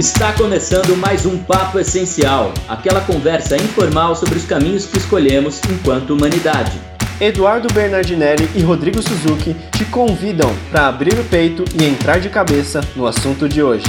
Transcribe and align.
Está 0.00 0.32
começando 0.32 0.96
mais 0.96 1.26
um 1.26 1.36
Papo 1.36 1.78
Essencial, 1.78 2.54
aquela 2.66 3.02
conversa 3.02 3.54
informal 3.54 4.16
sobre 4.16 4.38
os 4.38 4.46
caminhos 4.46 4.86
que 4.86 4.96
escolhemos 4.96 5.60
enquanto 5.70 6.14
humanidade. 6.14 6.80
Eduardo 7.20 7.68
Bernardinelli 7.70 8.48
e 8.54 8.62
Rodrigo 8.62 9.02
Suzuki 9.02 9.54
te 9.76 9.84
convidam 9.84 10.50
para 10.70 10.86
abrir 10.88 11.18
o 11.18 11.24
peito 11.24 11.66
e 11.78 11.84
entrar 11.84 12.18
de 12.18 12.30
cabeça 12.30 12.80
no 12.96 13.06
assunto 13.06 13.46
de 13.46 13.62
hoje. 13.62 13.84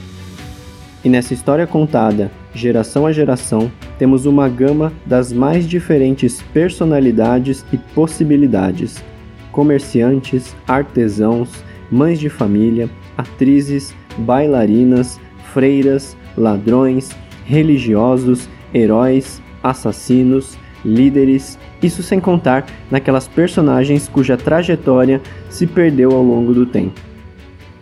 E 1.03 1.09
nessa 1.09 1.33
história 1.33 1.67
contada, 1.67 2.31
geração 2.53 3.07
a 3.07 3.13
geração, 3.13 3.73
temos 3.99 4.27
uma 4.27 4.49
gama 4.49 4.93
das 5.05 5.33
mais 5.33 5.69
diferentes 5.69 6.41
personalidades 6.53 7.65
e 7.73 7.77
possibilidades: 7.77 9.03
comerciantes, 9.51 10.55
artesãos, 10.67 11.65
mães 11.91 12.19
de 12.21 12.29
família, 12.29 12.89
atrizes, 13.17 13.95
bailarinas, 14.19 15.21
freiras, 15.53 16.17
ladrões, 16.37 17.11
religiosos, 17.45 18.49
heróis, 18.73 19.43
assassinos, 19.63 20.57
líderes, 20.85 21.59
isso 21.83 22.03
sem 22.03 22.21
contar 22.21 22.67
naquelas 22.91 23.27
personagens 23.27 24.09
cuja 24.09 24.37
trajetória 24.37 25.21
se 25.49 25.67
perdeu 25.67 26.13
ao 26.13 26.23
longo 26.23 26.55
do 26.55 26.67
tempo. 26.67 27.01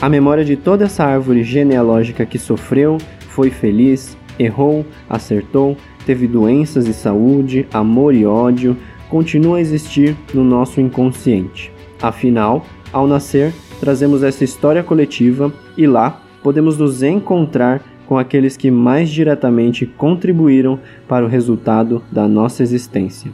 A 0.00 0.08
memória 0.08 0.44
de 0.44 0.56
toda 0.56 0.84
essa 0.84 1.04
árvore 1.04 1.42
genealógica 1.42 2.26
que 2.26 2.38
sofreu, 2.38 2.98
foi 3.28 3.50
feliz, 3.50 4.16
errou, 4.38 4.84
acertou, 5.08 5.76
teve 6.06 6.28
doenças 6.28 6.86
e 6.86 6.94
saúde, 6.94 7.66
amor 7.72 8.14
e 8.14 8.24
ódio, 8.24 8.76
continua 9.10 9.58
a 9.58 9.60
existir 9.60 10.16
no 10.32 10.44
nosso 10.44 10.80
inconsciente. 10.80 11.72
Afinal, 12.00 12.64
ao 12.92 13.08
nascer, 13.08 13.52
trazemos 13.80 14.22
essa 14.22 14.44
história 14.44 14.84
coletiva 14.84 15.52
e 15.76 15.86
lá 15.86 16.22
podemos 16.42 16.78
nos 16.78 17.02
encontrar 17.02 17.82
com 18.06 18.16
aqueles 18.16 18.56
que 18.56 18.70
mais 18.70 19.10
diretamente 19.10 19.84
contribuíram 19.84 20.78
para 21.08 21.24
o 21.24 21.28
resultado 21.28 22.02
da 22.10 22.28
nossa 22.28 22.62
existência, 22.62 23.32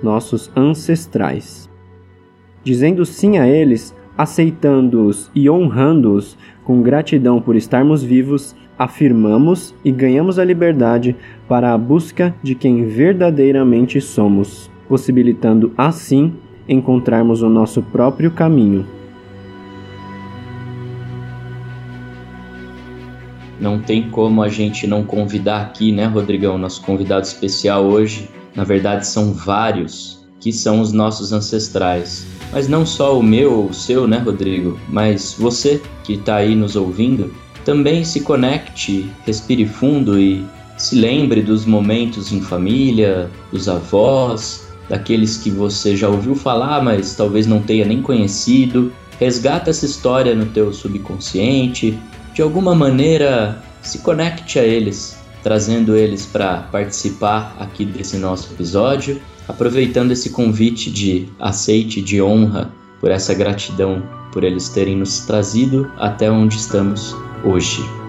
nossos 0.00 0.48
ancestrais. 0.56 1.68
Dizendo 2.62 3.04
sim 3.04 3.38
a 3.38 3.48
eles, 3.48 3.94
aceitando-os 4.16 5.28
e 5.34 5.50
honrando-os 5.50 6.38
com 6.70 6.82
gratidão 6.82 7.40
por 7.40 7.56
estarmos 7.56 8.00
vivos, 8.00 8.54
afirmamos 8.78 9.74
e 9.84 9.90
ganhamos 9.90 10.38
a 10.38 10.44
liberdade 10.44 11.16
para 11.48 11.74
a 11.74 11.76
busca 11.76 12.32
de 12.44 12.54
quem 12.54 12.86
verdadeiramente 12.86 14.00
somos, 14.00 14.70
possibilitando 14.88 15.72
assim 15.76 16.32
encontrarmos 16.68 17.42
o 17.42 17.48
nosso 17.48 17.82
próprio 17.82 18.30
caminho. 18.30 18.86
Não 23.58 23.80
tem 23.80 24.08
como 24.08 24.40
a 24.40 24.48
gente 24.48 24.86
não 24.86 25.02
convidar 25.02 25.62
aqui, 25.62 25.90
né, 25.90 26.06
Rodrigão, 26.06 26.56
nosso 26.56 26.82
convidado 26.82 27.26
especial 27.26 27.84
hoje. 27.84 28.30
Na 28.54 28.62
verdade, 28.62 29.08
são 29.08 29.32
vários 29.32 30.24
que 30.38 30.52
são 30.52 30.80
os 30.80 30.92
nossos 30.92 31.32
ancestrais. 31.32 32.24
Mas 32.52 32.68
não 32.68 32.84
só 32.84 33.18
o 33.18 33.22
meu 33.22 33.52
ou 33.52 33.66
o 33.68 33.74
seu, 33.74 34.06
né, 34.06 34.18
Rodrigo? 34.18 34.78
Mas 34.88 35.34
você 35.38 35.80
que 36.02 36.14
está 36.14 36.36
aí 36.36 36.54
nos 36.54 36.76
ouvindo, 36.76 37.32
também 37.64 38.04
se 38.04 38.20
conecte, 38.20 39.10
respire 39.24 39.66
fundo 39.66 40.18
e 40.18 40.44
se 40.76 40.96
lembre 40.96 41.42
dos 41.42 41.64
momentos 41.64 42.32
em 42.32 42.40
família, 42.40 43.30
dos 43.52 43.68
avós, 43.68 44.68
daqueles 44.88 45.36
que 45.36 45.50
você 45.50 45.96
já 45.96 46.08
ouviu 46.08 46.34
falar, 46.34 46.82
mas 46.82 47.14
talvez 47.14 47.46
não 47.46 47.60
tenha 47.60 47.84
nem 47.84 48.02
conhecido. 48.02 48.92
Resgata 49.18 49.70
essa 49.70 49.84
história 49.84 50.34
no 50.34 50.46
teu 50.46 50.72
subconsciente. 50.72 51.98
De 52.34 52.42
alguma 52.42 52.74
maneira, 52.74 53.62
se 53.82 53.98
conecte 53.98 54.58
a 54.58 54.64
eles, 54.64 55.18
trazendo 55.42 55.94
eles 55.96 56.26
para 56.26 56.62
participar 56.72 57.54
aqui 57.60 57.84
desse 57.84 58.16
nosso 58.16 58.52
episódio, 58.52 59.20
aproveitando 59.50 60.12
esse 60.12 60.30
convite 60.30 60.90
de 60.90 61.26
aceite, 61.38 62.00
de 62.00 62.22
honra 62.22 62.72
por 63.00 63.10
essa 63.10 63.34
gratidão, 63.34 64.02
por 64.32 64.44
eles 64.44 64.68
terem 64.68 64.96
nos 64.96 65.20
trazido 65.20 65.90
até 65.98 66.30
onde 66.30 66.56
estamos 66.56 67.16
hoje. 67.44 67.99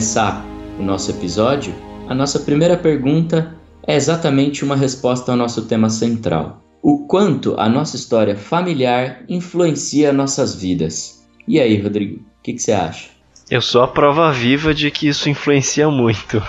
Começar 0.00 0.42
o 0.78 0.82
nosso 0.82 1.10
episódio, 1.10 1.74
a 2.08 2.14
nossa 2.14 2.40
primeira 2.40 2.74
pergunta 2.74 3.54
é 3.86 3.94
exatamente 3.94 4.64
uma 4.64 4.74
resposta 4.74 5.30
ao 5.30 5.36
nosso 5.36 5.66
tema 5.66 5.90
central. 5.90 6.62
O 6.82 7.06
quanto 7.06 7.54
a 7.58 7.68
nossa 7.68 7.96
história 7.96 8.34
familiar 8.34 9.22
influencia 9.28 10.10
nossas 10.10 10.54
vidas. 10.54 11.22
E 11.46 11.60
aí, 11.60 11.78
Rodrigo, 11.78 12.16
o 12.16 12.42
que, 12.42 12.54
que 12.54 12.62
você 12.62 12.72
acha? 12.72 13.10
Eu 13.50 13.60
sou 13.60 13.82
a 13.82 13.88
prova 13.88 14.32
viva 14.32 14.72
de 14.72 14.90
que 14.90 15.06
isso 15.06 15.28
influencia 15.28 15.90
muito. 15.90 16.42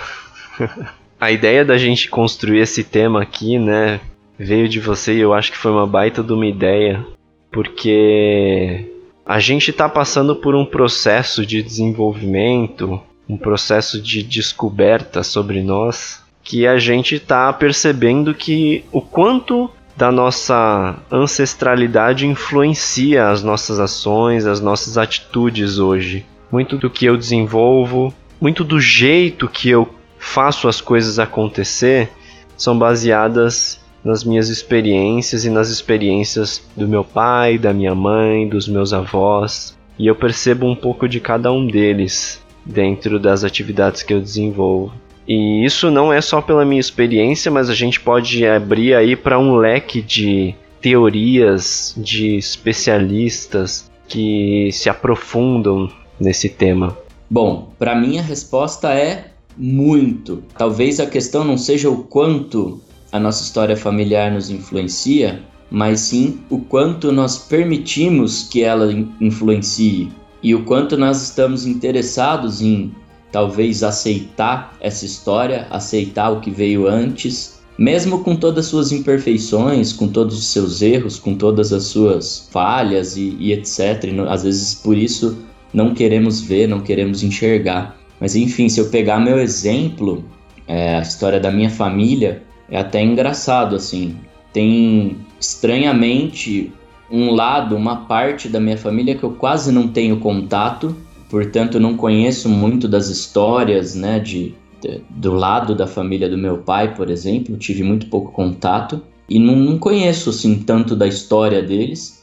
a 1.20 1.30
ideia 1.30 1.62
da 1.62 1.76
gente 1.76 2.08
construir 2.08 2.60
esse 2.60 2.82
tema 2.82 3.20
aqui, 3.20 3.58
né, 3.58 4.00
veio 4.38 4.66
de 4.66 4.80
você 4.80 5.12
e 5.12 5.20
eu 5.20 5.34
acho 5.34 5.52
que 5.52 5.58
foi 5.58 5.72
uma 5.72 5.86
baita 5.86 6.22
de 6.22 6.32
uma 6.32 6.46
ideia, 6.46 7.04
porque 7.52 8.90
a 9.26 9.38
gente 9.38 9.72
está 9.72 9.90
passando 9.90 10.36
por 10.36 10.54
um 10.54 10.64
processo 10.64 11.44
de 11.44 11.62
desenvolvimento, 11.62 12.98
um 13.32 13.36
processo 13.36 14.00
de 14.00 14.22
descoberta 14.22 15.22
sobre 15.22 15.62
nós 15.62 16.22
que 16.44 16.66
a 16.66 16.76
gente 16.76 17.14
está 17.14 17.50
percebendo 17.52 18.34
que 18.34 18.84
o 18.92 19.00
quanto 19.00 19.70
da 19.96 20.12
nossa 20.12 20.96
ancestralidade 21.10 22.26
influencia 22.26 23.28
as 23.30 23.42
nossas 23.42 23.78
ações, 23.78 24.44
as 24.44 24.60
nossas 24.60 24.98
atitudes 24.98 25.78
hoje. 25.78 26.26
Muito 26.50 26.76
do 26.76 26.90
que 26.90 27.06
eu 27.06 27.16
desenvolvo, 27.16 28.12
muito 28.40 28.64
do 28.64 28.78
jeito 28.80 29.48
que 29.48 29.70
eu 29.70 29.88
faço 30.18 30.68
as 30.68 30.80
coisas 30.80 31.18
acontecer 31.18 32.10
são 32.56 32.78
baseadas 32.78 33.80
nas 34.04 34.24
minhas 34.24 34.48
experiências 34.48 35.44
e 35.44 35.50
nas 35.50 35.70
experiências 35.70 36.62
do 36.76 36.88
meu 36.88 37.04
pai, 37.04 37.56
da 37.56 37.72
minha 37.72 37.94
mãe, 37.94 38.48
dos 38.48 38.68
meus 38.68 38.92
avós, 38.92 39.78
e 39.98 40.06
eu 40.06 40.14
percebo 40.14 40.66
um 40.66 40.74
pouco 40.74 41.08
de 41.08 41.20
cada 41.20 41.52
um 41.52 41.66
deles 41.66 42.41
dentro 42.64 43.18
das 43.18 43.44
atividades 43.44 44.02
que 44.02 44.12
eu 44.12 44.20
desenvolvo. 44.20 44.92
E 45.26 45.64
isso 45.64 45.90
não 45.90 46.12
é 46.12 46.20
só 46.20 46.40
pela 46.40 46.64
minha 46.64 46.80
experiência, 46.80 47.50
mas 47.50 47.70
a 47.70 47.74
gente 47.74 48.00
pode 48.00 48.46
abrir 48.46 48.94
aí 48.94 49.14
para 49.14 49.38
um 49.38 49.56
leque 49.56 50.02
de 50.02 50.54
teorias 50.80 51.94
de 51.96 52.36
especialistas 52.36 53.90
que 54.08 54.70
se 54.72 54.90
aprofundam 54.90 55.88
nesse 56.18 56.48
tema. 56.48 56.96
Bom, 57.30 57.72
para 57.78 57.94
mim 57.94 58.18
a 58.18 58.22
resposta 58.22 58.92
é 58.92 59.28
muito. 59.56 60.42
Talvez 60.56 60.98
a 61.00 61.06
questão 61.06 61.44
não 61.44 61.56
seja 61.56 61.88
o 61.88 62.04
quanto 62.04 62.80
a 63.10 63.18
nossa 63.18 63.42
história 63.42 63.76
familiar 63.76 64.30
nos 64.30 64.50
influencia, 64.50 65.40
mas 65.70 66.00
sim 66.00 66.40
o 66.50 66.58
quanto 66.58 67.12
nós 67.12 67.38
permitimos 67.38 68.48
que 68.48 68.62
ela 68.62 68.92
influencie 69.20 70.10
e 70.42 70.54
o 70.54 70.64
quanto 70.64 70.96
nós 70.96 71.22
estamos 71.22 71.66
interessados 71.66 72.60
em 72.60 72.92
talvez 73.30 73.82
aceitar 73.82 74.76
essa 74.80 75.06
história, 75.06 75.66
aceitar 75.70 76.30
o 76.30 76.40
que 76.40 76.50
veio 76.50 76.86
antes, 76.86 77.60
mesmo 77.78 78.22
com 78.22 78.36
todas 78.36 78.66
as 78.66 78.70
suas 78.70 78.92
imperfeições, 78.92 79.92
com 79.92 80.06
todos 80.08 80.38
os 80.38 80.46
seus 80.46 80.82
erros, 80.82 81.18
com 81.18 81.34
todas 81.34 81.72
as 81.72 81.84
suas 81.84 82.48
falhas 82.50 83.16
e, 83.16 83.36
e 83.40 83.52
etc. 83.52 84.04
E, 84.04 84.20
às 84.28 84.42
vezes 84.42 84.74
por 84.74 84.96
isso 84.96 85.38
não 85.72 85.94
queremos 85.94 86.40
ver, 86.40 86.68
não 86.68 86.80
queremos 86.80 87.22
enxergar. 87.22 87.96
Mas 88.20 88.36
enfim, 88.36 88.68
se 88.68 88.78
eu 88.78 88.90
pegar 88.90 89.18
meu 89.18 89.38
exemplo, 89.40 90.24
é, 90.68 90.96
a 90.96 91.02
história 91.02 91.40
da 91.40 91.50
minha 91.50 91.70
família, 91.70 92.42
é 92.70 92.78
até 92.78 93.02
engraçado 93.02 93.74
assim. 93.74 94.16
Tem 94.52 95.16
estranhamente 95.40 96.72
um 97.12 97.30
lado, 97.30 97.76
uma 97.76 98.06
parte 98.06 98.48
da 98.48 98.58
minha 98.58 98.78
família 98.78 99.14
que 99.14 99.22
eu 99.22 99.32
quase 99.32 99.70
não 99.70 99.86
tenho 99.86 100.18
contato, 100.18 100.96
portanto 101.28 101.78
não 101.78 101.94
conheço 101.94 102.48
muito 102.48 102.88
das 102.88 103.08
histórias, 103.08 103.94
né, 103.94 104.18
de, 104.18 104.54
de 104.80 105.02
do 105.10 105.34
lado 105.34 105.74
da 105.74 105.86
família 105.86 106.28
do 106.28 106.38
meu 106.38 106.58
pai, 106.58 106.94
por 106.94 107.10
exemplo, 107.10 107.58
tive 107.58 107.82
muito 107.82 108.06
pouco 108.06 108.32
contato 108.32 109.02
e 109.28 109.38
não, 109.38 109.54
não 109.54 109.78
conheço 109.78 110.30
assim 110.30 110.60
tanto 110.60 110.96
da 110.96 111.06
história 111.06 111.62
deles. 111.62 112.22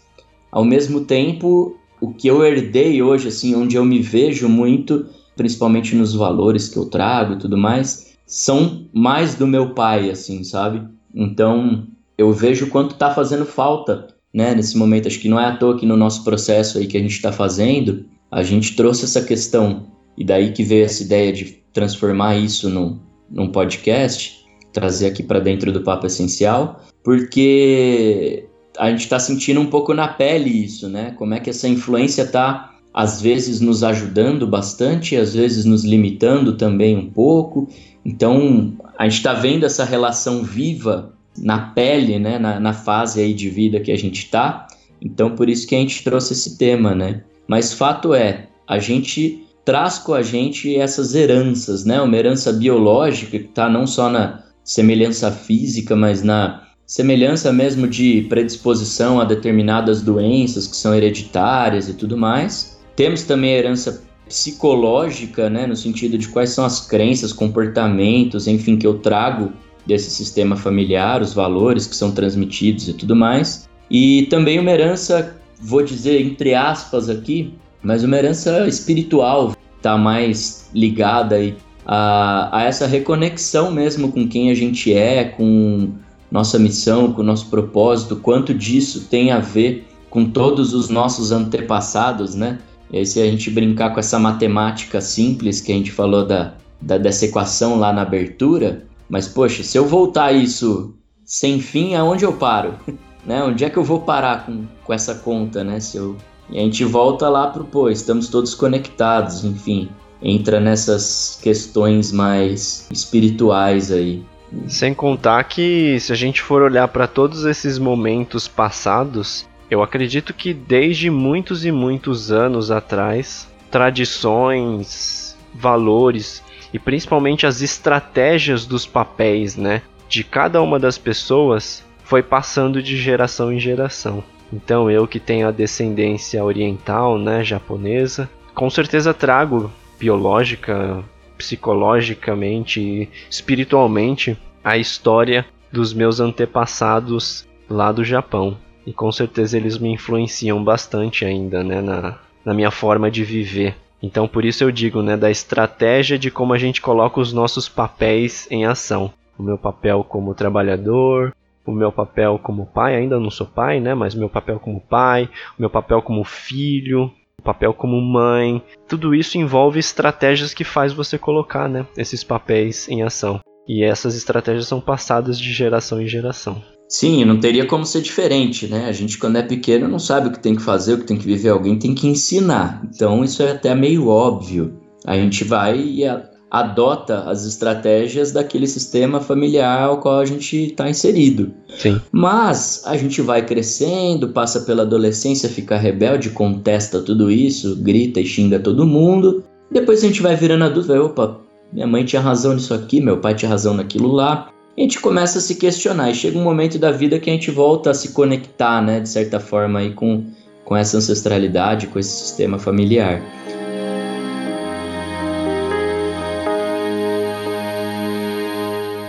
Ao 0.52 0.66
mesmo 0.66 1.02
tempo, 1.02 1.78
o 2.02 2.12
que 2.12 2.28
eu 2.28 2.44
herdei 2.44 3.02
hoje, 3.02 3.28
assim, 3.28 3.56
onde 3.56 3.76
eu 3.76 3.86
me 3.86 4.00
vejo 4.00 4.50
muito, 4.50 5.06
principalmente 5.36 5.96
nos 5.96 6.16
valores 6.16 6.68
que 6.68 6.78
eu 6.78 6.86
trago 6.86 7.34
e 7.34 7.38
tudo 7.38 7.58
mais, 7.58 8.16
são 8.26 8.86
mais 8.92 9.36
do 9.36 9.46
meu 9.46 9.76
pai, 9.76 10.10
assim, 10.10 10.44
sabe? 10.44 10.82
Então, 11.14 11.88
eu 12.18 12.32
vejo 12.32 12.68
quanto 12.68 12.92
está 12.94 13.14
fazendo 13.14 13.46
falta, 13.46 14.08
né, 14.34 14.54
nesse 14.54 14.78
momento. 14.78 15.08
Acho 15.08 15.20
que 15.20 15.30
não 15.30 15.40
é 15.40 15.46
à 15.46 15.56
toa 15.56 15.78
que 15.78 15.86
no 15.86 15.98
nosso 15.98 16.24
processo 16.24 16.78
aí 16.78 16.88
que 16.88 16.98
a 16.98 17.02
gente 17.02 17.16
está 17.16 17.32
fazendo, 17.32 18.06
a 18.32 18.44
gente 18.44 18.76
trouxe 18.76 19.06
essa 19.06 19.22
questão. 19.22 19.88
E 20.18 20.24
daí 20.24 20.52
que 20.52 20.64
veio 20.64 20.86
essa 20.86 21.04
ideia 21.04 21.32
de 21.32 21.60
transformar 21.74 22.36
isso 22.36 22.70
num, 22.70 23.00
num 23.30 23.52
podcast, 23.52 24.46
trazer 24.74 25.08
aqui 25.08 25.24
para 25.24 25.40
dentro 25.40 25.72
do 25.72 25.82
Papo 25.82 26.06
Essencial, 26.08 26.82
porque 27.04 28.46
a 28.78 28.90
gente 28.90 29.02
está 29.02 29.20
sentindo 29.20 29.60
um 29.60 29.66
pouco 29.68 29.94
na 29.94 30.08
pele 30.08 30.50
isso, 30.50 30.88
né? 30.88 31.12
Como 31.18 31.34
é 31.34 31.40
que 31.40 31.50
essa 31.50 31.68
influência 31.68 32.24
está 32.24 32.76
às 32.94 33.22
vezes 33.22 33.62
nos 33.62 33.84
ajudando 33.84 34.48
bastante, 34.48 35.16
às 35.16 35.34
vezes 35.34 35.64
nos 35.64 35.84
limitando 35.84 36.58
também 36.58 36.98
um 36.98 37.10
pouco. 37.10 37.68
Então, 38.04 38.74
a 38.98 39.04
gente 39.04 39.18
está 39.18 39.34
vendo 39.34 39.66
essa 39.66 39.86
relação 39.86 40.44
viva 40.44 41.14
na 41.38 41.58
pele, 41.60 42.20
né, 42.20 42.38
na, 42.38 42.60
na 42.60 42.74
fase 42.74 43.22
aí 43.22 43.34
de 43.34 43.50
vida 43.50 43.80
que 43.80 43.92
a 43.92 43.98
gente 43.98 44.26
está. 44.26 44.68
Então, 45.02 45.36
por 45.36 45.50
isso 45.50 45.68
que 45.68 45.76
a 45.76 45.80
gente 45.80 46.04
trouxe 46.04 46.34
esse 46.34 46.58
tema, 46.58 46.94
né? 46.94 47.24
Mas 47.48 47.74
fato 47.74 48.14
é, 48.14 48.48
a 48.68 48.80
gente 48.80 49.44
traz 49.64 49.98
com 49.98 50.14
a 50.14 50.22
gente 50.22 50.76
essas 50.76 51.16
heranças, 51.16 51.86
né? 51.86 52.02
Uma 52.02 52.18
herança 52.18 52.52
biológica 52.52 53.38
que 53.38 53.46
está 53.46 53.70
não 53.70 53.88
só 53.88 54.10
na 54.10 54.44
semelhança 54.64 55.32
física, 55.32 55.96
mas 55.96 56.22
na 56.22 56.64
semelhança 56.86 57.54
mesmo 57.54 57.88
de 57.88 58.24
predisposição 58.30 59.20
a 59.20 59.24
determinadas 59.24 60.02
doenças 60.02 60.68
que 60.68 60.76
são 60.76 60.94
hereditárias 60.94 61.88
e 61.88 61.94
tudo 61.94 62.18
mais. 62.18 62.80
Temos 62.96 63.24
também 63.24 63.54
a 63.54 63.58
herança 63.58 64.04
psicológica, 64.28 65.50
né, 65.50 65.66
no 65.66 65.76
sentido 65.76 66.18
de 66.18 66.28
quais 66.28 66.52
são 66.52 66.66
as 66.66 66.86
crenças, 66.86 67.34
comportamentos, 67.34 68.48
enfim, 68.48 68.78
que 68.78 68.86
eu 68.86 69.00
trago 69.00 69.52
desse 69.90 70.12
sistema 70.12 70.56
familiar, 70.56 71.20
os 71.20 71.34
valores 71.34 71.88
que 71.88 71.96
são 71.96 72.12
transmitidos 72.12 72.88
e 72.88 72.94
tudo 72.94 73.16
mais. 73.16 73.68
E 73.90 74.28
também 74.30 74.60
uma 74.60 74.70
herança, 74.70 75.36
vou 75.60 75.84
dizer 75.84 76.22
entre 76.22 76.54
aspas 76.54 77.10
aqui, 77.10 77.56
mas 77.82 78.04
uma 78.04 78.16
herança 78.16 78.68
espiritual, 78.68 79.56
está 79.78 79.98
mais 79.98 80.70
ligada 80.74 81.36
aí 81.36 81.56
a, 81.86 82.60
a 82.60 82.64
essa 82.66 82.86
reconexão 82.86 83.72
mesmo 83.72 84.12
com 84.12 84.28
quem 84.28 84.52
a 84.52 84.54
gente 84.54 84.94
é, 84.94 85.24
com 85.24 85.90
nossa 86.32 86.60
missão, 86.60 87.12
com 87.12 87.22
o 87.22 87.26
nosso 87.26 87.50
propósito, 87.50 88.16
quanto 88.18 88.54
disso 88.54 89.08
tem 89.10 89.32
a 89.32 89.40
ver 89.40 89.88
com 90.10 90.26
todos 90.26 90.74
os 90.74 90.90
nossos 90.90 91.32
antepassados, 91.32 92.36
né? 92.36 92.60
E 92.92 92.98
aí, 93.00 93.06
se 93.06 93.20
a 93.20 93.26
gente 93.26 93.50
brincar 93.50 93.92
com 93.92 94.00
essa 94.00 94.20
matemática 94.20 95.02
simples 95.02 95.62
que 95.62 95.72
a 95.72 95.76
gente 95.76 95.92
falou 95.92 96.26
da, 96.26 96.54
da 96.82 96.98
dessa 96.98 97.26
equação 97.26 97.80
lá 97.80 97.94
na 97.94 98.02
abertura, 98.02 98.84
mas, 99.10 99.28
poxa, 99.28 99.64
se 99.64 99.78
eu 99.78 99.86
voltar 99.86 100.32
isso 100.32 100.96
sem 101.26 101.60
fim, 101.60 101.96
aonde 101.96 102.24
eu 102.24 102.34
paro? 102.34 102.76
né? 103.26 103.44
Onde 103.44 103.66
é 103.66 103.70
que 103.70 103.78
eu 103.78 103.84
vou 103.84 104.02
parar 104.02 104.46
com, 104.46 104.66
com 104.84 104.94
essa 104.94 105.16
conta, 105.16 105.64
né? 105.64 105.80
Se 105.80 105.98
eu... 105.98 106.16
E 106.50 106.58
a 106.58 106.62
gente 106.62 106.84
volta 106.84 107.30
lá 107.30 107.48
pro, 107.48 107.64
pô, 107.64 107.90
estamos 107.90 108.28
todos 108.28 108.56
conectados, 108.56 109.44
enfim. 109.44 109.90
Entra 110.22 110.60
nessas 110.60 111.40
questões 111.42 112.12
mais 112.12 112.88
espirituais 112.92 113.92
aí. 113.92 114.24
Sem 114.68 114.96
contar 114.96 115.44
que, 115.44 116.00
se 116.00 116.12
a 116.12 116.16
gente 116.16 116.42
for 116.42 116.64
olhar 116.64 116.88
para 116.88 117.08
todos 117.08 117.46
esses 117.46 117.78
momentos 117.78 118.48
passados, 118.48 119.48
eu 119.70 119.84
acredito 119.84 120.34
que 120.34 120.52
desde 120.52 121.12
muitos 121.12 121.66
e 121.66 121.72
muitos 121.72 122.32
anos 122.32 122.72
atrás, 122.72 123.48
tradições, 123.70 125.38
valores 125.54 126.42
e 126.74 126.80
principalmente 126.80 127.46
as 127.46 127.62
estratégias 127.62 128.66
dos 128.66 128.86
papéis, 128.86 129.56
né, 129.56 129.82
de 130.08 130.24
cada 130.24 130.62
uma 130.62 130.80
das 130.80 130.98
pessoas 130.98 131.86
foi 132.04 132.24
passando 132.24 132.82
de 132.82 132.98
geração 132.98 133.52
em 133.52 133.60
geração. 133.60 134.24
Então 134.52 134.90
eu 134.90 135.08
que 135.08 135.20
tenho 135.20 135.48
a 135.48 135.52
descendência 135.52 136.44
oriental, 136.44 137.18
né, 137.18 137.44
japonesa, 137.44 138.30
com 138.54 138.70
certeza 138.70 139.14
trago 139.14 139.72
biológica, 140.00 141.04
psicologicamente 141.38 142.82
e 142.82 143.10
espiritualmente 143.30 144.38
a 144.64 144.78
história 144.78 145.46
dos 145.72 145.94
meus 145.94 146.20
antepassados 146.20 147.48
lá 147.70 147.92
do 147.92 148.04
Japão. 148.04 148.58
E 148.86 148.92
com 148.92 149.12
certeza 149.12 149.56
eles 149.56 149.78
me 149.78 149.90
influenciam 149.90 150.64
bastante 150.64 151.24
ainda, 151.24 151.64
né, 151.64 151.82
na, 151.82 152.18
na 152.44 152.54
minha 152.54 152.72
forma 152.72 153.12
de 153.12 153.24
viver. 153.24 153.76
Então 154.02 154.28
por 154.28 154.46
isso 154.46 154.64
eu 154.64 154.72
digo, 154.72 155.02
né, 155.02 155.18
da 155.18 155.30
estratégia 155.30 156.18
de 156.18 156.32
como 156.32 156.54
a 156.54 156.58
gente 156.58 156.82
coloca 156.82 157.20
os 157.20 157.34
nossos 157.34 157.68
papéis 157.68 158.48
em 158.50 158.66
ação. 158.66 159.12
O 159.38 159.44
meu 159.44 159.58
papel 159.58 160.04
como 160.04 160.36
trabalhador, 160.36 161.34
o 161.66 161.72
meu 161.72 161.92
papel 161.92 162.40
como 162.42 162.66
pai, 162.66 162.96
ainda 162.96 163.20
não 163.20 163.30
sou 163.30 163.48
pai, 163.48 163.80
né, 163.80 163.94
mas 163.94 164.16
meu 164.16 164.30
papel 164.30 164.60
como 164.60 164.82
pai, 164.82 165.30
o 165.58 165.62
meu 165.62 165.70
papel 165.70 166.02
como 166.02 166.24
filho, 166.24 167.12
o 167.40 167.42
papel 167.42 167.74
como 167.74 168.00
mãe. 168.02 168.62
Tudo 168.88 169.16
isso 169.16 169.38
envolve 169.38 169.80
estratégias 169.80 170.54
que 170.54 170.64
faz 170.64 170.94
você 170.94 171.18
colocar, 171.18 171.70
né, 171.70 171.86
esses 171.98 172.24
papéis 172.24 172.88
em 172.90 173.04
ação. 173.04 173.40
E 173.68 173.84
essas 173.84 174.16
estratégias 174.16 174.68
são 174.68 174.82
passadas 174.82 175.40
de 175.40 175.54
geração 175.54 176.02
em 176.02 176.08
geração. 176.08 176.62
Sim, 176.90 177.24
não 177.24 177.40
teria 177.40 177.68
como 177.68 177.86
ser 177.86 178.02
diferente, 178.02 178.68
né? 178.68 178.88
A 178.88 178.92
gente, 178.92 179.20
quando 179.20 179.36
é 179.36 179.44
pequeno, 179.44 179.88
não 179.88 180.00
sabe 180.00 180.28
o 180.28 180.32
que 180.32 180.40
tem 180.40 180.56
que 180.56 180.62
fazer, 180.64 180.96
o 180.96 180.98
que 180.98 181.06
tem 181.06 181.20
que 181.20 181.26
viver, 181.26 181.50
alguém 181.50 181.78
tem 181.78 181.94
que 181.94 182.08
ensinar. 182.08 182.82
Então, 182.84 183.24
isso 183.24 183.44
é 183.44 183.52
até 183.52 183.76
meio 183.76 184.08
óbvio. 184.08 184.74
A 185.06 185.16
gente 185.16 185.44
vai 185.44 185.80
e 185.80 186.04
adota 186.50 187.30
as 187.30 187.46
estratégias 187.46 188.32
daquele 188.32 188.66
sistema 188.66 189.20
familiar 189.20 189.84
ao 189.84 190.00
qual 190.00 190.20
a 190.20 190.26
gente 190.26 190.58
está 190.66 190.90
inserido. 190.90 191.54
Sim. 191.78 192.02
Mas 192.12 192.82
a 192.86 192.98
gente 192.98 193.22
vai 193.22 193.46
crescendo, 193.46 194.30
passa 194.30 194.62
pela 194.62 194.82
adolescência, 194.82 195.48
fica 195.48 195.78
rebelde, 195.78 196.32
contesta 196.32 197.02
tudo 197.02 197.30
isso, 197.30 197.76
grita 197.76 198.20
e 198.20 198.26
xinga 198.26 198.60
todo 198.60 198.88
mundo. 198.88 199.44
Depois 199.72 200.04
a 200.04 200.08
gente 200.08 200.24
vai 200.24 200.36
virando 200.36 200.64
adulto, 200.64 200.88
vai, 200.88 200.98
opa, 200.98 201.40
minha 201.72 201.86
mãe 201.86 202.04
tinha 202.04 202.20
razão 202.20 202.56
nisso 202.56 202.74
aqui, 202.74 203.00
meu 203.00 203.20
pai 203.20 203.36
tinha 203.36 203.50
razão 203.50 203.76
naquilo 203.76 204.12
lá 204.12 204.50
a 204.80 204.82
gente 204.82 205.02
começa 205.02 205.40
a 205.40 205.42
se 205.42 205.56
questionar 205.56 206.10
e 206.10 206.16
chega 206.16 206.40
um 206.40 206.44
momento 206.44 206.80
da 206.80 206.90
vida 206.90 207.20
que 207.20 207.30
a 207.30 207.34
gente 207.34 207.52
volta 207.52 207.92
a 207.92 207.94
se 207.94 208.14
conectar, 208.14 208.82
né, 208.82 209.02
de 209.02 209.10
certa 209.10 209.38
forma, 209.38 209.80
aí 209.80 209.94
com, 209.94 210.24
com 210.64 210.74
essa 210.74 210.96
ancestralidade, 210.96 211.88
com 211.88 212.00
esse 212.00 212.10
sistema 212.10 212.58
familiar. 212.58 213.22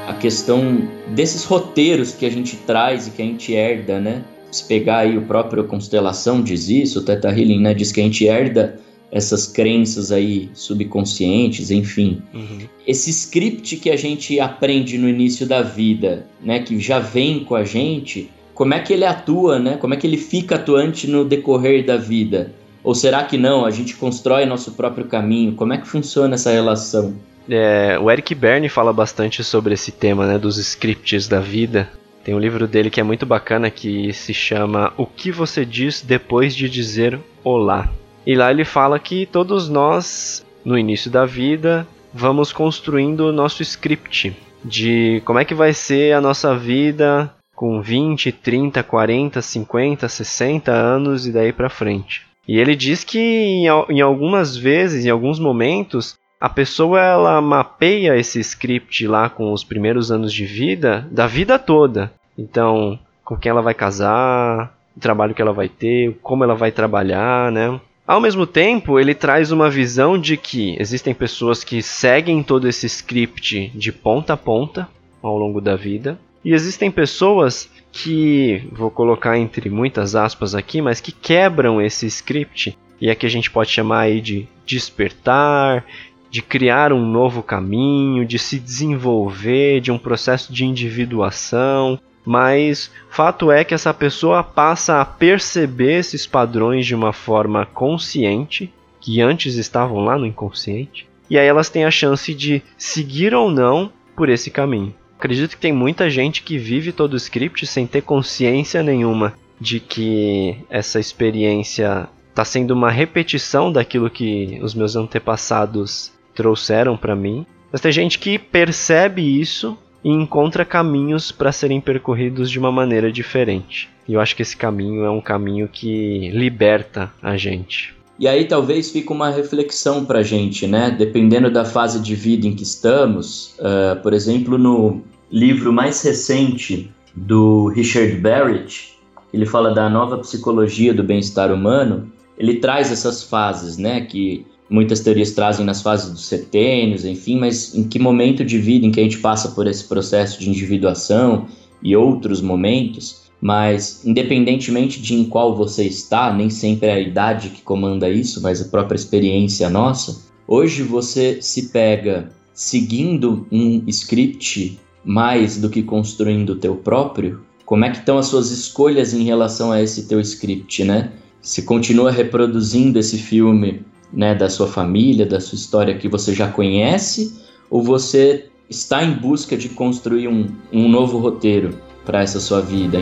A 0.08 0.14
questão 0.14 0.88
desses 1.14 1.44
roteiros 1.44 2.14
que 2.14 2.26
a 2.26 2.30
gente 2.30 2.56
traz 2.56 3.06
e 3.06 3.12
que 3.12 3.22
a 3.22 3.24
gente 3.24 3.54
herda, 3.54 4.00
né? 4.00 4.24
Se 4.50 4.64
pegar 4.64 4.98
aí 4.98 5.16
o 5.16 5.22
próprio 5.22 5.62
Constelação 5.62 6.42
diz 6.42 6.68
isso, 6.68 6.98
o 6.98 7.02
Teta 7.02 7.28
Healing 7.28 7.60
né, 7.60 7.74
diz 7.74 7.92
que 7.92 8.00
a 8.00 8.02
gente 8.04 8.26
herda 8.26 8.80
essas 9.10 9.46
crenças 9.46 10.12
aí 10.12 10.50
subconscientes, 10.54 11.70
enfim. 11.70 12.22
Uhum. 12.32 12.60
Esse 12.86 13.10
script 13.10 13.76
que 13.76 13.90
a 13.90 13.96
gente 13.96 14.38
aprende 14.38 14.96
no 14.96 15.08
início 15.08 15.46
da 15.46 15.62
vida, 15.62 16.26
né, 16.40 16.60
que 16.60 16.78
já 16.78 16.98
vem 16.98 17.44
com 17.44 17.54
a 17.54 17.64
gente, 17.64 18.30
como 18.54 18.74
é 18.74 18.80
que 18.80 18.92
ele 18.92 19.06
atua, 19.06 19.58
né? 19.58 19.78
Como 19.78 19.94
é 19.94 19.96
que 19.96 20.06
ele 20.06 20.18
fica 20.18 20.56
atuante 20.56 21.08
no 21.08 21.24
decorrer 21.24 21.84
da 21.84 21.96
vida? 21.96 22.52
Ou 22.84 22.94
será 22.94 23.24
que 23.24 23.38
não? 23.38 23.64
A 23.64 23.70
gente 23.70 23.96
constrói 23.96 24.44
nosso 24.44 24.72
próprio 24.72 25.06
caminho? 25.06 25.54
Como 25.54 25.72
é 25.72 25.78
que 25.78 25.88
funciona 25.88 26.34
essa 26.34 26.50
relação? 26.50 27.14
É, 27.48 27.98
o 27.98 28.10
Eric 28.10 28.34
Berne 28.34 28.68
fala 28.68 28.92
bastante 28.92 29.42
sobre 29.42 29.74
esse 29.74 29.90
tema, 29.90 30.26
né, 30.26 30.38
dos 30.38 30.58
scripts 30.58 31.26
da 31.26 31.40
vida. 31.40 31.90
Tem 32.22 32.34
um 32.34 32.38
livro 32.38 32.68
dele 32.68 32.90
que 32.90 33.00
é 33.00 33.02
muito 33.02 33.24
bacana 33.24 33.70
que 33.70 34.12
se 34.12 34.34
chama 34.34 34.92
O 34.96 35.06
que 35.06 35.32
você 35.32 35.64
diz 35.64 36.02
depois 36.02 36.54
de 36.54 36.68
dizer 36.68 37.18
olá. 37.42 37.90
E 38.26 38.34
lá 38.34 38.50
ele 38.50 38.64
fala 38.64 38.98
que 38.98 39.26
todos 39.26 39.68
nós, 39.68 40.44
no 40.64 40.78
início 40.78 41.10
da 41.10 41.24
vida, 41.24 41.86
vamos 42.12 42.52
construindo 42.52 43.20
o 43.20 43.32
nosso 43.32 43.62
script 43.62 44.36
de 44.64 45.22
como 45.24 45.38
é 45.38 45.44
que 45.44 45.54
vai 45.54 45.72
ser 45.72 46.12
a 46.12 46.20
nossa 46.20 46.54
vida 46.54 47.32
com 47.54 47.80
20, 47.80 48.32
30, 48.32 48.82
40, 48.82 49.42
50, 49.42 50.08
60 50.08 50.72
anos 50.72 51.26
e 51.26 51.32
daí 51.32 51.52
para 51.52 51.68
frente. 51.68 52.26
E 52.48 52.58
ele 52.58 52.74
diz 52.74 53.04
que 53.04 53.18
em, 53.18 53.66
em 53.88 54.00
algumas 54.00 54.56
vezes, 54.56 55.04
em 55.04 55.10
alguns 55.10 55.38
momentos, 55.38 56.18
a 56.40 56.48
pessoa 56.48 57.00
ela 57.00 57.40
mapeia 57.40 58.16
esse 58.16 58.40
script 58.40 59.06
lá 59.06 59.28
com 59.28 59.52
os 59.52 59.62
primeiros 59.62 60.10
anos 60.10 60.32
de 60.32 60.46
vida 60.46 61.06
da 61.10 61.26
vida 61.26 61.58
toda. 61.58 62.12
Então, 62.36 62.98
com 63.24 63.36
quem 63.36 63.50
ela 63.50 63.60
vai 63.60 63.74
casar, 63.74 64.74
o 64.96 65.00
trabalho 65.00 65.34
que 65.34 65.42
ela 65.42 65.52
vai 65.52 65.68
ter, 65.68 66.18
como 66.22 66.42
ela 66.42 66.54
vai 66.54 66.72
trabalhar, 66.72 67.52
né? 67.52 67.78
Ao 68.10 68.20
mesmo 68.20 68.44
tempo, 68.44 68.98
ele 68.98 69.14
traz 69.14 69.52
uma 69.52 69.70
visão 69.70 70.18
de 70.18 70.36
que 70.36 70.74
existem 70.80 71.14
pessoas 71.14 71.62
que 71.62 71.80
seguem 71.80 72.42
todo 72.42 72.66
esse 72.66 72.84
script 72.86 73.70
de 73.72 73.92
ponta 73.92 74.32
a 74.32 74.36
ponta 74.36 74.88
ao 75.22 75.38
longo 75.38 75.60
da 75.60 75.76
vida, 75.76 76.18
e 76.44 76.52
existem 76.52 76.90
pessoas 76.90 77.70
que, 77.92 78.68
vou 78.72 78.90
colocar 78.90 79.38
entre 79.38 79.70
muitas 79.70 80.16
aspas 80.16 80.56
aqui, 80.56 80.82
mas 80.82 81.00
que 81.00 81.12
quebram 81.12 81.80
esse 81.80 82.04
script, 82.08 82.76
e 83.00 83.08
aqui 83.08 83.26
a 83.26 83.30
gente 83.30 83.48
pode 83.48 83.70
chamar 83.70 84.00
aí 84.00 84.20
de 84.20 84.48
despertar, 84.66 85.86
de 86.28 86.42
criar 86.42 86.92
um 86.92 87.06
novo 87.06 87.44
caminho, 87.44 88.26
de 88.26 88.40
se 88.40 88.58
desenvolver, 88.58 89.80
de 89.80 89.92
um 89.92 89.98
processo 89.98 90.52
de 90.52 90.64
individuação, 90.64 91.96
mas 92.24 92.90
fato 93.08 93.50
é 93.50 93.64
que 93.64 93.74
essa 93.74 93.92
pessoa 93.94 94.42
passa 94.42 95.00
a 95.00 95.04
perceber 95.04 95.98
esses 95.98 96.26
padrões 96.26 96.86
de 96.86 96.94
uma 96.94 97.12
forma 97.12 97.66
consciente, 97.66 98.72
que 99.00 99.20
antes 99.20 99.56
estavam 99.56 100.04
lá 100.04 100.18
no 100.18 100.26
inconsciente, 100.26 101.08
e 101.28 101.38
aí 101.38 101.46
elas 101.46 101.70
têm 101.70 101.84
a 101.84 101.90
chance 101.90 102.34
de 102.34 102.62
seguir 102.76 103.34
ou 103.34 103.50
não 103.50 103.92
por 104.16 104.28
esse 104.28 104.50
caminho. 104.50 104.94
Acredito 105.18 105.50
que 105.50 105.60
tem 105.60 105.72
muita 105.72 106.10
gente 106.10 106.42
que 106.42 106.58
vive 106.58 106.92
todo 106.92 107.14
o 107.14 107.16
script 107.16 107.66
sem 107.66 107.86
ter 107.86 108.02
consciência 108.02 108.82
nenhuma 108.82 109.34
de 109.60 109.78
que 109.78 110.56
essa 110.70 110.98
experiência 110.98 112.08
está 112.30 112.44
sendo 112.44 112.72
uma 112.72 112.90
repetição 112.90 113.70
daquilo 113.70 114.08
que 114.08 114.58
os 114.62 114.74
meus 114.74 114.96
antepassados 114.96 116.10
trouxeram 116.34 116.96
para 116.96 117.14
mim. 117.14 117.44
Mas 117.70 117.80
tem 117.82 117.92
gente 117.92 118.18
que 118.18 118.38
percebe 118.38 119.22
isso 119.22 119.76
e 120.02 120.10
encontra 120.10 120.64
caminhos 120.64 121.30
para 121.30 121.52
serem 121.52 121.80
percorridos 121.80 122.50
de 122.50 122.58
uma 122.58 122.72
maneira 122.72 123.12
diferente. 123.12 123.88
E 124.08 124.14
eu 124.14 124.20
acho 124.20 124.34
que 124.34 124.42
esse 124.42 124.56
caminho 124.56 125.04
é 125.04 125.10
um 125.10 125.20
caminho 125.20 125.68
que 125.68 126.30
liberta 126.30 127.12
a 127.22 127.36
gente. 127.36 127.94
E 128.18 128.28
aí 128.28 128.44
talvez 128.44 128.90
fique 128.90 129.10
uma 129.12 129.30
reflexão 129.30 130.04
para 130.04 130.18
a 130.18 130.22
gente, 130.22 130.66
né? 130.66 130.90
Dependendo 130.90 131.50
da 131.50 131.64
fase 131.64 132.00
de 132.00 132.14
vida 132.14 132.46
em 132.46 132.54
que 132.54 132.62
estamos, 132.62 133.54
uh, 133.58 134.00
por 134.02 134.12
exemplo, 134.12 134.58
no 134.58 135.02
livro 135.30 135.72
mais 135.72 136.02
recente 136.02 136.90
do 137.14 137.68
Richard 137.68 138.14
Barrett, 138.16 138.98
ele 139.32 139.46
fala 139.46 139.72
da 139.72 139.88
nova 139.88 140.18
psicologia 140.18 140.92
do 140.92 141.02
bem-estar 141.02 141.52
humano, 141.52 142.12
ele 142.36 142.56
traz 142.56 142.92
essas 142.92 143.22
fases, 143.22 143.78
né? 143.78 144.02
Que 144.02 144.44
muitas 144.70 145.00
teorias 145.00 145.32
trazem 145.32 145.66
nas 145.66 145.82
fases 145.82 146.10
dos 146.12 146.26
setênios, 146.26 147.04
enfim, 147.04 147.36
mas 147.36 147.74
em 147.74 147.82
que 147.82 147.98
momento 147.98 148.44
de 148.44 148.56
vida 148.56 148.86
em 148.86 148.92
que 148.92 149.00
a 149.00 149.02
gente 149.02 149.18
passa 149.18 149.48
por 149.48 149.66
esse 149.66 149.84
processo 149.84 150.38
de 150.38 150.48
individuação 150.48 151.46
e 151.82 151.96
outros 151.96 152.40
momentos, 152.40 153.22
mas 153.40 154.02
independentemente 154.04 155.02
de 155.02 155.14
em 155.14 155.24
qual 155.24 155.56
você 155.56 155.84
está, 155.84 156.32
nem 156.32 156.48
sempre 156.48 156.88
é 156.88 156.92
a 156.92 157.00
idade 157.00 157.50
que 157.50 157.62
comanda 157.62 158.08
isso, 158.08 158.40
mas 158.40 158.60
a 158.62 158.66
própria 158.66 158.96
experiência 158.96 159.68
nossa, 159.68 160.22
hoje 160.46 160.82
você 160.84 161.42
se 161.42 161.70
pega 161.70 162.30
seguindo 162.54 163.46
um 163.50 163.82
script 163.88 164.78
mais 165.04 165.56
do 165.56 165.68
que 165.68 165.82
construindo 165.82 166.50
o 166.50 166.56
teu 166.56 166.76
próprio, 166.76 167.40
como 167.64 167.84
é 167.84 167.90
que 167.90 167.98
estão 167.98 168.18
as 168.18 168.26
suas 168.26 168.50
escolhas 168.50 169.14
em 169.14 169.24
relação 169.24 169.72
a 169.72 169.82
esse 169.82 170.06
teu 170.06 170.20
script, 170.20 170.84
né? 170.84 171.12
Se 171.40 171.62
continua 171.62 172.10
reproduzindo 172.10 172.98
esse 172.98 173.16
filme 173.16 173.82
né, 174.12 174.34
da 174.34 174.48
sua 174.48 174.66
família, 174.66 175.24
da 175.24 175.40
sua 175.40 175.56
história 175.56 175.96
que 175.96 176.08
você 176.08 176.34
já 176.34 176.48
conhece, 176.48 177.40
ou 177.70 177.82
você 177.82 178.50
está 178.68 179.02
em 179.02 179.12
busca 179.12 179.56
de 179.56 179.68
construir 179.68 180.28
um, 180.28 180.48
um 180.72 180.88
novo 180.88 181.18
roteiro 181.18 181.78
para 182.04 182.22
essa 182.22 182.40
sua 182.40 182.60
vida? 182.60 182.98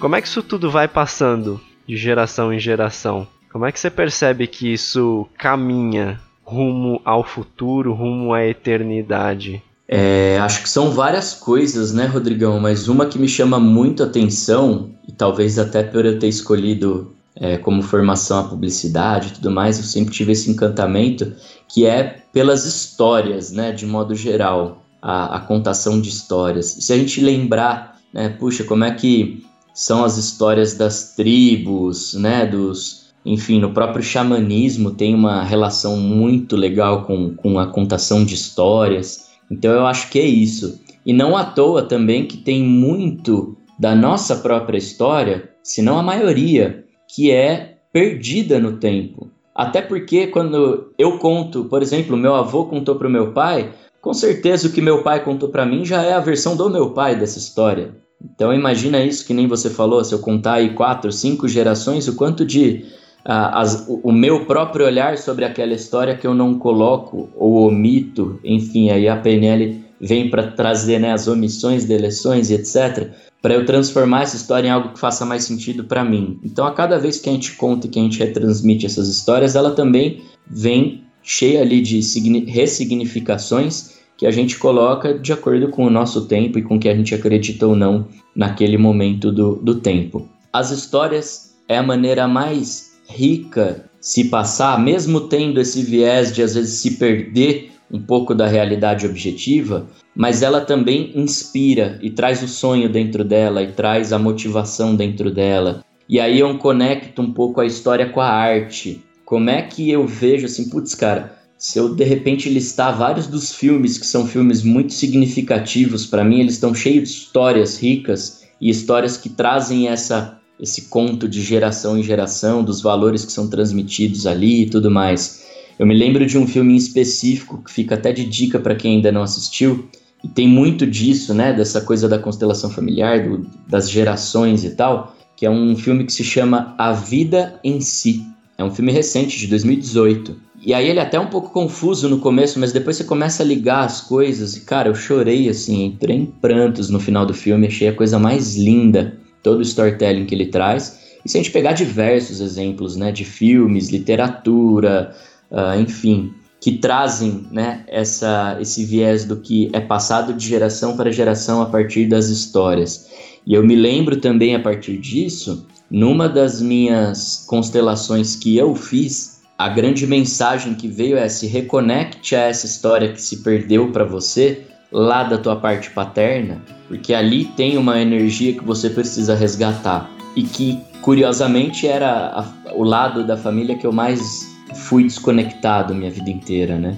Como 0.00 0.16
é 0.16 0.22
que 0.22 0.28
isso 0.28 0.42
tudo 0.42 0.70
vai 0.70 0.88
passando 0.88 1.60
de 1.86 1.94
geração 1.94 2.52
em 2.52 2.58
geração? 2.58 3.28
Como 3.52 3.66
é 3.66 3.72
que 3.72 3.78
você 3.78 3.90
percebe 3.90 4.46
que 4.46 4.72
isso 4.72 5.28
caminha 5.36 6.18
rumo 6.42 7.02
ao 7.04 7.22
futuro, 7.22 7.92
rumo 7.92 8.32
à 8.32 8.46
eternidade? 8.46 9.62
É, 9.92 10.38
acho 10.38 10.62
que 10.62 10.68
são 10.68 10.92
várias 10.92 11.34
coisas, 11.34 11.92
né, 11.92 12.06
Rodrigão? 12.06 12.60
Mas 12.60 12.86
uma 12.86 13.06
que 13.06 13.18
me 13.18 13.26
chama 13.26 13.58
muito 13.58 14.04
atenção, 14.04 14.90
e 15.08 15.10
talvez 15.10 15.58
até 15.58 15.82
por 15.82 16.06
eu 16.06 16.16
ter 16.16 16.28
escolhido 16.28 17.12
é, 17.34 17.58
como 17.58 17.82
formação 17.82 18.38
a 18.38 18.44
publicidade 18.44 19.28
e 19.28 19.30
tudo 19.32 19.50
mais, 19.50 19.78
eu 19.78 19.84
sempre 19.84 20.14
tive 20.14 20.30
esse 20.30 20.48
encantamento, 20.48 21.32
que 21.68 21.86
é 21.86 22.22
pelas 22.32 22.64
histórias, 22.64 23.50
né, 23.50 23.72
de 23.72 23.84
modo 23.84 24.14
geral, 24.14 24.84
a, 25.02 25.38
a 25.38 25.40
contação 25.40 26.00
de 26.00 26.08
histórias. 26.08 26.76
E 26.76 26.82
se 26.82 26.92
a 26.92 26.96
gente 26.96 27.20
lembrar, 27.20 27.96
né, 28.14 28.28
puxa, 28.28 28.62
como 28.62 28.84
é 28.84 28.92
que 28.92 29.44
são 29.74 30.04
as 30.04 30.16
histórias 30.16 30.74
das 30.74 31.16
tribos, 31.16 32.14
né, 32.14 32.46
dos, 32.46 33.06
enfim, 33.26 33.58
no 33.58 33.72
próprio 33.72 34.04
xamanismo 34.04 34.92
tem 34.92 35.16
uma 35.16 35.42
relação 35.42 35.96
muito 35.96 36.54
legal 36.54 37.04
com, 37.06 37.34
com 37.34 37.58
a 37.58 37.66
contação 37.66 38.24
de 38.24 38.34
histórias. 38.34 39.29
Então 39.50 39.72
eu 39.72 39.86
acho 39.86 40.10
que 40.10 40.18
é 40.18 40.24
isso. 40.24 40.80
E 41.04 41.12
não 41.12 41.36
à 41.36 41.44
toa 41.44 41.82
também 41.82 42.26
que 42.26 42.36
tem 42.36 42.62
muito 42.62 43.56
da 43.78 43.94
nossa 43.94 44.36
própria 44.36 44.78
história, 44.78 45.50
se 45.62 45.82
não 45.82 45.98
a 45.98 46.02
maioria, 46.02 46.84
que 47.08 47.30
é 47.30 47.78
perdida 47.92 48.60
no 48.60 48.76
tempo. 48.76 49.30
Até 49.54 49.82
porque 49.82 50.28
quando 50.28 50.92
eu 50.98 51.18
conto, 51.18 51.64
por 51.64 51.82
exemplo, 51.82 52.16
meu 52.16 52.34
avô 52.34 52.66
contou 52.66 52.96
para 52.96 53.08
o 53.08 53.10
meu 53.10 53.32
pai, 53.32 53.72
com 54.00 54.14
certeza 54.14 54.68
o 54.68 54.72
que 54.72 54.80
meu 54.80 55.02
pai 55.02 55.24
contou 55.24 55.48
para 55.48 55.66
mim 55.66 55.84
já 55.84 56.02
é 56.02 56.12
a 56.12 56.20
versão 56.20 56.56
do 56.56 56.70
meu 56.70 56.90
pai 56.90 57.16
dessa 57.16 57.38
história. 57.38 57.94
Então 58.22 58.52
imagina 58.52 59.02
isso 59.02 59.26
que 59.26 59.34
nem 59.34 59.46
você 59.46 59.70
falou, 59.70 60.04
se 60.04 60.14
eu 60.14 60.18
contar 60.18 60.54
aí 60.54 60.74
quatro, 60.74 61.10
cinco 61.10 61.48
gerações, 61.48 62.06
o 62.06 62.16
quanto 62.16 62.44
de 62.44 62.84
as, 63.24 63.86
o 63.88 64.10
meu 64.10 64.46
próprio 64.46 64.86
olhar 64.86 65.18
sobre 65.18 65.44
aquela 65.44 65.74
história 65.74 66.16
que 66.16 66.26
eu 66.26 66.34
não 66.34 66.58
coloco 66.58 67.28
ou 67.36 67.68
omito, 67.68 68.40
enfim, 68.42 68.90
aí 68.90 69.08
a 69.08 69.16
PNL 69.16 69.84
vem 70.00 70.30
para 70.30 70.46
trazer 70.52 70.98
né, 70.98 71.12
as 71.12 71.28
omissões, 71.28 71.84
deleções 71.84 72.50
e 72.50 72.54
etc, 72.54 73.10
para 73.42 73.54
eu 73.54 73.66
transformar 73.66 74.22
essa 74.22 74.36
história 74.36 74.68
em 74.68 74.70
algo 74.70 74.94
que 74.94 75.00
faça 75.00 75.26
mais 75.26 75.44
sentido 75.44 75.84
para 75.84 76.04
mim. 76.04 76.38
Então, 76.42 76.66
a 76.66 76.72
cada 76.72 76.98
vez 76.98 77.18
que 77.18 77.28
a 77.28 77.32
gente 77.32 77.52
conta 77.52 77.86
e 77.86 77.90
que 77.90 77.98
a 77.98 78.02
gente 78.02 78.18
retransmite 78.18 78.86
essas 78.86 79.08
histórias, 79.08 79.54
ela 79.54 79.72
também 79.72 80.22
vem 80.46 81.04
cheia 81.22 81.60
ali 81.60 81.80
de 81.80 82.00
ressignificações 82.46 84.00
que 84.16 84.26
a 84.26 84.30
gente 84.30 84.58
coloca 84.58 85.18
de 85.18 85.32
acordo 85.32 85.68
com 85.68 85.86
o 85.86 85.90
nosso 85.90 86.26
tempo 86.26 86.58
e 86.58 86.62
com 86.62 86.76
o 86.76 86.78
que 86.78 86.88
a 86.88 86.94
gente 86.94 87.14
acredita 87.14 87.66
ou 87.66 87.74
não 87.74 88.06
naquele 88.34 88.76
momento 88.76 89.32
do, 89.32 89.56
do 89.56 89.76
tempo. 89.76 90.28
As 90.52 90.70
histórias 90.70 91.56
é 91.68 91.78
a 91.78 91.82
maneira 91.82 92.28
mais 92.28 92.89
rica 93.10 93.84
se 94.00 94.24
passar, 94.24 94.80
mesmo 94.80 95.22
tendo 95.22 95.60
esse 95.60 95.82
viés 95.82 96.32
de 96.32 96.42
às 96.42 96.54
vezes 96.54 96.80
se 96.80 96.92
perder 96.92 97.72
um 97.92 98.00
pouco 98.00 98.34
da 98.34 98.46
realidade 98.46 99.04
objetiva, 99.04 99.86
mas 100.14 100.42
ela 100.42 100.60
também 100.60 101.12
inspira 101.14 101.98
e 102.00 102.10
traz 102.10 102.42
o 102.42 102.48
sonho 102.48 102.88
dentro 102.88 103.24
dela 103.24 103.62
e 103.62 103.72
traz 103.72 104.12
a 104.12 104.18
motivação 104.18 104.94
dentro 104.94 105.30
dela. 105.30 105.84
E 106.08 106.18
aí 106.18 106.40
eu 106.40 106.56
conecto 106.58 107.20
um 107.20 107.32
pouco 107.32 107.60
a 107.60 107.66
história 107.66 108.08
com 108.08 108.20
a 108.20 108.28
arte. 108.28 109.04
Como 109.24 109.50
é 109.50 109.62
que 109.62 109.90
eu 109.90 110.06
vejo 110.06 110.46
assim, 110.46 110.68
putz, 110.68 110.94
cara, 110.94 111.36
se 111.58 111.78
eu 111.78 111.94
de 111.94 112.04
repente 112.04 112.48
listar 112.48 112.96
vários 112.96 113.26
dos 113.26 113.52
filmes 113.52 113.98
que 113.98 114.06
são 114.06 114.26
filmes 114.26 114.62
muito 114.62 114.94
significativos 114.94 116.06
para 116.06 116.24
mim, 116.24 116.40
eles 116.40 116.54
estão 116.54 116.74
cheios 116.74 117.08
de 117.10 117.14
histórias 117.16 117.78
ricas 117.78 118.44
e 118.60 118.70
histórias 118.70 119.16
que 119.16 119.28
trazem 119.28 119.88
essa 119.88 120.39
esse 120.60 120.82
conto 120.82 121.28
de 121.28 121.40
geração 121.40 121.98
em 121.98 122.02
geração, 122.02 122.62
dos 122.62 122.82
valores 122.82 123.24
que 123.24 123.32
são 123.32 123.48
transmitidos 123.48 124.26
ali 124.26 124.62
e 124.62 124.70
tudo 124.70 124.90
mais. 124.90 125.46
Eu 125.78 125.86
me 125.86 125.94
lembro 125.94 126.26
de 126.26 126.36
um 126.36 126.46
filme 126.46 126.74
em 126.74 126.76
específico 126.76 127.62
que 127.64 127.72
fica 127.72 127.94
até 127.94 128.12
de 128.12 128.24
dica 128.24 128.58
para 128.58 128.74
quem 128.74 128.96
ainda 128.96 129.10
não 129.10 129.22
assistiu, 129.22 129.88
e 130.22 130.28
tem 130.28 130.46
muito 130.46 130.86
disso, 130.86 131.32
né, 131.32 131.52
dessa 131.52 131.80
coisa 131.80 132.06
da 132.06 132.18
constelação 132.18 132.68
familiar, 132.68 133.26
do, 133.26 133.46
das 133.66 133.90
gerações 133.90 134.64
e 134.64 134.70
tal, 134.70 135.16
que 135.34 135.46
é 135.46 135.50
um 135.50 135.74
filme 135.74 136.04
que 136.04 136.12
se 136.12 136.22
chama 136.22 136.74
A 136.76 136.92
Vida 136.92 137.58
em 137.64 137.80
Si. 137.80 138.22
É 138.58 138.62
um 138.62 138.70
filme 138.70 138.92
recente, 138.92 139.38
de 139.38 139.46
2018. 139.46 140.36
E 140.62 140.74
aí 140.74 140.86
ele 140.86 140.98
é 140.98 141.02
até 141.02 141.18
um 141.18 141.28
pouco 141.28 141.50
confuso 141.50 142.06
no 142.10 142.18
começo, 142.18 142.60
mas 142.60 142.70
depois 142.70 142.96
você 142.96 143.04
começa 143.04 143.42
a 143.42 143.46
ligar 143.46 143.86
as 143.86 144.02
coisas. 144.02 144.54
E, 144.54 144.60
cara, 144.60 144.90
eu 144.90 144.94
chorei, 144.94 145.48
assim, 145.48 145.86
entrei 145.86 146.16
em 146.16 146.26
prantos 146.26 146.90
no 146.90 147.00
final 147.00 147.24
do 147.24 147.32
filme. 147.32 147.66
Achei 147.66 147.88
a 147.88 147.94
coisa 147.94 148.18
mais 148.18 148.54
linda, 148.56 149.18
todo 149.42 149.58
o 149.58 149.62
storytelling 149.62 150.26
que 150.26 150.34
ele 150.34 150.46
traz. 150.46 151.00
E 151.24 151.28
se 151.28 151.36
a 151.36 151.42
gente 151.42 151.52
pegar 151.52 151.72
diversos 151.72 152.40
exemplos, 152.40 152.96
né, 152.96 153.12
de 153.12 153.24
filmes, 153.24 153.90
literatura, 153.90 155.14
uh, 155.50 155.78
enfim, 155.80 156.32
que 156.60 156.72
trazem 156.72 157.46
né, 157.50 157.84
essa, 157.88 158.56
esse 158.60 158.84
viés 158.84 159.24
do 159.24 159.36
que 159.36 159.70
é 159.72 159.80
passado 159.80 160.32
de 160.34 160.46
geração 160.46 160.96
para 160.96 161.10
geração 161.10 161.62
a 161.62 161.66
partir 161.66 162.06
das 162.06 162.28
histórias. 162.28 163.08
E 163.46 163.54
eu 163.54 163.64
me 163.64 163.74
lembro 163.74 164.16
também 164.16 164.54
a 164.54 164.60
partir 164.60 164.98
disso, 164.98 165.66
numa 165.90 166.28
das 166.28 166.60
minhas 166.60 167.44
constelações 167.46 168.36
que 168.36 168.56
eu 168.56 168.74
fiz, 168.74 169.40
a 169.58 169.68
grande 169.68 170.06
mensagem 170.06 170.74
que 170.74 170.88
veio 170.88 171.16
é 171.16 171.28
se 171.28 171.46
reconecte 171.46 172.36
a 172.36 172.42
essa 172.42 172.66
história 172.66 173.12
que 173.12 173.20
se 173.20 173.42
perdeu 173.42 173.90
para 173.90 174.04
você 174.04 174.66
lá 174.92 175.22
da 175.24 175.38
tua 175.38 175.56
parte 175.56 175.90
paterna, 175.90 176.60
porque 176.88 177.14
ali 177.14 177.44
tem 177.44 177.76
uma 177.76 178.00
energia 178.00 178.52
que 178.52 178.64
você 178.64 178.90
precisa 178.90 179.34
resgatar 179.34 180.10
e 180.34 180.42
que 180.42 180.80
curiosamente 181.02 181.86
era 181.86 182.40
a, 182.40 182.72
o 182.74 182.82
lado 182.82 183.26
da 183.26 183.36
família 183.36 183.76
que 183.76 183.86
eu 183.86 183.92
mais 183.92 184.48
fui 184.74 185.04
desconectado 185.04 185.94
minha 185.94 186.10
vida 186.10 186.30
inteira, 186.30 186.76
né? 186.76 186.96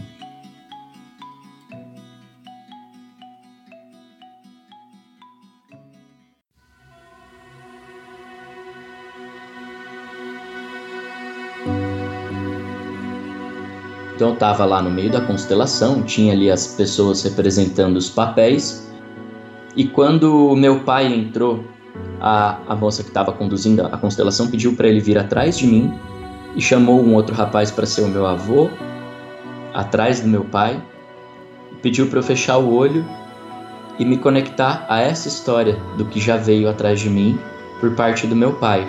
Então 14.23 14.31
eu 14.31 14.35
estava 14.35 14.65
lá 14.65 14.81
no 14.81 14.89
meio 14.89 15.11
da 15.11 15.21
constelação, 15.21 16.01
tinha 16.05 16.33
ali 16.33 16.49
as 16.49 16.65
pessoas 16.77 17.25
representando 17.25 17.97
os 17.97 18.09
papéis, 18.09 18.89
e 19.75 19.85
quando 19.85 20.55
meu 20.55 20.85
pai 20.85 21.13
entrou, 21.13 21.65
a, 22.21 22.59
a 22.69 22.77
moça 22.77 23.03
que 23.03 23.09
estava 23.09 23.33
conduzindo 23.33 23.85
a 23.85 23.99
constelação 23.99 24.49
pediu 24.49 24.77
para 24.77 24.87
ele 24.87 25.01
vir 25.01 25.19
atrás 25.19 25.59
de 25.59 25.67
mim 25.67 25.93
e 26.55 26.63
chamou 26.63 27.03
um 27.03 27.17
outro 27.17 27.35
rapaz 27.35 27.73
para 27.73 27.85
ser 27.85 28.03
o 28.03 28.07
meu 28.07 28.25
avô, 28.25 28.71
atrás 29.75 30.21
do 30.21 30.29
meu 30.29 30.45
pai, 30.45 30.81
pediu 31.83 32.07
para 32.07 32.21
eu 32.21 32.23
fechar 32.23 32.59
o 32.59 32.73
olho 32.73 33.05
e 33.99 34.05
me 34.05 34.19
conectar 34.19 34.87
a 34.89 35.01
essa 35.01 35.27
história 35.27 35.77
do 35.99 36.05
que 36.05 36.21
já 36.21 36.37
veio 36.37 36.69
atrás 36.69 37.01
de 37.01 37.11
mim 37.11 37.37
por 37.81 37.91
parte 37.97 38.29
do 38.29 38.37
meu 38.37 38.53
pai. 38.53 38.87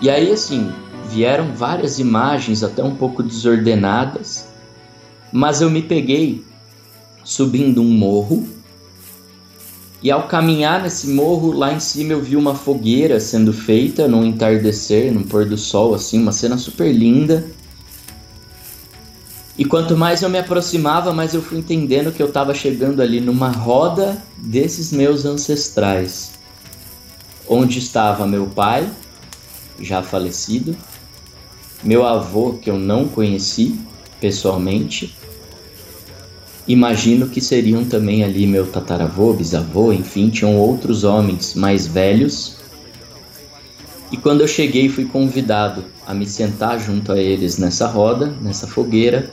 E 0.00 0.08
aí, 0.08 0.32
assim, 0.32 0.72
vieram 1.08 1.52
várias 1.54 1.98
imagens, 1.98 2.62
até 2.62 2.82
um 2.82 2.94
pouco 2.94 3.22
desordenadas, 3.22 4.48
mas 5.32 5.60
eu 5.60 5.70
me 5.70 5.82
peguei 5.82 6.44
subindo 7.24 7.80
um 7.82 7.90
morro 7.90 8.48
e 10.04 10.10
ao 10.10 10.24
caminhar 10.24 10.82
nesse 10.82 11.08
morro, 11.08 11.50
lá 11.50 11.72
em 11.72 11.80
cima 11.80 12.12
eu 12.12 12.20
vi 12.20 12.36
uma 12.36 12.54
fogueira 12.54 13.18
sendo 13.18 13.54
feita 13.54 14.06
num 14.06 14.22
entardecer, 14.22 15.10
num 15.10 15.22
pôr 15.22 15.46
do 15.46 15.56
sol, 15.56 15.94
assim, 15.94 16.20
uma 16.20 16.30
cena 16.30 16.58
super 16.58 16.92
linda. 16.92 17.46
E 19.56 19.64
quanto 19.64 19.96
mais 19.96 20.20
eu 20.20 20.28
me 20.28 20.38
aproximava, 20.38 21.10
mais 21.14 21.32
eu 21.32 21.40
fui 21.40 21.56
entendendo 21.56 22.12
que 22.12 22.22
eu 22.22 22.26
estava 22.26 22.52
chegando 22.52 23.00
ali 23.00 23.18
numa 23.18 23.48
roda 23.48 24.22
desses 24.36 24.92
meus 24.92 25.24
ancestrais, 25.24 26.32
onde 27.48 27.78
estava 27.78 28.26
meu 28.26 28.44
pai, 28.44 28.86
já 29.80 30.02
falecido, 30.02 30.76
meu 31.84 32.04
avô, 32.04 32.54
que 32.54 32.70
eu 32.70 32.78
não 32.78 33.06
conheci 33.06 33.78
pessoalmente, 34.20 35.14
Imagino 36.66 37.28
que 37.28 37.42
seriam 37.42 37.84
também 37.84 38.24
ali 38.24 38.46
meu 38.46 38.66
tataravô, 38.66 39.34
bisavô, 39.34 39.92
enfim, 39.92 40.30
tinham 40.30 40.56
outros 40.56 41.04
homens 41.04 41.54
mais 41.54 41.86
velhos. 41.86 42.56
E 44.10 44.16
quando 44.16 44.40
eu 44.40 44.48
cheguei, 44.48 44.88
fui 44.88 45.04
convidado 45.04 45.84
a 46.06 46.14
me 46.14 46.26
sentar 46.26 46.80
junto 46.80 47.12
a 47.12 47.18
eles 47.18 47.58
nessa 47.58 47.86
roda, 47.86 48.34
nessa 48.40 48.66
fogueira. 48.66 49.30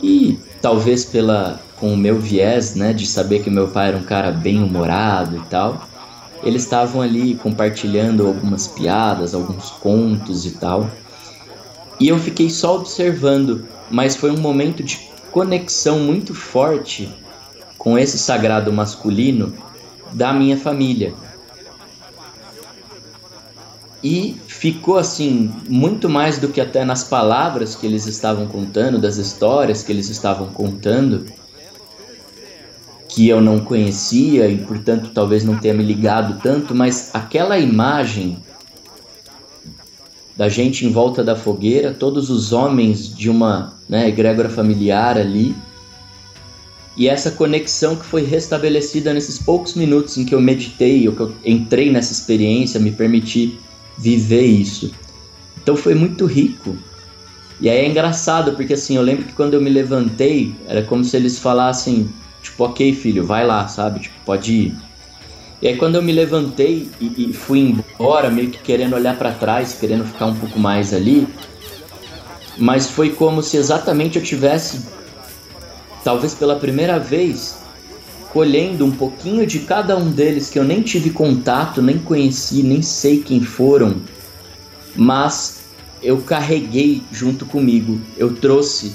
E 0.00 0.38
talvez 0.62 1.04
pela 1.04 1.60
com 1.76 1.92
o 1.92 1.96
meu 1.96 2.18
viés, 2.18 2.74
né, 2.74 2.92
de 2.92 3.06
saber 3.06 3.42
que 3.42 3.50
meu 3.50 3.68
pai 3.68 3.88
era 3.88 3.96
um 3.98 4.02
cara 4.02 4.30
bem 4.30 4.62
humorado 4.62 5.36
e 5.36 5.40
tal, 5.50 5.86
eles 6.42 6.62
estavam 6.62 7.02
ali 7.02 7.34
compartilhando 7.34 8.26
algumas 8.26 8.66
piadas, 8.68 9.34
alguns 9.34 9.70
contos 9.72 10.46
e 10.46 10.52
tal. 10.52 10.88
E 11.98 12.08
eu 12.08 12.18
fiquei 12.18 12.50
só 12.50 12.76
observando, 12.76 13.66
mas 13.90 14.16
foi 14.16 14.30
um 14.30 14.38
momento 14.38 14.82
de 14.82 14.98
conexão 15.30 16.00
muito 16.00 16.34
forte 16.34 17.08
com 17.78 17.98
esse 17.98 18.18
sagrado 18.18 18.72
masculino 18.72 19.54
da 20.12 20.32
minha 20.32 20.56
família. 20.56 21.14
E 24.02 24.36
ficou 24.46 24.98
assim, 24.98 25.52
muito 25.68 26.08
mais 26.08 26.38
do 26.38 26.48
que 26.48 26.60
até 26.60 26.84
nas 26.84 27.04
palavras 27.04 27.74
que 27.74 27.86
eles 27.86 28.06
estavam 28.06 28.46
contando, 28.46 28.98
das 28.98 29.16
histórias 29.16 29.82
que 29.82 29.90
eles 29.90 30.08
estavam 30.08 30.48
contando, 30.48 31.26
que 33.08 33.28
eu 33.28 33.40
não 33.40 33.58
conhecia 33.58 34.48
e 34.48 34.58
portanto 34.58 35.10
talvez 35.14 35.44
não 35.44 35.56
tenha 35.58 35.74
me 35.74 35.82
ligado 35.82 36.40
tanto, 36.42 36.74
mas 36.74 37.10
aquela 37.14 37.58
imagem 37.58 38.36
da 40.36 40.48
gente 40.48 40.84
em 40.84 40.92
volta 40.92 41.24
da 41.24 41.34
fogueira, 41.34 41.94
todos 41.94 42.28
os 42.28 42.52
homens 42.52 43.14
de 43.14 43.30
uma 43.30 43.74
né, 43.88 44.08
egrégora 44.08 44.48
familiar 44.48 45.16
ali. 45.16 45.54
E 46.96 47.08
essa 47.08 47.30
conexão 47.30 47.96
que 47.96 48.04
foi 48.04 48.24
restabelecida 48.24 49.12
nesses 49.12 49.38
poucos 49.38 49.74
minutos 49.74 50.16
em 50.16 50.24
que 50.24 50.34
eu 50.34 50.40
meditei, 50.40 51.08
ou 51.08 51.14
que 51.14 51.20
eu 51.20 51.32
entrei 51.44 51.90
nessa 51.90 52.12
experiência, 52.12 52.80
me 52.80 52.90
permiti 52.90 53.58
viver 53.98 54.44
isso. 54.44 54.92
Então 55.62 55.76
foi 55.76 55.94
muito 55.94 56.26
rico. 56.26 56.76
E 57.60 57.70
aí 57.70 57.78
é 57.78 57.88
engraçado, 57.88 58.52
porque 58.52 58.74
assim, 58.74 58.96
eu 58.96 59.02
lembro 59.02 59.24
que 59.24 59.32
quando 59.32 59.54
eu 59.54 59.60
me 59.60 59.70
levantei, 59.70 60.54
era 60.66 60.82
como 60.82 61.02
se 61.02 61.16
eles 61.16 61.38
falassem, 61.38 62.08
tipo, 62.42 62.64
ok, 62.64 62.94
filho, 62.94 63.24
vai 63.24 63.46
lá, 63.46 63.66
sabe? 63.66 64.00
Tipo, 64.00 64.14
pode 64.24 64.52
ir. 64.52 64.85
E 65.60 65.68
aí 65.68 65.76
quando 65.76 65.94
eu 65.94 66.02
me 66.02 66.12
levantei 66.12 66.90
e, 67.00 67.30
e 67.30 67.32
fui 67.32 67.60
embora, 67.60 68.30
meio 68.30 68.50
que 68.50 68.58
querendo 68.58 68.94
olhar 68.94 69.16
para 69.16 69.32
trás, 69.32 69.74
querendo 69.74 70.04
ficar 70.04 70.26
um 70.26 70.34
pouco 70.34 70.58
mais 70.58 70.92
ali, 70.92 71.26
mas 72.58 72.88
foi 72.88 73.10
como 73.10 73.42
se 73.42 73.56
exatamente 73.56 74.18
eu 74.18 74.22
tivesse, 74.22 74.86
talvez 76.04 76.34
pela 76.34 76.56
primeira 76.56 76.98
vez, 76.98 77.58
colhendo 78.32 78.84
um 78.84 78.90
pouquinho 78.90 79.46
de 79.46 79.60
cada 79.60 79.96
um 79.96 80.10
deles 80.10 80.50
que 80.50 80.58
eu 80.58 80.64
nem 80.64 80.82
tive 80.82 81.10
contato, 81.10 81.80
nem 81.80 81.98
conheci, 81.98 82.62
nem 82.62 82.82
sei 82.82 83.22
quem 83.22 83.40
foram, 83.40 83.96
mas 84.94 85.64
eu 86.02 86.18
carreguei 86.18 87.02
junto 87.10 87.46
comigo, 87.46 87.98
eu 88.16 88.34
trouxe 88.34 88.92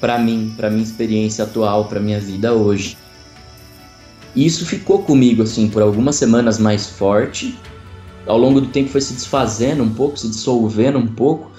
para 0.00 0.18
mim, 0.18 0.52
para 0.56 0.70
minha 0.70 0.82
experiência 0.82 1.44
atual, 1.44 1.84
para 1.84 2.00
minha 2.00 2.18
vida 2.18 2.52
hoje. 2.52 2.96
E 4.34 4.46
isso 4.46 4.64
ficou 4.64 5.02
comigo 5.02 5.42
assim 5.42 5.68
por 5.68 5.82
algumas 5.82 6.16
semanas 6.16 6.58
mais 6.58 6.86
forte. 6.86 7.58
Ao 8.26 8.38
longo 8.38 8.60
do 8.60 8.68
tempo 8.68 8.90
foi 8.90 9.00
se 9.00 9.14
desfazendo 9.14 9.82
um 9.82 9.92
pouco, 9.92 10.18
se 10.18 10.28
dissolvendo 10.28 10.98
um 10.98 11.06
pouco, 11.06 11.50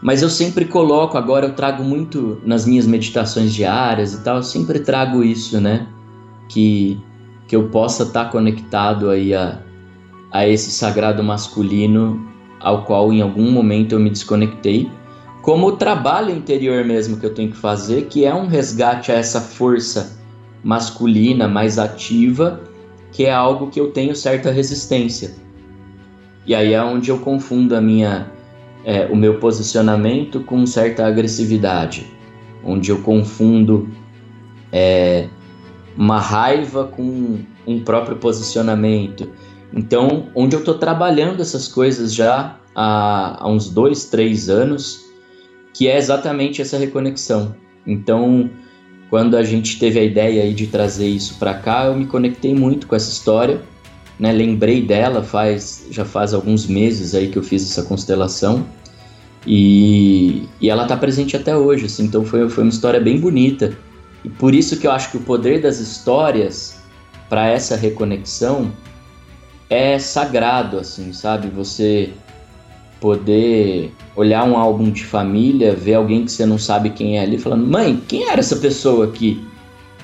mas 0.00 0.22
eu 0.22 0.30
sempre 0.30 0.64
coloco, 0.64 1.18
agora 1.18 1.46
eu 1.46 1.54
trago 1.54 1.82
muito 1.82 2.40
nas 2.44 2.66
minhas 2.66 2.86
meditações 2.86 3.52
diárias 3.52 4.14
e 4.14 4.22
tal, 4.22 4.36
eu 4.36 4.42
sempre 4.42 4.78
trago 4.78 5.24
isso, 5.24 5.60
né? 5.60 5.88
Que 6.48 7.00
que 7.46 7.54
eu 7.54 7.68
possa 7.68 8.04
estar 8.04 8.24
tá 8.24 8.30
conectado 8.30 9.10
aí 9.10 9.34
a, 9.34 9.60
a 10.32 10.48
esse 10.48 10.70
sagrado 10.70 11.22
masculino 11.22 12.26
ao 12.58 12.84
qual 12.84 13.12
em 13.12 13.20
algum 13.20 13.50
momento 13.50 13.92
eu 13.92 14.00
me 14.00 14.08
desconectei, 14.08 14.90
como 15.42 15.66
o 15.66 15.72
trabalho 15.76 16.34
interior 16.34 16.82
mesmo 16.84 17.18
que 17.18 17.26
eu 17.26 17.34
tenho 17.34 17.50
que 17.50 17.56
fazer, 17.56 18.06
que 18.06 18.24
é 18.24 18.34
um 18.34 18.46
resgate 18.46 19.12
a 19.12 19.16
essa 19.16 19.40
força 19.40 20.23
masculina, 20.64 21.46
mais 21.46 21.78
ativa, 21.78 22.60
que 23.12 23.26
é 23.26 23.32
algo 23.32 23.68
que 23.68 23.78
eu 23.78 23.92
tenho 23.92 24.16
certa 24.16 24.50
resistência. 24.50 25.34
E 26.46 26.54
aí 26.54 26.72
é 26.72 26.82
onde 26.82 27.10
eu 27.10 27.18
confundo 27.18 27.76
a 27.76 27.80
minha, 27.80 28.32
é, 28.84 29.06
o 29.06 29.14
meu 29.14 29.38
posicionamento 29.38 30.40
com 30.40 30.66
certa 30.66 31.06
agressividade, 31.06 32.06
onde 32.64 32.90
eu 32.90 33.00
confundo 33.02 33.88
é, 34.72 35.28
uma 35.96 36.18
raiva 36.18 36.84
com 36.84 37.38
um 37.66 37.80
próprio 37.80 38.16
posicionamento. 38.16 39.30
Então, 39.72 40.28
onde 40.34 40.56
eu 40.56 40.60
estou 40.60 40.74
trabalhando 40.74 41.40
essas 41.40 41.68
coisas 41.68 42.14
já 42.14 42.58
há, 42.74 43.44
há 43.44 43.48
uns 43.48 43.68
dois, 43.68 44.06
três 44.06 44.48
anos, 44.48 45.04
que 45.72 45.88
é 45.88 45.96
exatamente 45.96 46.62
essa 46.62 46.78
reconexão. 46.78 47.54
Então, 47.86 48.50
quando 49.14 49.36
a 49.36 49.44
gente 49.44 49.78
teve 49.78 50.00
a 50.00 50.02
ideia 50.02 50.42
aí 50.42 50.52
de 50.52 50.66
trazer 50.66 51.06
isso 51.06 51.36
para 51.38 51.54
cá, 51.54 51.84
eu 51.84 51.94
me 51.94 52.04
conectei 52.04 52.52
muito 52.52 52.88
com 52.88 52.96
essa 52.96 53.12
história 53.12 53.62
né, 54.18 54.32
lembrei 54.32 54.82
dela 54.82 55.22
faz 55.22 55.86
já 55.88 56.04
faz 56.04 56.34
alguns 56.34 56.66
meses 56.66 57.14
aí 57.14 57.28
que 57.28 57.38
eu 57.38 57.42
fiz 57.42 57.62
essa 57.62 57.84
constelação. 57.84 58.66
E, 59.46 60.48
e 60.60 60.68
ela 60.68 60.82
está 60.82 60.96
presente 60.96 61.36
até 61.36 61.56
hoje, 61.56 61.86
assim, 61.86 62.06
então 62.06 62.24
foi, 62.24 62.48
foi 62.50 62.64
uma 62.64 62.70
história 62.70 62.98
bem 62.98 63.20
bonita. 63.20 63.78
E 64.24 64.28
por 64.28 64.52
isso 64.52 64.80
que 64.80 64.86
eu 64.88 64.90
acho 64.90 65.12
que 65.12 65.16
o 65.16 65.20
poder 65.20 65.62
das 65.62 65.78
histórias 65.78 66.82
para 67.28 67.46
essa 67.46 67.76
reconexão 67.76 68.72
é 69.70 69.96
sagrado, 69.96 70.76
assim, 70.76 71.12
sabe? 71.12 71.48
Você 71.48 72.10
poder 73.04 73.92
olhar 74.16 74.44
um 74.44 74.56
álbum 74.56 74.90
de 74.90 75.04
família, 75.04 75.76
ver 75.76 75.92
alguém 75.92 76.24
que 76.24 76.32
você 76.32 76.46
não 76.46 76.56
sabe 76.56 76.88
quem 76.88 77.18
é 77.18 77.20
ali, 77.20 77.36
falando, 77.36 77.66
mãe, 77.66 78.02
quem 78.08 78.26
era 78.30 78.40
essa 78.40 78.56
pessoa 78.56 79.04
aqui? 79.04 79.44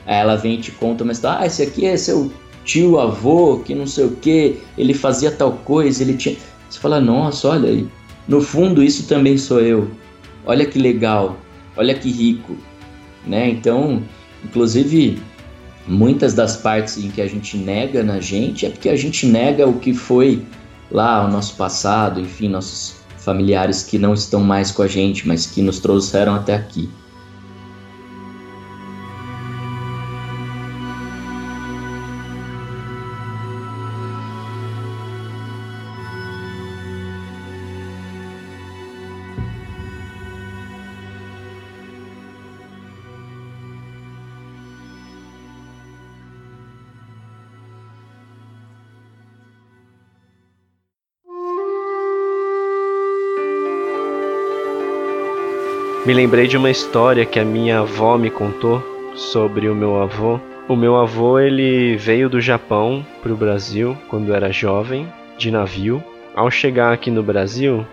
Aí 0.05 0.17
ela 0.17 0.37
vem 0.37 0.57
e 0.57 0.59
te 0.59 0.71
conta 0.73 1.03
uma 1.03 1.15
história, 1.15 1.41
ah, 1.41 1.47
esse 1.47 1.63
aqui 1.63 1.87
é 1.87 1.97
seu 1.97 2.31
tio, 2.63 3.01
avô, 3.01 3.63
que 3.65 3.75
não 3.75 3.87
sei 3.87 4.05
o 4.05 4.11
que, 4.17 4.59
ele 4.77 4.93
fazia 4.93 5.31
tal 5.31 5.53
coisa, 5.65 6.03
ele 6.03 6.13
tinha. 6.13 6.37
Você 6.69 6.79
fala, 6.79 7.01
nossa, 7.01 7.49
olha 7.49 7.71
aí, 7.71 7.89
no 8.29 8.43
fundo 8.43 8.83
isso 8.83 9.09
também 9.09 9.39
sou 9.39 9.61
eu. 9.61 9.91
Olha 10.45 10.67
que 10.67 10.79
legal, 10.79 11.39
olha 11.79 11.95
que 11.95 12.11
rico, 12.11 12.55
né? 13.27 13.49
Então, 13.49 14.03
inclusive, 14.45 15.19
muitas 15.89 16.35
das 16.35 16.59
partes 16.59 16.99
em 16.99 17.09
que 17.11 17.23
a 17.23 17.27
gente 17.27 17.57
nega 17.57 18.03
na 18.03 18.21
gente 18.21 18.67
é 18.67 18.69
porque 18.69 18.91
a 18.91 18.97
gente 18.97 19.25
nega 19.25 19.67
o 19.67 19.79
que 19.79 19.95
foi 19.95 20.43
lá, 20.91 21.25
o 21.25 21.31
nosso 21.31 21.55
passado, 21.57 22.21
enfim, 22.21 22.49
nossos 22.49 22.97
familiares 23.19 23.83
que 23.83 23.99
não 23.99 24.15
estão 24.15 24.41
mais 24.41 24.71
com 24.71 24.83
a 24.83 24.89
gente, 24.89 25.27
mas 25.27 25.47
que 25.47 25.63
nos 25.63 25.79
trouxeram 25.79 26.35
até 26.35 26.55
aqui. 26.55 26.91
Me 56.11 56.15
lembrei 56.15 56.49
de 56.49 56.57
uma 56.57 56.73
história 56.73 57.25
que 57.25 57.39
a 57.39 57.45
minha 57.45 57.79
avó 57.79 58.19
me 58.19 58.31
contou 58.31 58.83
sobre 59.15 59.69
o 59.69 59.77
meu 59.77 60.03
avô. 60.03 60.41
O 60.67 60.75
meu 60.75 60.97
avô 60.97 61.39
ele 61.39 61.95
veio 61.97 62.29
do 62.29 62.41
Japão 62.41 63.07
para 63.23 63.33
o 63.33 63.37
Brasil 63.37 63.97
quando 64.09 64.35
era 64.35 64.51
jovem, 64.51 65.07
de 65.39 65.53
navio. 65.53 66.03
Ao 66.35 66.51
chegar 66.51 66.93
aqui 66.93 67.13
no 67.13 67.23
Brasil, 67.23 67.87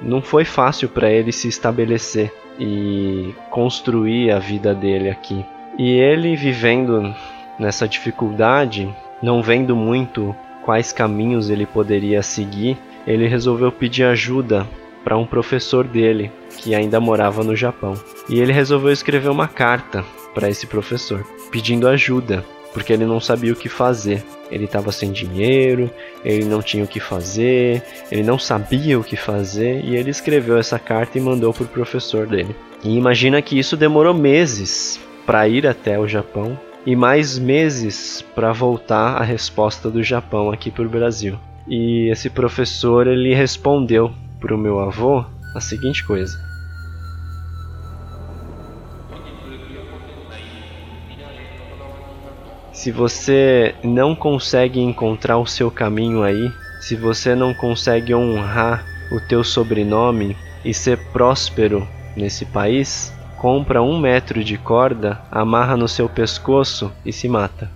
não 0.00 0.22
foi 0.22 0.44
fácil 0.44 0.88
para 0.88 1.10
ele 1.10 1.32
se 1.32 1.48
estabelecer 1.48 2.32
e 2.60 3.34
construir 3.50 4.30
a 4.30 4.38
vida 4.38 4.72
dele 4.72 5.10
aqui. 5.10 5.44
E 5.76 5.98
ele 5.98 6.36
vivendo 6.36 7.12
nessa 7.58 7.88
dificuldade, 7.88 8.88
não 9.20 9.42
vendo 9.42 9.74
muito 9.74 10.32
quais 10.64 10.92
caminhos 10.92 11.50
ele 11.50 11.66
poderia 11.66 12.22
seguir, 12.22 12.78
ele 13.04 13.26
resolveu 13.26 13.72
pedir 13.72 14.04
ajuda 14.04 14.64
para 15.04 15.18
um 15.18 15.26
professor 15.26 15.86
dele, 15.86 16.32
que 16.56 16.74
ainda 16.74 16.98
morava 16.98 17.44
no 17.44 17.54
Japão. 17.54 17.94
E 18.28 18.40
ele 18.40 18.52
resolveu 18.52 18.90
escrever 18.90 19.28
uma 19.28 19.46
carta 19.46 20.02
para 20.34 20.48
esse 20.48 20.66
professor, 20.66 21.24
pedindo 21.52 21.86
ajuda, 21.86 22.44
porque 22.72 22.92
ele 22.92 23.04
não 23.04 23.20
sabia 23.20 23.52
o 23.52 23.56
que 23.56 23.68
fazer. 23.68 24.24
Ele 24.50 24.64
estava 24.64 24.90
sem 24.90 25.12
dinheiro, 25.12 25.90
ele 26.24 26.44
não 26.44 26.62
tinha 26.62 26.84
o 26.84 26.88
que 26.88 27.00
fazer, 27.00 27.82
ele 28.10 28.22
não 28.22 28.38
sabia 28.38 28.98
o 28.98 29.04
que 29.04 29.16
fazer, 29.16 29.84
e 29.84 29.96
ele 29.96 30.10
escreveu 30.10 30.58
essa 30.58 30.78
carta 30.78 31.18
e 31.18 31.20
mandou 31.20 31.52
para 31.52 31.64
o 31.64 31.68
professor 31.68 32.26
dele. 32.26 32.54
E 32.82 32.96
imagina 32.96 33.40
que 33.40 33.58
isso 33.58 33.76
demorou 33.76 34.14
meses 34.14 35.00
para 35.24 35.48
ir 35.48 35.66
até 35.66 35.98
o 35.98 36.06
Japão 36.06 36.58
e 36.86 36.94
mais 36.94 37.38
meses 37.38 38.22
para 38.34 38.52
voltar 38.52 39.16
a 39.16 39.24
resposta 39.24 39.90
do 39.90 40.02
Japão 40.02 40.50
aqui 40.50 40.70
para 40.70 40.84
o 40.84 40.88
Brasil. 40.88 41.38
E 41.66 42.10
esse 42.10 42.28
professor 42.28 43.06
ele 43.06 43.34
respondeu 43.34 44.12
para 44.44 44.54
o 44.54 44.58
meu 44.58 44.78
avô 44.78 45.24
a 45.54 45.60
seguinte 45.60 46.04
coisa: 46.04 46.38
Se 52.70 52.92
você 52.92 53.74
não 53.82 54.14
consegue 54.14 54.80
encontrar 54.80 55.38
o 55.38 55.46
seu 55.46 55.70
caminho 55.70 56.22
aí, 56.22 56.52
se 56.78 56.94
você 56.94 57.34
não 57.34 57.54
consegue 57.54 58.14
honrar 58.14 58.84
o 59.10 59.18
teu 59.18 59.42
sobrenome 59.42 60.36
e 60.62 60.74
ser 60.74 60.98
próspero 61.10 61.88
nesse 62.14 62.44
país, 62.44 63.14
compra 63.38 63.80
um 63.80 63.98
metro 63.98 64.44
de 64.44 64.58
corda, 64.58 65.22
amarra 65.30 65.74
no 65.74 65.88
seu 65.88 66.06
pescoço 66.06 66.92
e 67.02 67.10
se 67.14 67.30
mata. 67.30 67.70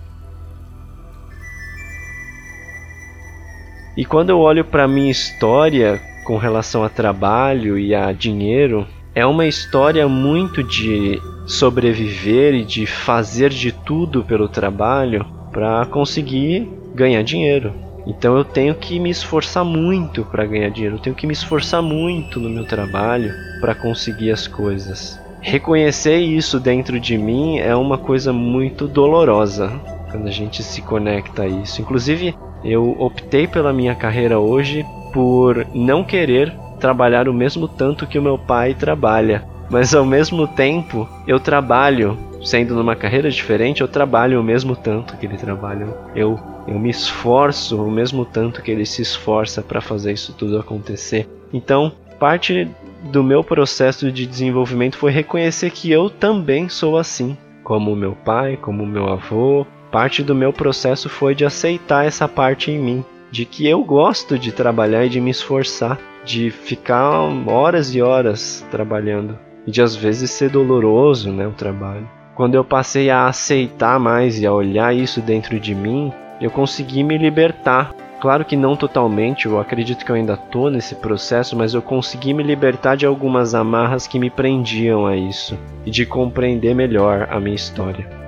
E 3.97 4.05
quando 4.05 4.29
eu 4.29 4.39
olho 4.39 4.63
para 4.63 4.87
minha 4.87 5.09
história 5.09 6.08
com 6.29 6.37
relação 6.37 6.83
a 6.83 6.89
trabalho 6.89 7.75
e 7.75 7.95
a 7.95 8.11
dinheiro, 8.11 8.85
é 9.15 9.25
uma 9.25 9.47
história 9.47 10.07
muito 10.07 10.61
de 10.61 11.19
sobreviver 11.47 12.53
e 12.53 12.63
de 12.63 12.85
fazer 12.85 13.49
de 13.49 13.71
tudo 13.71 14.23
pelo 14.23 14.47
trabalho 14.47 15.25
para 15.51 15.83
conseguir 15.87 16.69
ganhar 16.93 17.23
dinheiro. 17.23 17.73
Então 18.05 18.37
eu 18.37 18.45
tenho 18.45 18.75
que 18.75 18.99
me 18.99 19.09
esforçar 19.09 19.65
muito 19.65 20.23
para 20.23 20.45
ganhar 20.45 20.69
dinheiro, 20.69 20.97
eu 20.97 20.99
tenho 20.99 21.15
que 21.15 21.25
me 21.25 21.33
esforçar 21.33 21.81
muito 21.81 22.39
no 22.39 22.47
meu 22.47 22.63
trabalho 22.63 23.33
para 23.59 23.73
conseguir 23.73 24.29
as 24.29 24.47
coisas. 24.47 25.19
Reconhecer 25.41 26.17
isso 26.17 26.59
dentro 26.59 26.99
de 26.99 27.17
mim 27.17 27.57
é 27.57 27.75
uma 27.75 27.97
coisa 27.97 28.31
muito 28.31 28.87
dolorosa 28.87 29.81
quando 30.11 30.27
a 30.27 30.31
gente 30.31 30.61
se 30.61 30.83
conecta 30.83 31.41
a 31.41 31.47
isso. 31.47 31.81
Inclusive, 31.81 32.35
eu 32.63 32.95
optei 32.99 33.47
pela 33.47 33.73
minha 33.73 33.95
carreira 33.95 34.39
hoje 34.39 34.85
por 35.13 35.65
não 35.73 36.03
querer 36.03 36.53
trabalhar 36.79 37.27
o 37.27 37.33
mesmo 37.33 37.67
tanto 37.67 38.07
que 38.07 38.17
o 38.17 38.21
meu 38.21 38.37
pai 38.37 38.73
trabalha. 38.73 39.43
Mas 39.69 39.93
ao 39.93 40.05
mesmo 40.05 40.47
tempo, 40.47 41.07
eu 41.27 41.39
trabalho, 41.39 42.17
sendo 42.43 42.73
numa 42.73 42.95
carreira 42.95 43.29
diferente, 43.29 43.81
eu 43.81 43.87
trabalho 43.87 44.39
o 44.39 44.43
mesmo 44.43 44.75
tanto 44.75 45.15
que 45.17 45.25
ele 45.25 45.37
trabalha. 45.37 45.87
Eu, 46.15 46.39
eu 46.67 46.79
me 46.79 46.89
esforço 46.89 47.81
o 47.83 47.91
mesmo 47.91 48.25
tanto 48.25 48.61
que 48.63 48.71
ele 48.71 48.85
se 48.85 49.01
esforça 49.01 49.61
para 49.61 49.81
fazer 49.81 50.13
isso 50.13 50.33
tudo 50.33 50.57
acontecer. 50.57 51.27
Então, 51.53 51.91
parte 52.19 52.67
do 53.03 53.23
meu 53.23 53.43
processo 53.43 54.11
de 54.11 54.25
desenvolvimento 54.25 54.97
foi 54.97 55.11
reconhecer 55.11 55.69
que 55.69 55.91
eu 55.91 56.09
também 56.09 56.67
sou 56.67 56.97
assim, 56.97 57.37
como 57.63 57.95
meu 57.95 58.13
pai, 58.13 58.57
como 58.57 58.85
meu 58.85 59.07
avô. 59.07 59.67
Parte 59.91 60.21
do 60.21 60.35
meu 60.35 60.53
processo 60.53 61.09
foi 61.09 61.33
de 61.33 61.43
aceitar 61.43 62.05
essa 62.05 62.27
parte 62.27 62.71
em 62.71 62.79
mim 62.79 63.05
de 63.31 63.45
que 63.45 63.67
eu 63.67 63.83
gosto 63.83 64.37
de 64.37 64.51
trabalhar 64.51 65.05
e 65.05 65.09
de 65.09 65.21
me 65.21 65.31
esforçar, 65.31 65.99
de 66.25 66.49
ficar 66.49 67.21
horas 67.47 67.93
e 67.93 68.01
horas 68.01 68.65
trabalhando 68.71 69.37
e 69.65 69.71
de 69.71 69.81
às 69.81 69.95
vezes 69.95 70.31
ser 70.31 70.49
doloroso, 70.49 71.31
né, 71.31 71.47
o 71.47 71.51
trabalho. 71.51 72.07
Quando 72.35 72.55
eu 72.55 72.63
passei 72.63 73.09
a 73.09 73.27
aceitar 73.27 73.99
mais 73.99 74.39
e 74.39 74.45
a 74.45 74.53
olhar 74.53 74.95
isso 74.95 75.21
dentro 75.21 75.59
de 75.59 75.75
mim, 75.75 76.11
eu 76.39 76.49
consegui 76.49 77.03
me 77.03 77.17
libertar. 77.17 77.93
Claro 78.21 78.45
que 78.45 78.55
não 78.55 78.75
totalmente, 78.75 79.45
eu 79.45 79.59
acredito 79.59 80.05
que 80.05 80.11
eu 80.11 80.15
ainda 80.15 80.33
estou 80.33 80.69
nesse 80.69 80.95
processo, 80.95 81.55
mas 81.55 81.73
eu 81.73 81.81
consegui 81.81 82.33
me 82.33 82.43
libertar 82.43 82.95
de 82.95 83.05
algumas 83.05 83.55
amarras 83.55 84.07
que 84.07 84.19
me 84.19 84.29
prendiam 84.29 85.05
a 85.05 85.15
isso 85.15 85.57
e 85.85 85.91
de 85.91 86.05
compreender 86.05 86.73
melhor 86.73 87.27
a 87.29 87.39
minha 87.39 87.55
história. 87.55 88.18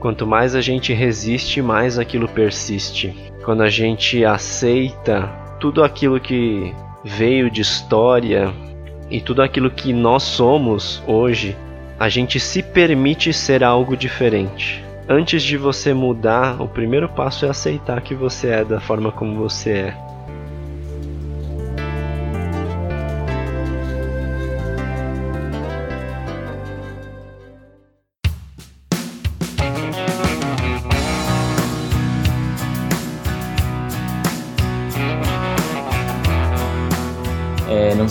Quanto 0.00 0.26
mais 0.26 0.54
a 0.54 0.60
gente 0.60 0.92
resiste, 0.92 1.60
mais 1.60 1.98
aquilo 1.98 2.28
persiste 2.28 3.28
quando 3.48 3.62
a 3.62 3.70
gente 3.70 4.26
aceita 4.26 5.22
tudo 5.58 5.82
aquilo 5.82 6.20
que 6.20 6.74
veio 7.02 7.50
de 7.50 7.62
história 7.62 8.52
e 9.10 9.22
tudo 9.22 9.40
aquilo 9.40 9.70
que 9.70 9.90
nós 9.90 10.22
somos 10.22 11.02
hoje, 11.06 11.56
a 11.98 12.10
gente 12.10 12.38
se 12.38 12.62
permite 12.62 13.32
ser 13.32 13.64
algo 13.64 13.96
diferente. 13.96 14.84
Antes 15.08 15.42
de 15.42 15.56
você 15.56 15.94
mudar, 15.94 16.60
o 16.60 16.68
primeiro 16.68 17.08
passo 17.08 17.46
é 17.46 17.48
aceitar 17.48 18.02
que 18.02 18.14
você 18.14 18.48
é 18.48 18.64
da 18.66 18.78
forma 18.78 19.10
como 19.10 19.38
você 19.38 19.70
é. 19.70 20.07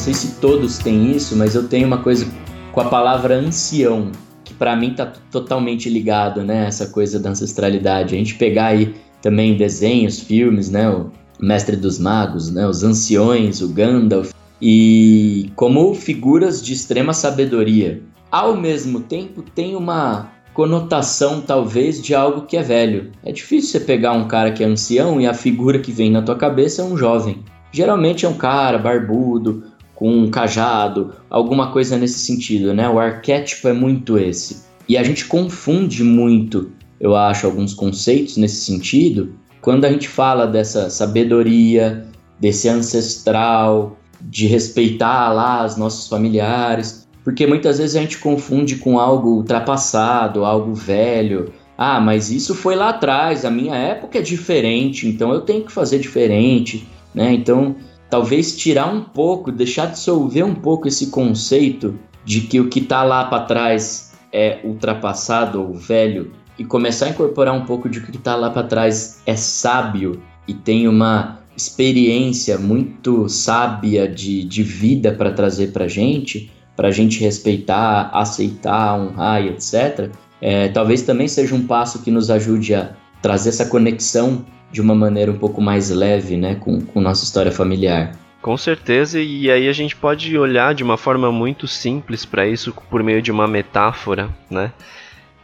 Sei 0.08 0.14
se 0.14 0.40
todos 0.40 0.78
têm 0.78 1.12
isso, 1.12 1.36
mas 1.36 1.54
eu 1.54 1.68
tenho 1.68 1.86
uma 1.86 1.98
coisa 1.98 2.26
com 2.72 2.80
a 2.80 2.86
palavra 2.86 3.36
ancião, 3.36 4.10
que 4.46 4.54
para 4.54 4.74
mim 4.74 4.94
tá 4.94 5.12
totalmente 5.30 5.90
ligado, 5.90 6.46
né? 6.46 6.66
Essa 6.66 6.88
coisa 6.88 7.20
da 7.20 7.32
ancestralidade. 7.32 8.16
A 8.16 8.18
gente 8.18 8.36
pegar 8.36 8.68
aí 8.68 8.96
também 9.22 9.58
desenhos, 9.58 10.22
filmes, 10.22 10.70
né? 10.70 10.90
O 10.90 11.12
Mestre 11.42 11.76
dos 11.76 12.00
Magos, 12.00 12.50
né? 12.50 12.66
Os 12.66 12.84
Anciões, 12.84 13.62
o 13.62 13.68
Gandalf, 13.68 14.32
e 14.62 15.52
como 15.58 15.94
figuras 15.94 16.64
de 16.64 16.72
extrema 16.72 17.12
sabedoria. 17.12 18.02
Ao 18.32 18.56
mesmo 18.56 19.02
tempo, 19.02 19.42
tem 19.42 19.76
uma 19.76 20.32
conotação 20.54 21.42
talvez 21.42 22.02
de 22.02 22.16
algo 22.16 22.44
que 22.44 22.56
é 22.56 22.64
velho. 22.64 23.12
É 23.26 23.34
difícil 23.34 23.72
você 23.72 23.82
pegar 23.82 24.14
um 24.14 24.26
cara 24.26 24.54
que 24.54 24.64
é 24.64 24.68
ancião 24.68 25.20
e 25.20 25.28
a 25.28 25.34
figura 25.34 25.80
que 25.80 25.92
vem 25.92 26.10
na 26.10 26.22
tua 26.22 26.38
cabeça 26.38 26.82
é 26.82 26.86
um 26.86 26.96
jovem. 26.96 27.44
Geralmente 27.74 28.26
é 28.26 28.30
um 28.30 28.38
cara 28.38 28.78
barbudo, 28.78 29.76
com 29.98 30.16
um 30.16 30.30
cajado, 30.30 31.16
alguma 31.28 31.72
coisa 31.72 31.98
nesse 31.98 32.20
sentido, 32.20 32.72
né? 32.72 32.88
O 32.88 33.00
arquétipo 33.00 33.68
é 33.68 33.74
muito 33.74 34.16
esse. 34.16 34.64
E 34.88 34.96
a 34.96 35.02
gente 35.02 35.26
confunde 35.26 36.04
muito, 36.04 36.72
eu 37.00 37.16
acho, 37.16 37.48
alguns 37.48 37.74
conceitos 37.74 38.38
nesse 38.38 38.64
sentido, 38.64 39.34
quando 39.60 39.86
a 39.86 39.92
gente 39.92 40.08
fala 40.08 40.46
dessa 40.46 40.92
sabedoria, 40.92 42.06
desse 42.40 42.70
ancestral, 42.70 43.98
de 44.22 44.46
respeitar 44.46 45.34
lá 45.34 45.66
os 45.66 45.78
nossos 45.78 46.08
familiares, 46.08 47.08
porque 47.24 47.48
muitas 47.48 47.80
vezes 47.80 47.96
a 47.96 48.02
gente 48.02 48.20
confunde 48.20 48.76
com 48.76 49.00
algo 49.00 49.30
ultrapassado, 49.30 50.46
algo 50.46 50.76
velho. 50.76 51.52
Ah, 51.76 52.00
mas 52.00 52.30
isso 52.30 52.54
foi 52.54 52.76
lá 52.76 52.90
atrás, 52.90 53.44
a 53.44 53.50
minha 53.50 53.76
época 53.76 54.20
é 54.20 54.22
diferente, 54.22 55.08
então 55.08 55.34
eu 55.34 55.42
tenho 55.42 55.66
que 55.66 55.72
fazer 55.72 55.98
diferente, 55.98 56.88
né? 57.16 57.34
Então, 57.34 57.76
talvez 58.10 58.56
tirar 58.56 58.94
um 58.94 59.02
pouco, 59.02 59.52
deixar 59.52 59.88
dissolver 59.88 60.46
um 60.46 60.56
pouco 60.56 60.88
esse 60.88 61.08
conceito 61.08 61.98
de 62.24 62.42
que 62.42 62.60
o 62.60 62.70
que 62.70 62.80
está 62.80 63.04
lá 63.04 63.26
para 63.26 63.44
trás 63.44 64.14
é 64.32 64.60
ultrapassado 64.64 65.62
ou 65.62 65.74
velho 65.74 66.32
e 66.60 66.66
começar 66.66 67.06
a 67.06 67.10
incorporar 67.10 67.54
um 67.54 67.66
pouco 67.66 67.88
de 67.88 68.02
que 68.02 68.10
o 68.10 68.12
que 68.12 68.18
está 68.18 68.36
lá 68.36 68.50
para 68.50 68.68
trás 68.68 69.22
é 69.26 69.36
sábio 69.36 70.22
e 70.48 70.54
tem 70.54 70.88
uma 70.88 71.40
experiência 71.56 72.58
muito 72.58 73.28
sábia 73.28 74.08
de, 74.08 74.44
de 74.44 74.64
vida 74.64 75.12
para 75.12 75.32
trazer 75.32 75.72
para 75.72 75.88
gente, 75.88 76.52
para 76.76 76.90
a 76.90 76.92
gente 76.92 77.20
respeitar, 77.20 78.12
aceitar, 78.14 79.00
honrar 79.00 79.44
e 79.44 79.50
etc. 79.50 80.12
É, 80.40 80.68
talvez 80.70 81.02
também 81.02 81.28
seja 81.28 81.56
um 81.56 81.66
passo 81.66 82.04
que 82.04 82.12
nos 82.12 82.30
ajude 82.30 82.76
a 82.76 82.92
trazer 83.22 83.50
essa 83.50 83.66
conexão 83.66 84.46
de 84.72 84.82
uma 84.82 84.96
maneira 84.96 85.32
um 85.32 85.38
pouco 85.38 85.62
mais 85.62 85.90
leve, 85.90 86.38
né, 86.38 86.56
com, 86.56 86.82
com 86.82 87.02
nossa 87.02 87.24
história 87.24 87.52
familiar. 87.52 88.12
Com 88.42 88.56
certeza, 88.56 89.20
e 89.20 89.50
aí 89.52 89.68
a 89.68 89.74
gente 89.74 89.96
pode 89.96 90.38
olhar 90.38 90.74
de 90.74 90.84
uma 90.84 90.98
forma 90.98 91.32
muito 91.32 91.68
simples 91.68 92.24
para 92.24 92.48
isso 92.48 92.74
por 92.90 93.04
meio 93.04 93.22
de 93.22 93.32
uma 93.32 93.48
metáfora, 93.48 94.30
né? 94.50 94.72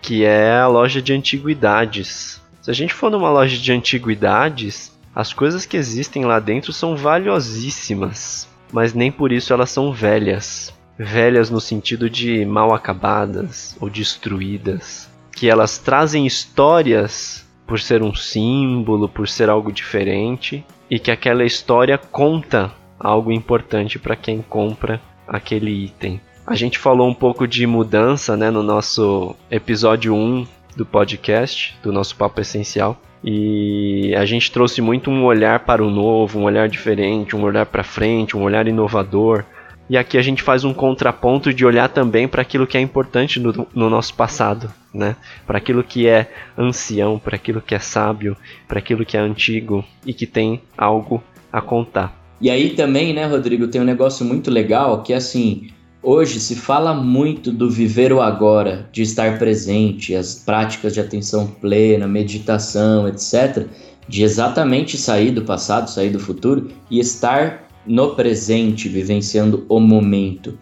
Que 0.01 0.23
é 0.23 0.57
a 0.57 0.67
loja 0.67 1.01
de 1.01 1.11
antiguidades. 1.11 2.41
Se 2.61 2.71
a 2.71 2.73
gente 2.73 2.93
for 2.93 3.11
numa 3.11 3.29
loja 3.29 3.57
de 3.57 3.71
antiguidades, 3.71 4.97
as 5.13 5.33
coisas 5.33 5.65
que 5.65 5.75
existem 5.75 6.23
lá 6.23 6.39
dentro 6.39 6.71
são 6.71 6.95
valiosíssimas, 6.95 8.47
mas 8.71 8.93
nem 8.93 9.11
por 9.11 9.31
isso 9.31 9.51
elas 9.51 9.69
são 9.69 9.91
velhas. 9.91 10.73
Velhas 10.97 11.49
no 11.49 11.59
sentido 11.59 12.09
de 12.09 12.45
mal 12.45 12.73
acabadas 12.73 13.75
ou 13.81 13.89
destruídas. 13.89 15.09
Que 15.31 15.49
elas 15.49 15.77
trazem 15.77 16.25
histórias 16.25 17.42
por 17.73 17.79
ser 17.79 18.03
um 18.03 18.13
símbolo, 18.13 19.09
por 19.09 19.27
ser 19.27 19.49
algo 19.49 19.71
diferente, 19.71 20.63
e 20.91 20.99
que 20.99 21.09
aquela 21.09 21.43
história 21.43 21.97
conta 21.97 22.71
algo 22.99 23.31
importante 23.31 23.97
para 23.97 24.15
quem 24.15 24.43
compra 24.43 25.01
aquele 25.27 25.71
item. 25.71 26.21
A 26.45 26.53
gente 26.53 26.77
falou 26.77 27.09
um 27.09 27.15
pouco 27.15 27.47
de 27.47 27.65
mudança 27.65 28.37
né, 28.37 28.51
no 28.51 28.61
nosso 28.61 29.35
episódio 29.49 30.13
1 30.13 30.45
do 30.77 30.85
podcast, 30.85 31.75
do 31.81 31.91
nosso 31.91 32.15
Papo 32.15 32.41
Essencial. 32.41 32.95
E 33.23 34.13
a 34.15 34.23
gente 34.23 34.51
trouxe 34.51 34.79
muito 34.79 35.09
um 35.09 35.25
olhar 35.25 35.61
para 35.61 35.83
o 35.83 35.89
novo, 35.89 36.37
um 36.37 36.43
olhar 36.43 36.69
diferente, 36.69 37.35
um 37.35 37.41
olhar 37.41 37.65
para 37.65 37.83
frente, 37.83 38.37
um 38.37 38.43
olhar 38.43 38.67
inovador, 38.67 39.45
e 39.89 39.97
aqui 39.97 40.17
a 40.17 40.21
gente 40.21 40.41
faz 40.41 40.63
um 40.63 40.73
contraponto 40.73 41.53
de 41.53 41.65
olhar 41.65 41.89
também 41.89 42.27
para 42.27 42.41
aquilo 42.41 42.65
que 42.65 42.77
é 42.77 42.81
importante 42.81 43.39
no, 43.39 43.67
no 43.73 43.89
nosso 43.89 44.13
passado, 44.13 44.71
né? 44.93 45.15
Para 45.45 45.57
aquilo 45.57 45.83
que 45.83 46.07
é 46.07 46.31
ancião, 46.57 47.19
para 47.19 47.35
aquilo 47.35 47.61
que 47.61 47.75
é 47.75 47.79
sábio, 47.79 48.37
para 48.67 48.79
aquilo 48.79 49.05
que 49.05 49.17
é 49.17 49.19
antigo 49.19 49.83
e 50.05 50.13
que 50.13 50.25
tem 50.25 50.61
algo 50.77 51.21
a 51.51 51.61
contar. 51.61 52.17
E 52.39 52.49
aí 52.49 52.71
também, 52.71 53.13
né, 53.13 53.25
Rodrigo, 53.25 53.67
tem 53.67 53.81
um 53.81 53.85
negócio 53.85 54.25
muito 54.25 54.49
legal 54.49 55.03
que 55.03 55.13
é 55.13 55.17
assim, 55.17 55.67
hoje 56.01 56.39
se 56.39 56.55
fala 56.55 56.93
muito 56.93 57.51
do 57.51 57.69
viver 57.69 58.11
o 58.11 58.21
agora, 58.21 58.89
de 58.91 59.01
estar 59.01 59.37
presente, 59.37 60.15
as 60.15 60.35
práticas 60.35 60.93
de 60.93 60.99
atenção 60.99 61.47
plena, 61.47 62.07
meditação, 62.07 63.07
etc, 63.07 63.67
de 64.07 64.23
exatamente 64.23 64.97
sair 64.97 65.31
do 65.31 65.43
passado, 65.43 65.89
sair 65.89 66.09
do 66.09 66.19
futuro 66.19 66.69
e 66.89 66.99
estar 66.99 67.63
no 67.85 68.15
presente, 68.15 68.89
vivenciando 68.89 69.65
o 69.69 69.79
momento. 69.79 70.57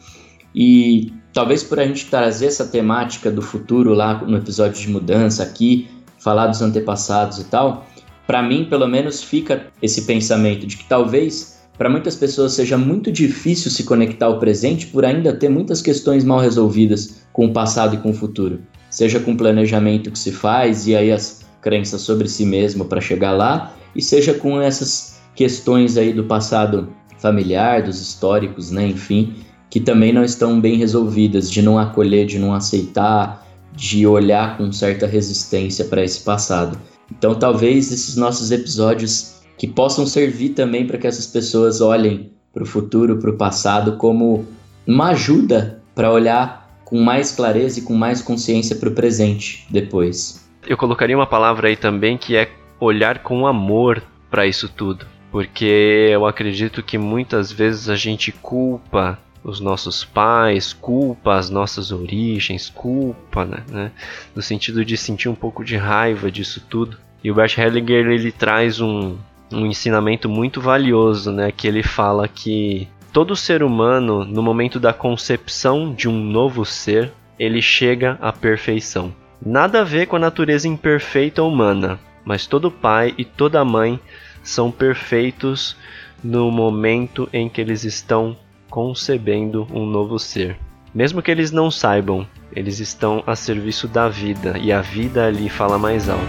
E 0.53 1.13
talvez 1.33 1.63
por 1.63 1.79
a 1.79 1.85
gente 1.85 2.07
trazer 2.07 2.47
essa 2.47 2.65
temática 2.65 3.31
do 3.31 3.41
futuro 3.41 3.93
lá 3.93 4.15
no 4.25 4.37
episódio 4.37 4.81
de 4.81 4.89
mudança 4.89 5.43
aqui, 5.43 5.87
falar 6.19 6.47
dos 6.47 6.61
antepassados 6.61 7.39
e 7.39 7.45
tal, 7.45 7.87
para 8.27 8.41
mim 8.43 8.65
pelo 8.69 8.87
menos 8.87 9.23
fica 9.23 9.67
esse 9.81 10.03
pensamento 10.03 10.67
de 10.67 10.77
que 10.77 10.85
talvez 10.85 11.61
para 11.77 11.89
muitas 11.89 12.15
pessoas 12.15 12.53
seja 12.53 12.77
muito 12.77 13.11
difícil 13.11 13.71
se 13.71 13.83
conectar 13.83 14.27
ao 14.27 14.39
presente 14.39 14.87
por 14.87 15.03
ainda 15.03 15.33
ter 15.33 15.49
muitas 15.49 15.81
questões 15.81 16.23
mal 16.23 16.39
resolvidas 16.39 17.23
com 17.33 17.47
o 17.47 17.53
passado 17.53 17.95
e 17.95 17.97
com 17.97 18.11
o 18.11 18.13
futuro. 18.13 18.59
Seja 18.89 19.19
com 19.19 19.31
o 19.31 19.37
planejamento 19.37 20.11
que 20.11 20.19
se 20.19 20.31
faz 20.31 20.85
e 20.85 20.95
aí 20.95 21.11
as 21.11 21.41
crenças 21.61 22.01
sobre 22.01 22.27
si 22.27 22.45
mesmo 22.45 22.85
para 22.85 23.01
chegar 23.01 23.31
lá, 23.31 23.73
e 23.95 24.01
seja 24.01 24.33
com 24.33 24.61
essas 24.61 25.19
questões 25.35 25.97
aí 25.97 26.13
do 26.13 26.25
passado 26.25 26.89
familiar, 27.21 27.83
dos 27.83 28.01
históricos, 28.01 28.71
né, 28.71 28.87
enfim, 28.87 29.35
que 29.69 29.79
também 29.79 30.11
não 30.11 30.23
estão 30.23 30.59
bem 30.59 30.75
resolvidas, 30.75 31.49
de 31.49 31.61
não 31.61 31.79
acolher, 31.79 32.25
de 32.25 32.39
não 32.39 32.53
aceitar, 32.53 33.47
de 33.73 34.05
olhar 34.05 34.57
com 34.57 34.71
certa 34.71 35.07
resistência 35.07 35.85
para 35.85 36.03
esse 36.03 36.21
passado. 36.21 36.77
Então, 37.09 37.35
talvez 37.35 37.91
esses 37.91 38.17
nossos 38.17 38.51
episódios 38.51 39.41
que 39.57 39.67
possam 39.67 40.05
servir 40.05 40.49
também 40.49 40.85
para 40.85 40.97
que 40.97 41.07
essas 41.07 41.27
pessoas 41.27 41.79
olhem 41.79 42.31
para 42.51 42.63
o 42.63 42.65
futuro, 42.65 43.17
para 43.17 43.29
o 43.29 43.37
passado, 43.37 43.95
como 43.97 44.45
uma 44.85 45.09
ajuda 45.11 45.81
para 45.93 46.11
olhar 46.11 46.69
com 46.83 46.99
mais 46.99 47.31
clareza 47.31 47.79
e 47.79 47.83
com 47.83 47.93
mais 47.93 48.21
consciência 48.21 48.75
para 48.75 48.89
o 48.89 48.93
presente 48.93 49.65
depois. 49.69 50.49
Eu 50.67 50.75
colocaria 50.75 51.15
uma 51.15 51.27
palavra 51.27 51.69
aí 51.69 51.77
também 51.77 52.17
que 52.17 52.35
é 52.35 52.49
olhar 52.79 53.19
com 53.19 53.47
amor 53.47 54.03
para 54.29 54.45
isso 54.45 54.67
tudo 54.67 55.05
porque 55.31 56.09
eu 56.11 56.25
acredito 56.25 56.83
que 56.83 56.97
muitas 56.97 57.51
vezes 57.51 57.89
a 57.89 57.95
gente 57.95 58.31
culpa 58.31 59.17
os 59.43 59.59
nossos 59.59 60.03
pais, 60.03 60.73
culpa 60.73 61.35
as 61.35 61.49
nossas 61.49 61.91
origens, 61.91 62.69
culpa, 62.69 63.45
né, 63.45 63.63
né, 63.69 63.91
no 64.35 64.41
sentido 64.41 64.85
de 64.85 64.95
sentir 64.97 65.29
um 65.29 65.35
pouco 65.35 65.63
de 65.63 65.77
raiva 65.77 66.29
disso 66.29 66.63
tudo. 66.69 66.97
E 67.23 67.31
o 67.31 67.35
Bert 67.35 67.57
Hellinger 67.57 68.07
ele 68.07 68.31
traz 68.31 68.79
um, 68.79 69.17
um 69.51 69.65
ensinamento 69.65 70.29
muito 70.29 70.61
valioso, 70.61 71.31
né, 71.31 71.51
que 71.51 71.67
ele 71.67 71.81
fala 71.81 72.27
que 72.27 72.87
todo 73.11 73.35
ser 73.35 73.63
humano, 73.63 74.23
no 74.25 74.43
momento 74.43 74.79
da 74.79 74.93
concepção 74.93 75.93
de 75.93 76.07
um 76.07 76.17
novo 76.17 76.65
ser, 76.65 77.11
ele 77.39 77.61
chega 77.61 78.17
à 78.21 78.31
perfeição. 78.31 79.13
Nada 79.43 79.81
a 79.81 79.83
ver 79.83 80.05
com 80.05 80.17
a 80.17 80.19
natureza 80.19 80.67
imperfeita 80.67 81.41
humana, 81.41 81.99
mas 82.23 82.45
todo 82.45 82.69
pai 82.69 83.13
e 83.17 83.25
toda 83.25 83.65
mãe 83.65 83.99
são 84.43 84.71
perfeitos 84.71 85.75
no 86.23 86.51
momento 86.51 87.27
em 87.33 87.49
que 87.49 87.59
eles 87.59 87.83
estão 87.83 88.37
concebendo 88.69 89.67
um 89.71 89.85
novo 89.85 90.17
ser. 90.17 90.57
Mesmo 90.93 91.21
que 91.21 91.31
eles 91.31 91.51
não 91.51 91.71
saibam, 91.71 92.27
eles 92.53 92.79
estão 92.79 93.23
a 93.25 93.35
serviço 93.35 93.87
da 93.87 94.09
vida 94.09 94.57
e 94.57 94.71
a 94.71 94.81
vida 94.81 95.25
ali 95.25 95.49
fala 95.49 95.77
mais 95.77 96.09
alto. 96.09 96.25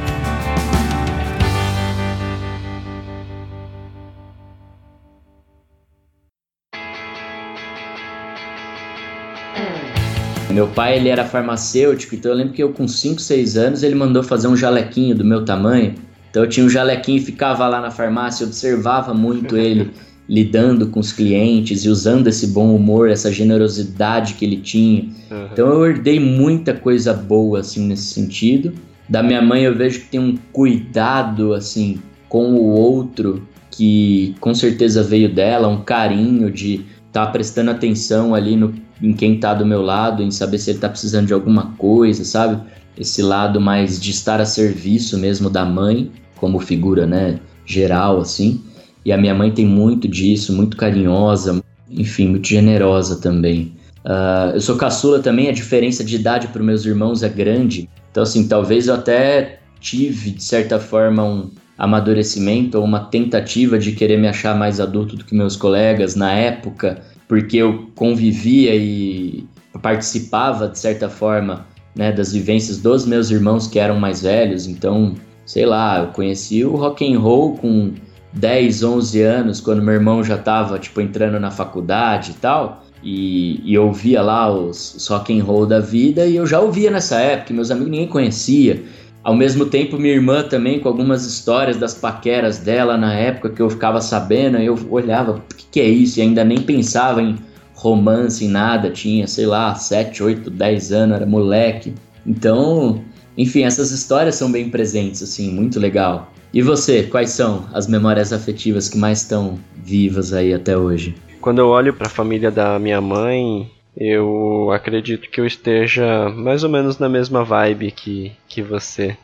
Meu 10.50 10.68
pai 10.68 10.98
ele 10.98 11.08
era 11.08 11.24
farmacêutico, 11.24 12.14
então 12.14 12.30
eu 12.30 12.36
lembro 12.36 12.52
que 12.52 12.62
eu 12.62 12.72
com 12.74 12.86
5, 12.86 13.18
6 13.20 13.56
anos 13.56 13.82
ele 13.82 13.94
mandou 13.94 14.22
fazer 14.22 14.48
um 14.48 14.56
jalequinho 14.56 15.14
do 15.14 15.24
meu 15.24 15.46
tamanho 15.46 15.94
então 16.32 16.44
eu 16.44 16.48
tinha 16.48 16.64
um 16.64 16.70
jalequinho 16.70 17.18
e 17.18 17.20
ficava 17.20 17.68
lá 17.68 17.78
na 17.78 17.90
farmácia, 17.90 18.46
observava 18.46 19.12
muito 19.12 19.54
ele 19.54 19.90
lidando 20.26 20.86
com 20.86 20.98
os 20.98 21.12
clientes 21.12 21.84
e 21.84 21.90
usando 21.90 22.26
esse 22.26 22.46
bom 22.46 22.74
humor, 22.74 23.10
essa 23.10 23.30
generosidade 23.30 24.32
que 24.32 24.44
ele 24.46 24.56
tinha. 24.56 25.02
Uhum. 25.30 25.48
Então 25.52 25.68
eu 25.68 25.84
herdei 25.84 26.18
muita 26.18 26.72
coisa 26.72 27.12
boa 27.12 27.60
assim 27.60 27.86
nesse 27.86 28.14
sentido. 28.14 28.72
Da 29.06 29.22
minha 29.22 29.42
mãe 29.42 29.64
eu 29.64 29.76
vejo 29.76 30.00
que 30.00 30.08
tem 30.08 30.20
um 30.20 30.38
cuidado 30.54 31.52
assim 31.52 32.00
com 32.30 32.54
o 32.54 32.64
outro 32.64 33.46
que 33.70 34.34
com 34.40 34.54
certeza 34.54 35.02
veio 35.02 35.28
dela, 35.28 35.68
um 35.68 35.82
carinho 35.82 36.50
de 36.50 36.76
estar 37.08 37.26
tá 37.26 37.30
prestando 37.30 37.70
atenção 37.70 38.34
ali 38.34 38.56
no, 38.56 38.72
em 39.02 39.12
quem 39.12 39.34
está 39.34 39.52
do 39.52 39.66
meu 39.66 39.82
lado, 39.82 40.22
em 40.22 40.30
saber 40.30 40.56
se 40.56 40.70
ele 40.70 40.78
está 40.78 40.88
precisando 40.88 41.26
de 41.26 41.34
alguma 41.34 41.72
coisa, 41.76 42.24
sabe? 42.24 42.58
Esse 42.96 43.20
lado 43.20 43.60
mais 43.60 44.00
de 44.00 44.10
estar 44.10 44.40
a 44.40 44.46
serviço 44.46 45.18
mesmo 45.18 45.50
da 45.50 45.66
mãe. 45.66 46.10
Como 46.42 46.58
figura, 46.58 47.06
né, 47.06 47.38
geral 47.64 48.20
assim. 48.20 48.60
E 49.04 49.12
a 49.12 49.16
minha 49.16 49.32
mãe 49.32 49.52
tem 49.52 49.64
muito 49.64 50.08
disso, 50.08 50.52
muito 50.52 50.76
carinhosa, 50.76 51.62
enfim, 51.88 52.26
muito 52.26 52.48
generosa 52.48 53.20
também. 53.20 53.72
Uh, 54.04 54.50
eu 54.54 54.60
sou 54.60 54.76
caçula 54.76 55.20
também, 55.20 55.48
a 55.48 55.52
diferença 55.52 56.02
de 56.02 56.16
idade 56.16 56.48
para 56.48 56.60
meus 56.60 56.84
irmãos 56.84 57.22
é 57.22 57.28
grande. 57.28 57.88
Então, 58.10 58.24
assim, 58.24 58.48
talvez 58.48 58.88
eu 58.88 58.94
até 58.94 59.60
tive, 59.80 60.32
de 60.32 60.42
certa 60.42 60.80
forma, 60.80 61.22
um 61.22 61.50
amadurecimento 61.78 62.76
ou 62.76 62.84
uma 62.84 63.04
tentativa 63.04 63.78
de 63.78 63.92
querer 63.92 64.18
me 64.18 64.26
achar 64.26 64.58
mais 64.58 64.80
adulto 64.80 65.14
do 65.14 65.24
que 65.24 65.36
meus 65.36 65.54
colegas 65.54 66.16
na 66.16 66.32
época, 66.32 67.02
porque 67.28 67.58
eu 67.58 67.88
convivia 67.94 68.74
e 68.74 69.46
participava, 69.80 70.66
de 70.66 70.78
certa 70.78 71.08
forma, 71.08 71.64
né, 71.94 72.10
das 72.10 72.32
vivências 72.32 72.78
dos 72.78 73.06
meus 73.06 73.30
irmãos 73.30 73.68
que 73.68 73.78
eram 73.78 74.00
mais 74.00 74.22
velhos. 74.22 74.66
Então, 74.66 75.14
sei 75.52 75.66
lá, 75.66 75.98
eu 75.98 76.06
conheci 76.06 76.64
o 76.64 76.76
rock 76.76 77.04
and 77.04 77.18
roll 77.18 77.58
com 77.58 77.92
10, 78.32 78.82
11 78.82 79.20
anos, 79.20 79.60
quando 79.60 79.82
meu 79.82 79.92
irmão 79.92 80.24
já 80.24 80.36
estava 80.36 80.78
tipo 80.78 80.98
entrando 80.98 81.38
na 81.38 81.50
faculdade 81.50 82.30
e 82.30 82.34
tal. 82.40 82.82
E, 83.02 83.60
e 83.62 83.74
eu 83.74 83.84
ouvia 83.84 84.22
lá 84.22 84.50
os, 84.50 84.94
os 84.94 85.06
rock 85.08 85.38
and 85.38 85.44
roll 85.44 85.66
da 85.66 85.78
vida 85.78 86.24
e 86.24 86.36
eu 86.36 86.46
já 86.46 86.58
ouvia 86.58 86.90
nessa 86.90 87.20
época, 87.20 87.52
meus 87.52 87.70
amigos 87.70 87.90
ninguém 87.90 88.08
conhecia. 88.08 88.82
Ao 89.22 89.36
mesmo 89.36 89.66
tempo, 89.66 89.98
minha 89.98 90.14
irmã 90.14 90.42
também, 90.42 90.80
com 90.80 90.88
algumas 90.88 91.26
histórias 91.26 91.76
das 91.76 91.92
paqueras 91.92 92.56
dela 92.56 92.96
na 92.96 93.12
época 93.12 93.50
que 93.50 93.60
eu 93.60 93.68
ficava 93.68 94.00
sabendo, 94.00 94.56
eu 94.56 94.78
olhava, 94.90 95.32
o 95.32 95.54
que, 95.54 95.66
que 95.70 95.80
é 95.80 95.86
isso? 95.86 96.18
E 96.18 96.22
ainda 96.22 96.42
nem 96.42 96.62
pensava 96.62 97.20
em 97.20 97.36
romance, 97.74 98.42
em 98.42 98.48
nada, 98.48 98.88
tinha, 98.88 99.26
sei 99.26 99.44
lá, 99.44 99.74
7, 99.74 100.22
8, 100.22 100.48
10 100.48 100.92
anos, 100.92 101.16
era 101.16 101.26
moleque. 101.26 101.92
Então, 102.26 103.02
enfim, 103.36 103.64
essas 103.64 103.90
histórias 103.90 104.34
são 104.34 104.50
bem 104.50 104.68
presentes, 104.68 105.22
assim, 105.22 105.50
muito 105.50 105.80
legal. 105.80 106.32
E 106.52 106.60
você, 106.60 107.04
quais 107.04 107.30
são 107.30 107.66
as 107.72 107.86
memórias 107.86 108.32
afetivas 108.32 108.88
que 108.88 108.98
mais 108.98 109.22
estão 109.22 109.58
vivas 109.74 110.32
aí 110.32 110.52
até 110.52 110.76
hoje? 110.76 111.14
Quando 111.40 111.58
eu 111.58 111.68
olho 111.68 111.94
para 111.94 112.06
a 112.06 112.10
família 112.10 112.50
da 112.50 112.78
minha 112.78 113.00
mãe, 113.00 113.70
eu 113.96 114.70
acredito 114.70 115.30
que 115.30 115.40
eu 115.40 115.46
esteja 115.46 116.28
mais 116.28 116.62
ou 116.62 116.70
menos 116.70 116.98
na 116.98 117.08
mesma 117.08 117.42
vibe 117.42 117.90
que, 117.90 118.32
que 118.46 118.60
você. 118.60 119.16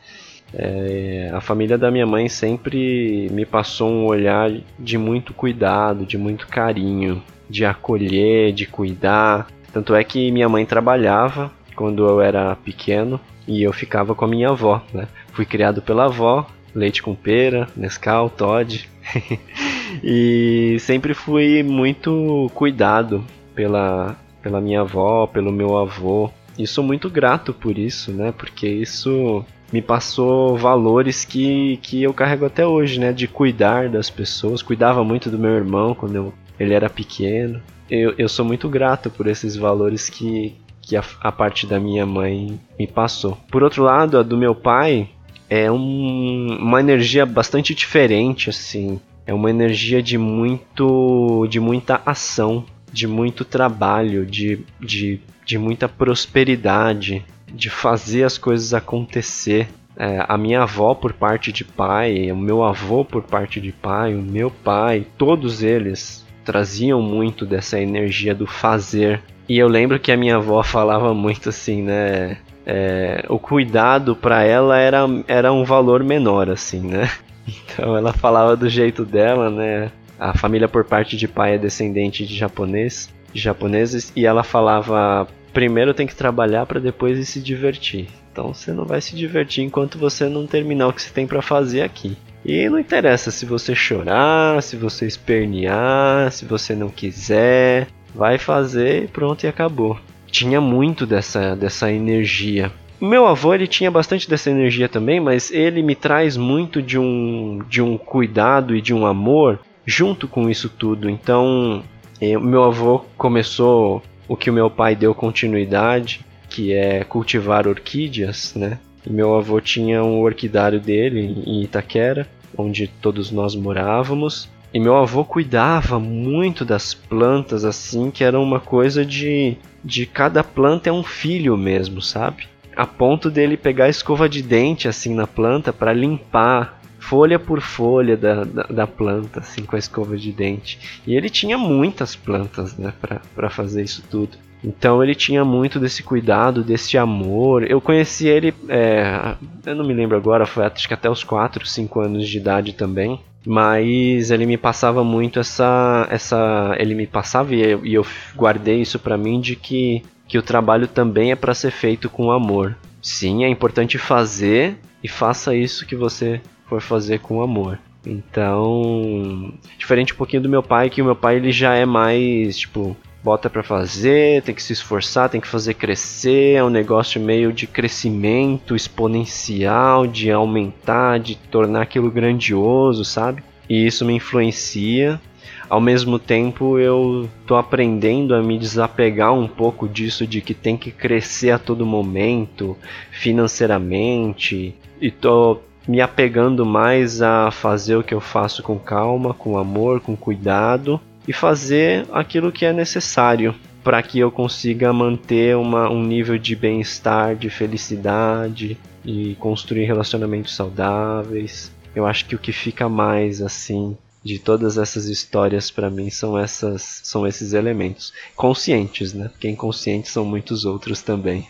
É, 0.54 1.30
a 1.34 1.42
família 1.42 1.76
da 1.76 1.90
minha 1.90 2.06
mãe 2.06 2.26
sempre 2.30 3.28
me 3.30 3.44
passou 3.44 3.90
um 3.90 4.06
olhar 4.06 4.50
de 4.78 4.96
muito 4.96 5.34
cuidado, 5.34 6.06
de 6.06 6.16
muito 6.16 6.48
carinho, 6.48 7.22
de 7.48 7.66
acolher, 7.66 8.52
de 8.54 8.66
cuidar. 8.66 9.46
Tanto 9.70 9.94
é 9.94 10.02
que 10.02 10.32
minha 10.32 10.48
mãe 10.48 10.64
trabalhava 10.64 11.52
quando 11.76 12.06
eu 12.06 12.22
era 12.22 12.56
pequeno 12.56 13.20
e 13.48 13.62
eu 13.62 13.72
ficava 13.72 14.14
com 14.14 14.26
a 14.26 14.28
minha 14.28 14.50
avó. 14.50 14.84
Né? 14.92 15.08
Fui 15.32 15.46
criado 15.46 15.80
pela 15.80 16.04
avó, 16.04 16.46
leite 16.74 17.02
com 17.02 17.14
pera, 17.14 17.66
Nescau, 17.74 18.28
Todd. 18.28 18.88
e 20.04 20.76
sempre 20.80 21.14
fui 21.14 21.62
muito 21.62 22.50
cuidado 22.54 23.24
pela, 23.54 24.16
pela 24.42 24.60
minha 24.60 24.82
avó, 24.82 25.26
pelo 25.26 25.50
meu 25.50 25.78
avô. 25.78 26.30
E 26.58 26.66
sou 26.66 26.84
muito 26.84 27.08
grato 27.08 27.54
por 27.54 27.78
isso, 27.78 28.12
né? 28.12 28.32
Porque 28.36 28.68
isso 28.68 29.44
me 29.72 29.80
passou 29.80 30.56
valores 30.56 31.24
que, 31.24 31.78
que 31.78 32.02
eu 32.02 32.12
carrego 32.12 32.44
até 32.44 32.66
hoje, 32.66 32.98
né? 32.98 33.12
De 33.12 33.26
cuidar 33.28 33.88
das 33.88 34.10
pessoas. 34.10 34.60
Cuidava 34.60 35.02
muito 35.04 35.30
do 35.30 35.38
meu 35.38 35.52
irmão 35.52 35.94
quando 35.94 36.16
eu, 36.16 36.34
ele 36.58 36.74
era 36.74 36.90
pequeno. 36.90 37.62
Eu, 37.88 38.12
eu 38.18 38.28
sou 38.28 38.44
muito 38.44 38.68
grato 38.68 39.08
por 39.08 39.26
esses 39.26 39.56
valores 39.56 40.10
que, 40.10 40.54
que 40.88 40.96
a, 40.96 41.04
a 41.20 41.30
parte 41.30 41.66
da 41.66 41.78
minha 41.78 42.06
mãe 42.06 42.58
me 42.78 42.86
passou. 42.86 43.36
Por 43.50 43.62
outro 43.62 43.82
lado, 43.84 44.16
a 44.16 44.22
do 44.22 44.38
meu 44.38 44.54
pai, 44.54 45.10
é 45.48 45.70
um, 45.70 46.56
uma 46.58 46.80
energia 46.80 47.26
bastante 47.26 47.74
diferente, 47.74 48.48
assim. 48.48 48.98
É 49.26 49.34
uma 49.34 49.50
energia 49.50 50.02
de 50.02 50.16
muito, 50.16 51.46
de 51.50 51.60
muita 51.60 52.00
ação, 52.06 52.64
de 52.90 53.06
muito 53.06 53.44
trabalho, 53.44 54.24
de, 54.24 54.64
de, 54.80 55.20
de 55.44 55.58
muita 55.58 55.90
prosperidade, 55.90 57.22
de 57.46 57.68
fazer 57.68 58.24
as 58.24 58.38
coisas 58.38 58.72
acontecer. 58.72 59.68
É, 59.94 60.24
a 60.26 60.38
minha 60.38 60.62
avó 60.62 60.94
por 60.94 61.12
parte 61.12 61.52
de 61.52 61.64
pai, 61.64 62.32
o 62.32 62.36
meu 62.36 62.64
avô 62.64 63.04
por 63.04 63.24
parte 63.24 63.60
de 63.60 63.72
pai, 63.72 64.14
o 64.14 64.22
meu 64.22 64.50
pai, 64.50 65.06
todos 65.18 65.62
eles 65.62 66.26
traziam 66.52 67.02
muito 67.02 67.44
dessa 67.44 67.78
energia 67.78 68.34
do 68.34 68.46
fazer. 68.46 69.20
E 69.48 69.58
eu 69.58 69.68
lembro 69.68 70.00
que 70.00 70.10
a 70.10 70.16
minha 70.16 70.36
avó 70.36 70.62
falava 70.62 71.12
muito 71.12 71.50
assim, 71.50 71.82
né? 71.82 72.38
é, 72.70 73.24
o 73.30 73.38
cuidado 73.38 74.14
para 74.14 74.42
ela 74.42 74.76
era, 74.76 75.06
era 75.26 75.50
um 75.50 75.64
valor 75.64 76.04
menor, 76.04 76.50
assim, 76.50 76.80
né? 76.80 77.10
Então 77.64 77.96
ela 77.96 78.12
falava 78.12 78.54
do 78.54 78.68
jeito 78.68 79.06
dela, 79.06 79.48
né? 79.48 79.90
A 80.20 80.36
família 80.36 80.68
por 80.68 80.84
parte 80.84 81.16
de 81.16 81.26
pai 81.26 81.54
é 81.54 81.58
descendente 81.58 82.26
de 82.26 82.36
japonês, 82.36 83.08
de 83.32 83.40
japoneses, 83.40 84.12
e 84.14 84.26
ela 84.26 84.42
falava: 84.42 85.26
primeiro 85.50 85.94
tem 85.94 86.06
que 86.06 86.14
trabalhar 86.14 86.66
para 86.66 86.78
depois 86.78 87.26
se 87.26 87.40
divertir. 87.40 88.08
Então 88.30 88.52
você 88.52 88.70
não 88.70 88.84
vai 88.84 89.00
se 89.00 89.16
divertir 89.16 89.64
enquanto 89.64 89.96
você 89.96 90.28
não 90.28 90.46
terminar 90.46 90.88
o 90.88 90.92
que 90.92 91.00
você 91.00 91.10
tem 91.10 91.26
para 91.26 91.40
fazer 91.40 91.80
aqui. 91.80 92.18
E 92.48 92.68
não 92.68 92.78
interessa 92.78 93.30
se 93.30 93.44
você 93.44 93.74
chorar, 93.74 94.62
se 94.62 94.74
você 94.74 95.06
espernear, 95.06 96.32
se 96.32 96.46
você 96.46 96.74
não 96.74 96.88
quiser, 96.88 97.88
vai 98.14 98.38
fazer 98.38 99.08
pronto 99.10 99.44
e 99.44 99.46
acabou 99.46 99.98
tinha 100.30 100.60
muito 100.60 101.06
dessa, 101.06 101.54
dessa 101.56 101.92
energia. 101.92 102.70
Meu 103.00 103.26
avô 103.26 103.54
ele 103.54 103.66
tinha 103.66 103.90
bastante 103.90 104.28
dessa 104.28 104.50
energia 104.50 104.88
também, 104.88 105.20
mas 105.20 105.50
ele 105.50 105.82
me 105.82 105.94
traz 105.94 106.36
muito 106.36 106.82
de 106.82 106.98
um, 106.98 107.60
de 107.68 107.80
um 107.80 107.96
cuidado 107.96 108.74
e 108.74 108.80
de 108.80 108.92
um 108.92 109.06
amor 109.06 109.60
junto 109.86 110.26
com 110.26 110.50
isso 110.50 110.68
tudo. 110.68 111.08
Então, 111.08 111.82
eh, 112.20 112.36
meu 112.36 112.64
avô 112.64 113.04
começou 113.16 114.02
o 114.26 114.36
que 114.36 114.50
o 114.50 114.52
meu 114.52 114.68
pai 114.68 114.96
deu 114.96 115.14
continuidade, 115.14 116.20
que 116.48 116.72
é 116.72 117.04
cultivar 117.04 117.66
orquídeas, 117.68 118.54
né? 118.54 118.78
Meu 119.08 119.36
avô 119.36 119.60
tinha 119.60 120.02
um 120.02 120.20
orquidário 120.20 120.80
dele 120.80 121.42
em 121.46 121.62
Itaquera, 121.62 122.26
onde 122.56 122.86
todos 122.86 123.30
nós 123.30 123.54
morávamos. 123.54 124.48
E 124.72 124.78
meu 124.78 124.96
avô 124.96 125.24
cuidava 125.24 125.98
muito 125.98 126.64
das 126.64 126.92
plantas, 126.92 127.64
assim, 127.64 128.10
que 128.10 128.22
era 128.22 128.38
uma 128.38 128.60
coisa 128.60 129.04
de. 129.04 129.56
de 129.82 130.04
cada 130.04 130.44
planta 130.44 130.90
é 130.90 130.92
um 130.92 131.02
filho 131.02 131.56
mesmo, 131.56 132.02
sabe? 132.02 132.46
A 132.76 132.86
ponto 132.86 133.30
dele 133.30 133.56
pegar 133.56 133.86
a 133.86 133.90
escova 133.90 134.28
de 134.28 134.42
dente, 134.42 134.86
assim, 134.86 135.14
na 135.14 135.26
planta 135.26 135.72
para 135.72 135.92
limpar 135.92 136.78
folha 136.98 137.38
por 137.38 137.60
folha 137.60 138.16
da, 138.16 138.44
da, 138.44 138.62
da, 138.64 138.86
planta, 138.86 139.40
assim, 139.40 139.64
com 139.64 139.76
a 139.76 139.78
escova 139.78 140.16
de 140.16 140.30
dente. 140.30 141.00
E 141.06 141.16
ele 141.16 141.30
tinha 141.30 141.56
muitas 141.56 142.14
plantas, 142.14 142.76
né, 142.76 142.92
para 143.34 143.48
fazer 143.48 143.82
isso 143.82 144.02
tudo. 144.10 144.36
Então 144.62 145.02
ele 145.02 145.14
tinha 145.14 145.44
muito 145.44 145.78
desse 145.78 146.02
cuidado, 146.02 146.64
desse 146.64 146.98
amor. 146.98 147.68
Eu 147.70 147.80
conheci 147.80 148.26
ele, 148.26 148.52
é, 148.68 149.34
eu 149.64 149.74
não 149.74 149.86
me 149.86 149.94
lembro 149.94 150.16
agora, 150.16 150.46
foi 150.46 150.64
acho 150.66 150.88
que 150.88 150.94
até 150.94 151.08
os 151.08 151.22
4, 151.22 151.66
5 151.66 152.00
anos 152.00 152.28
de 152.28 152.38
idade 152.38 152.72
também 152.72 153.20
mas 153.46 154.30
ele 154.30 154.44
me 154.44 154.58
passava 154.58 155.02
muito 155.02 155.38
essa 155.38 156.06
essa 156.10 156.74
ele 156.76 156.94
me 156.94 157.06
passava 157.06 157.54
e 157.54 157.62
eu, 157.62 157.86
e 157.86 157.94
eu 157.94 158.04
guardei 158.36 158.80
isso 158.80 158.98
para 158.98 159.16
mim 159.16 159.40
de 159.40 159.56
que 159.56 160.02
que 160.28 160.36
o 160.36 160.42
trabalho 160.42 160.86
também 160.86 161.32
é 161.32 161.36
para 161.36 161.54
ser 161.54 161.70
feito 161.70 162.10
com 162.10 162.30
amor. 162.30 162.76
Sim, 163.00 163.44
é 163.44 163.48
importante 163.48 163.96
fazer 163.96 164.78
e 165.02 165.08
faça 165.08 165.56
isso 165.56 165.86
que 165.86 165.96
você 165.96 166.40
for 166.66 166.82
fazer 166.82 167.20
com 167.20 167.42
amor. 167.42 167.78
Então, 168.06 169.52
diferente 169.78 170.12
um 170.12 170.16
pouquinho 170.16 170.42
do 170.42 170.48
meu 170.48 170.62
pai, 170.62 170.90
que 170.90 171.00
o 171.00 171.04
meu 171.04 171.16
pai 171.16 171.36
ele 171.36 171.50
já 171.50 171.74
é 171.74 171.86
mais, 171.86 172.58
tipo, 172.58 172.94
bota 173.22 173.50
para 173.50 173.62
fazer, 173.62 174.42
tem 174.42 174.54
que 174.54 174.62
se 174.62 174.72
esforçar, 174.72 175.28
tem 175.28 175.40
que 175.40 175.48
fazer 175.48 175.74
crescer, 175.74 176.54
é 176.54 176.64
um 176.64 176.70
negócio 176.70 177.20
meio 177.20 177.52
de 177.52 177.66
crescimento 177.66 178.76
exponencial, 178.76 180.06
de 180.06 180.30
aumentar, 180.30 181.18
de 181.18 181.36
tornar 181.36 181.82
aquilo 181.82 182.10
grandioso, 182.10 183.04
sabe? 183.04 183.42
E 183.68 183.86
isso 183.86 184.04
me 184.04 184.14
influencia. 184.14 185.20
Ao 185.68 185.80
mesmo 185.80 186.18
tempo, 186.18 186.78
eu 186.78 187.28
tô 187.46 187.56
aprendendo 187.56 188.34
a 188.34 188.42
me 188.42 188.58
desapegar 188.58 189.34
um 189.34 189.46
pouco 189.46 189.86
disso 189.86 190.26
de 190.26 190.40
que 190.40 190.54
tem 190.54 190.78
que 190.78 190.90
crescer 190.90 191.50
a 191.50 191.58
todo 191.58 191.84
momento, 191.84 192.76
financeiramente, 193.10 194.74
e 194.98 195.10
tô 195.10 195.58
me 195.86 196.00
apegando 196.00 196.64
mais 196.64 197.20
a 197.20 197.50
fazer 197.50 197.96
o 197.96 198.02
que 198.02 198.14
eu 198.14 198.20
faço 198.20 198.62
com 198.62 198.78
calma, 198.78 199.34
com 199.34 199.58
amor, 199.58 200.00
com 200.00 200.16
cuidado 200.16 201.00
e 201.28 201.32
fazer 201.34 202.06
aquilo 202.10 202.50
que 202.50 202.64
é 202.64 202.72
necessário 202.72 203.54
para 203.84 204.02
que 204.02 204.18
eu 204.18 204.32
consiga 204.32 204.92
manter 204.94 205.54
uma, 205.56 205.90
um 205.90 206.02
nível 206.02 206.38
de 206.38 206.56
bem-estar, 206.56 207.36
de 207.36 207.50
felicidade 207.50 208.78
e 209.04 209.34
construir 209.36 209.84
relacionamentos 209.84 210.56
saudáveis. 210.56 211.70
Eu 211.94 212.06
acho 212.06 212.24
que 212.24 212.34
o 212.34 212.38
que 212.38 212.50
fica 212.50 212.88
mais 212.88 213.42
assim 213.42 213.96
de 214.24 214.38
todas 214.38 214.78
essas 214.78 215.06
histórias 215.06 215.70
para 215.70 215.88
mim 215.88 216.10
são 216.10 216.36
essas 216.38 217.00
são 217.04 217.26
esses 217.26 217.52
elementos 217.52 218.12
conscientes, 218.34 219.12
né? 219.14 219.28
Porque 219.28 219.48
inconscientes 219.48 220.10
são 220.10 220.24
muitos 220.24 220.64
outros 220.64 221.02
também. 221.02 221.46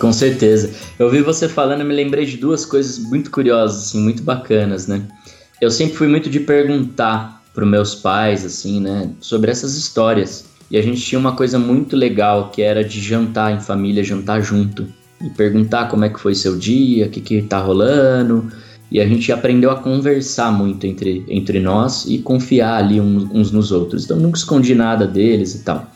Com 0.00 0.14
certeza. 0.14 0.70
Eu 0.98 1.06
ouvi 1.06 1.20
você 1.20 1.46
falando 1.46 1.82
e 1.82 1.84
me 1.84 1.94
lembrei 1.94 2.24
de 2.24 2.38
duas 2.38 2.64
coisas 2.64 2.98
muito 2.98 3.30
curiosas, 3.30 3.88
assim, 3.88 4.00
muito 4.00 4.22
bacanas, 4.22 4.86
né? 4.86 5.06
Eu 5.60 5.70
sempre 5.70 5.94
fui 5.94 6.08
muito 6.08 6.30
de 6.30 6.40
perguntar 6.40 7.42
para 7.54 7.66
meus 7.66 7.94
pais, 7.94 8.42
assim, 8.44 8.80
né, 8.80 9.10
sobre 9.20 9.50
essas 9.50 9.76
histórias. 9.76 10.46
E 10.70 10.78
a 10.78 10.82
gente 10.82 11.02
tinha 11.02 11.18
uma 11.18 11.36
coisa 11.36 11.58
muito 11.58 11.96
legal 11.96 12.50
que 12.50 12.62
era 12.62 12.82
de 12.82 12.98
jantar 12.98 13.54
em 13.54 13.60
família, 13.60 14.02
jantar 14.02 14.40
junto. 14.40 14.86
E 15.22 15.28
perguntar 15.28 15.88
como 15.90 16.06
é 16.06 16.08
que 16.08 16.18
foi 16.18 16.34
seu 16.34 16.56
dia, 16.56 17.06
o 17.06 17.10
que, 17.10 17.20
que 17.20 17.42
tá 17.42 17.58
rolando. 17.58 18.50
E 18.90 19.00
a 19.00 19.06
gente 19.06 19.30
aprendeu 19.30 19.70
a 19.70 19.76
conversar 19.76 20.50
muito 20.50 20.86
entre, 20.86 21.26
entre 21.28 21.60
nós 21.60 22.06
e 22.06 22.18
confiar 22.18 22.78
ali 22.78 22.98
uns, 22.98 23.52
nos 23.52 23.70
outros. 23.70 24.04
Então 24.04 24.16
nunca 24.16 24.38
escondi 24.38 24.74
nada 24.74 25.06
deles 25.06 25.56
e 25.56 25.62
tal. 25.62 25.90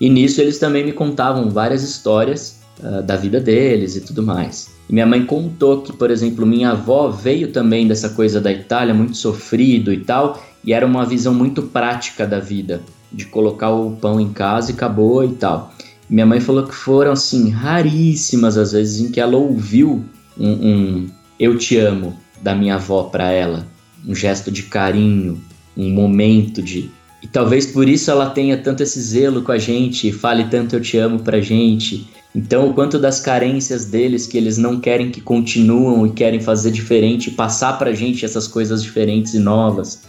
E 0.00 0.08
nisso 0.08 0.40
eles 0.40 0.58
também 0.58 0.86
me 0.86 0.92
contavam 0.92 1.50
várias 1.50 1.82
histórias 1.82 2.61
uh, 2.80 3.02
da 3.02 3.16
vida 3.16 3.40
deles 3.40 3.96
e 3.96 4.00
tudo 4.00 4.22
mais. 4.22 4.70
E 4.88 4.92
minha 4.92 5.06
mãe 5.06 5.24
contou 5.24 5.82
que, 5.82 5.92
por 5.92 6.10
exemplo, 6.10 6.46
minha 6.46 6.70
avó 6.70 7.08
veio 7.08 7.50
também 7.50 7.86
dessa 7.86 8.10
coisa 8.10 8.40
da 8.40 8.52
Itália, 8.52 8.94
muito 8.94 9.16
sofrido 9.16 9.92
e 9.92 9.98
tal, 9.98 10.42
e 10.64 10.72
era 10.72 10.86
uma 10.86 11.04
visão 11.04 11.34
muito 11.34 11.62
prática 11.62 12.26
da 12.26 12.38
vida, 12.38 12.82
de 13.12 13.26
colocar 13.26 13.70
o 13.70 13.92
pão 13.96 14.20
em 14.20 14.32
casa 14.32 14.70
e 14.70 14.74
acabou 14.74 15.24
e 15.24 15.34
tal. 15.34 15.72
Minha 16.08 16.26
mãe 16.26 16.40
falou 16.40 16.66
que 16.66 16.74
foram 16.74 17.12
assim 17.12 17.50
raríssimas 17.50 18.58
as 18.58 18.72
vezes 18.72 19.00
em 19.00 19.10
que 19.10 19.20
ela 19.20 19.36
ouviu 19.36 20.04
um, 20.38 20.50
um 20.50 21.10
eu 21.38 21.56
te 21.56 21.78
amo 21.78 22.16
da 22.42 22.54
minha 22.54 22.74
avó 22.74 23.04
para 23.04 23.30
ela, 23.30 23.66
um 24.06 24.14
gesto 24.14 24.50
de 24.50 24.64
carinho, 24.64 25.40
um 25.76 25.90
momento 25.90 26.60
de 26.62 26.90
e 27.22 27.26
talvez 27.28 27.66
por 27.66 27.88
isso 27.88 28.10
ela 28.10 28.28
tenha 28.28 28.58
tanto 28.58 28.82
esse 28.82 29.00
zelo 29.00 29.42
com 29.42 29.52
a 29.52 29.58
gente 29.58 30.10
fale 30.10 30.44
tanto 30.44 30.74
eu 30.74 30.80
te 30.80 30.98
amo 30.98 31.20
pra 31.20 31.40
gente. 31.40 32.10
Então, 32.34 32.70
o 32.70 32.74
quanto 32.74 32.98
das 32.98 33.20
carências 33.20 33.84
deles 33.84 34.26
que 34.26 34.38
eles 34.38 34.56
não 34.56 34.80
querem 34.80 35.10
que 35.10 35.20
continuam 35.20 36.06
e 36.06 36.12
querem 36.12 36.40
fazer 36.40 36.70
diferente, 36.70 37.30
passar 37.30 37.78
pra 37.78 37.92
gente 37.92 38.24
essas 38.24 38.48
coisas 38.48 38.82
diferentes 38.82 39.34
e 39.34 39.38
novas. 39.38 40.02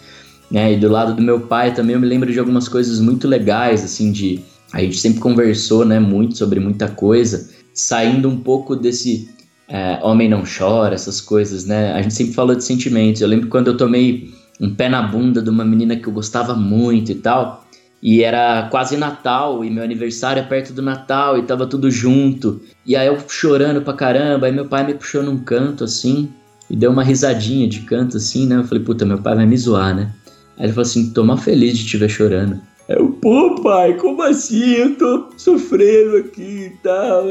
Né? 0.50 0.74
E 0.74 0.78
do 0.78 0.88
lado 0.88 1.16
do 1.16 1.22
meu 1.22 1.42
pai 1.42 1.74
também 1.74 1.96
eu 1.96 2.00
me 2.00 2.08
lembro 2.08 2.32
de 2.32 2.40
algumas 2.40 2.68
coisas 2.70 3.00
muito 3.00 3.28
legais, 3.28 3.84
assim, 3.84 4.12
de. 4.12 4.40
A 4.72 4.82
gente 4.82 4.98
sempre 4.98 5.20
conversou, 5.20 5.86
né, 5.86 6.00
muito 6.00 6.36
sobre 6.36 6.60
muita 6.60 6.88
coisa, 6.88 7.50
saindo 7.74 8.28
um 8.28 8.38
pouco 8.40 8.76
desse 8.76 9.30
é, 9.68 10.00
homem 10.02 10.28
não 10.28 10.44
chora, 10.44 10.96
essas 10.96 11.22
coisas, 11.22 11.66
né? 11.66 11.94
A 11.94 12.02
gente 12.02 12.14
sempre 12.14 12.34
falou 12.34 12.56
de 12.56 12.64
sentimentos. 12.64 13.22
Eu 13.22 13.28
lembro 13.28 13.50
quando 13.50 13.68
eu 13.68 13.78
tomei 13.78 14.34
um 14.60 14.74
pé 14.74 14.90
na 14.90 15.02
bunda 15.02 15.42
de 15.42 15.50
uma 15.50 15.64
menina 15.66 15.96
que 15.96 16.08
eu 16.08 16.14
gostava 16.14 16.56
muito 16.56 17.12
e 17.12 17.16
tal. 17.16 17.63
E 18.04 18.22
era 18.22 18.68
quase 18.70 18.98
Natal, 18.98 19.64
e 19.64 19.70
meu 19.70 19.82
aniversário 19.84 20.42
é 20.42 20.46
perto 20.46 20.74
do 20.74 20.82
Natal, 20.82 21.38
e 21.38 21.44
tava 21.44 21.66
tudo 21.66 21.90
junto. 21.90 22.60
E 22.86 22.98
aí 22.98 23.08
eu 23.08 23.18
chorando 23.30 23.82
pra 23.82 23.94
caramba, 23.94 24.46
aí 24.46 24.52
meu 24.52 24.68
pai 24.68 24.86
me 24.86 24.94
puxou 24.94 25.24
num 25.24 25.38
canto 25.38 25.86
assim, 25.86 26.30
e 26.70 26.76
deu 26.76 26.92
uma 26.92 27.04
risadinha 27.04 27.66
de 27.66 27.80
canto 27.82 28.18
assim, 28.18 28.46
né? 28.46 28.58
Eu 28.58 28.66
falei, 28.66 28.84
puta, 28.84 29.06
meu 29.06 29.20
pai 29.20 29.36
vai 29.36 29.46
me 29.46 29.58
zoar, 29.58 29.96
né? 29.96 30.12
Aí 30.58 30.66
ele 30.66 30.74
falou 30.74 30.88
assim: 30.88 31.12
tô 31.12 31.38
feliz 31.38 31.78
de 31.78 31.86
te 31.86 31.98
ver 31.98 32.10
chorando. 32.10 32.62
Eu, 32.88 33.10
pô, 33.22 33.62
pai, 33.62 33.96
como 33.98 34.22
assim? 34.22 34.74
Eu 34.74 34.96
tô 34.96 35.30
sofrendo 35.38 36.18
aqui 36.18 36.72
e 36.72 36.78
tal. 36.84 37.26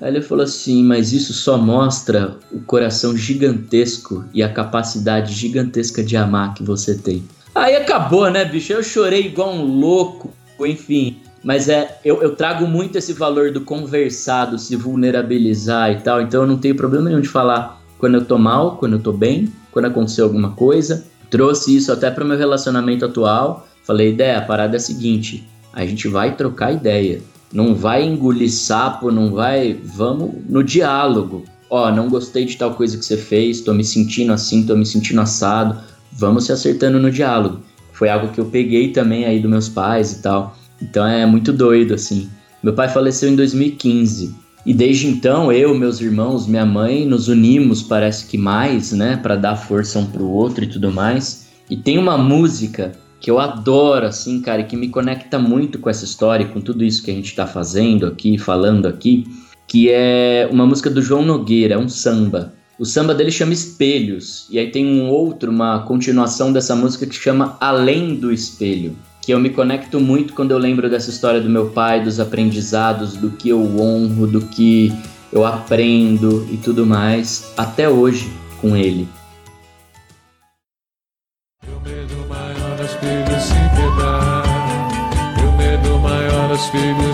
Aí 0.00 0.08
ele 0.08 0.22
falou 0.22 0.44
assim: 0.44 0.82
Mas 0.84 1.12
isso 1.12 1.32
só 1.32 1.58
mostra 1.58 2.36
o 2.50 2.60
coração 2.60 3.16
gigantesco 3.16 4.24
e 4.32 4.42
a 4.42 4.52
capacidade 4.52 5.34
gigantesca 5.34 6.02
de 6.02 6.16
amar 6.16 6.54
que 6.54 6.62
você 6.62 6.96
tem. 6.96 7.22
Aí 7.54 7.76
acabou, 7.76 8.30
né, 8.30 8.44
bicho? 8.44 8.72
Eu 8.72 8.82
chorei 8.82 9.26
igual 9.26 9.52
um 9.52 9.64
louco, 9.64 10.30
enfim. 10.60 11.18
Mas 11.42 11.68
é, 11.68 11.98
eu, 12.04 12.22
eu 12.22 12.34
trago 12.34 12.66
muito 12.66 12.98
esse 12.98 13.12
valor 13.12 13.52
do 13.52 13.60
conversado, 13.60 14.58
se 14.58 14.76
vulnerabilizar 14.76 15.92
e 15.92 16.00
tal. 16.00 16.20
Então 16.20 16.42
eu 16.42 16.46
não 16.46 16.58
tenho 16.58 16.74
problema 16.74 17.08
nenhum 17.08 17.20
de 17.20 17.28
falar 17.28 17.80
quando 17.98 18.14
eu 18.14 18.24
tô 18.24 18.38
mal, 18.38 18.76
quando 18.76 18.94
eu 18.94 19.00
tô 19.00 19.12
bem, 19.12 19.52
quando 19.70 19.86
aconteceu 19.86 20.24
alguma 20.24 20.50
coisa. 20.50 21.06
Trouxe 21.30 21.76
isso 21.76 21.92
até 21.92 22.10
para 22.10 22.24
meu 22.24 22.36
relacionamento 22.36 23.04
atual. 23.04 23.66
Falei, 23.84 24.10
ideia, 24.10 24.38
a 24.38 24.42
parada 24.42 24.76
é 24.76 24.78
a 24.78 24.80
seguinte: 24.80 25.46
a 25.72 25.84
gente 25.86 26.08
vai 26.08 26.36
trocar 26.36 26.72
ideia. 26.72 27.20
Não 27.52 27.74
vai 27.74 28.04
engolir 28.04 28.50
sapo, 28.50 29.10
não 29.10 29.32
vai. 29.32 29.78
Vamos 29.82 30.32
no 30.48 30.62
diálogo. 30.62 31.44
Ó, 31.70 31.90
não 31.90 32.08
gostei 32.08 32.44
de 32.44 32.56
tal 32.56 32.74
coisa 32.74 32.96
que 32.96 33.04
você 33.04 33.16
fez, 33.16 33.60
tô 33.60 33.74
me 33.74 33.84
sentindo 33.84 34.32
assim, 34.32 34.64
tô 34.64 34.74
me 34.74 34.86
sentindo 34.86 35.20
assado. 35.20 35.78
Vamos 36.18 36.46
se 36.46 36.52
acertando 36.52 36.98
no 36.98 37.12
diálogo. 37.12 37.60
Foi 37.92 38.08
algo 38.08 38.32
que 38.32 38.40
eu 38.40 38.46
peguei 38.46 38.88
também 38.88 39.24
aí 39.24 39.38
dos 39.38 39.48
meus 39.48 39.68
pais 39.68 40.12
e 40.12 40.20
tal. 40.20 40.56
Então 40.82 41.06
é 41.06 41.24
muito 41.24 41.52
doido 41.52 41.94
assim. 41.94 42.28
Meu 42.60 42.74
pai 42.74 42.88
faleceu 42.88 43.30
em 43.30 43.36
2015. 43.36 44.34
E 44.66 44.74
desde 44.74 45.06
então, 45.06 45.52
eu, 45.52 45.72
meus 45.76 46.00
irmãos, 46.00 46.48
minha 46.48 46.66
mãe, 46.66 47.06
nos 47.06 47.28
unimos, 47.28 47.82
parece 47.82 48.26
que 48.26 48.36
mais, 48.36 48.90
né, 48.90 49.16
para 49.16 49.36
dar 49.36 49.54
força 49.54 50.00
um 50.00 50.06
pro 50.06 50.28
outro 50.28 50.64
e 50.64 50.66
tudo 50.66 50.90
mais. 50.90 51.46
E 51.70 51.76
tem 51.76 51.96
uma 51.98 52.18
música 52.18 52.92
que 53.20 53.30
eu 53.30 53.38
adoro, 53.38 54.06
assim, 54.06 54.40
cara, 54.40 54.62
e 54.62 54.64
que 54.64 54.76
me 54.76 54.88
conecta 54.88 55.38
muito 55.38 55.78
com 55.78 55.88
essa 55.88 56.04
história, 56.04 56.46
com 56.46 56.60
tudo 56.60 56.84
isso 56.84 57.02
que 57.02 57.12
a 57.12 57.14
gente 57.14 57.34
tá 57.34 57.46
fazendo 57.46 58.06
aqui, 58.06 58.36
falando 58.36 58.86
aqui, 58.86 59.24
que 59.68 59.88
é 59.88 60.48
uma 60.50 60.66
música 60.66 60.90
do 60.90 61.00
João 61.00 61.24
Nogueira, 61.24 61.74
é 61.74 61.78
um 61.78 61.88
samba. 61.88 62.57
O 62.78 62.84
samba 62.84 63.12
dele 63.12 63.32
chama 63.32 63.52
Espelhos, 63.52 64.46
e 64.48 64.56
aí 64.56 64.70
tem 64.70 64.86
um 64.86 65.08
outro, 65.08 65.50
uma 65.50 65.80
continuação 65.80 66.52
dessa 66.52 66.76
música 66.76 67.06
que 67.06 67.14
chama 67.16 67.56
Além 67.60 68.14
do 68.14 68.32
Espelho, 68.32 68.96
que 69.20 69.34
eu 69.34 69.40
me 69.40 69.50
conecto 69.50 69.98
muito 69.98 70.32
quando 70.32 70.52
eu 70.52 70.58
lembro 70.58 70.88
dessa 70.88 71.10
história 71.10 71.40
do 71.40 71.50
meu 71.50 71.70
pai, 71.70 72.04
dos 72.04 72.20
aprendizados, 72.20 73.14
do 73.14 73.30
que 73.30 73.48
eu 73.48 73.60
honro, 73.60 74.28
do 74.28 74.42
que 74.42 74.92
eu 75.32 75.44
aprendo 75.44 76.46
e 76.52 76.56
tudo 76.56 76.86
mais, 76.86 77.52
até 77.56 77.88
hoje 77.88 78.30
com 78.60 78.76
ele. 78.76 79.08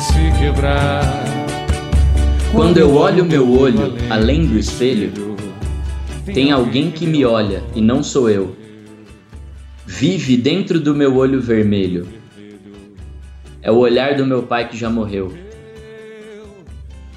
se 0.01 0.39
quebrar. 0.39 1.03
Quando 2.53 2.79
eu 2.79 2.95
olho 2.95 3.25
meu 3.25 3.51
olho 3.51 3.95
além 4.11 4.47
do 4.47 4.59
espelho, 4.59 5.34
tem 6.33 6.51
alguém 6.51 6.91
que 6.91 7.07
me 7.07 7.25
olha 7.25 7.63
e 7.75 7.81
não 7.81 8.03
sou 8.03 8.31
eu. 8.31 8.57
Vive 9.87 10.37
dentro 10.37 10.81
do 10.81 10.95
meu 10.95 11.17
olho 11.17 11.41
vermelho. 11.41 12.09
É 13.61 13.71
o 13.71 13.77
olhar 13.77 14.17
do 14.17 14.25
meu 14.25 14.43
pai 14.43 14.69
que 14.69 14.77
já 14.77 14.89
morreu. 14.89 15.33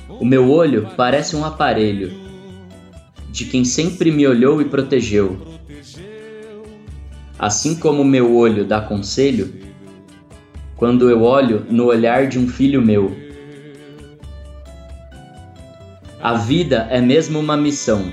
O 0.09 0.25
meu 0.25 0.49
olho 0.49 0.89
parece 0.97 1.35
um 1.35 1.45
aparelho 1.45 2.11
de 3.29 3.45
quem 3.45 3.63
sempre 3.63 4.11
me 4.11 4.25
olhou 4.25 4.61
e 4.61 4.65
protegeu. 4.65 5.37
Assim 7.37 7.75
como 7.75 8.01
o 8.01 8.05
meu 8.05 8.35
olho 8.35 8.65
dá 8.65 8.81
conselho, 8.81 9.53
quando 10.75 11.09
eu 11.09 11.21
olho 11.21 11.65
no 11.69 11.85
olhar 11.85 12.27
de 12.27 12.39
um 12.39 12.47
filho 12.47 12.81
meu. 12.81 13.15
A 16.21 16.33
vida 16.33 16.87
é 16.89 16.99
mesmo 16.99 17.39
uma 17.39 17.55
missão. 17.55 18.11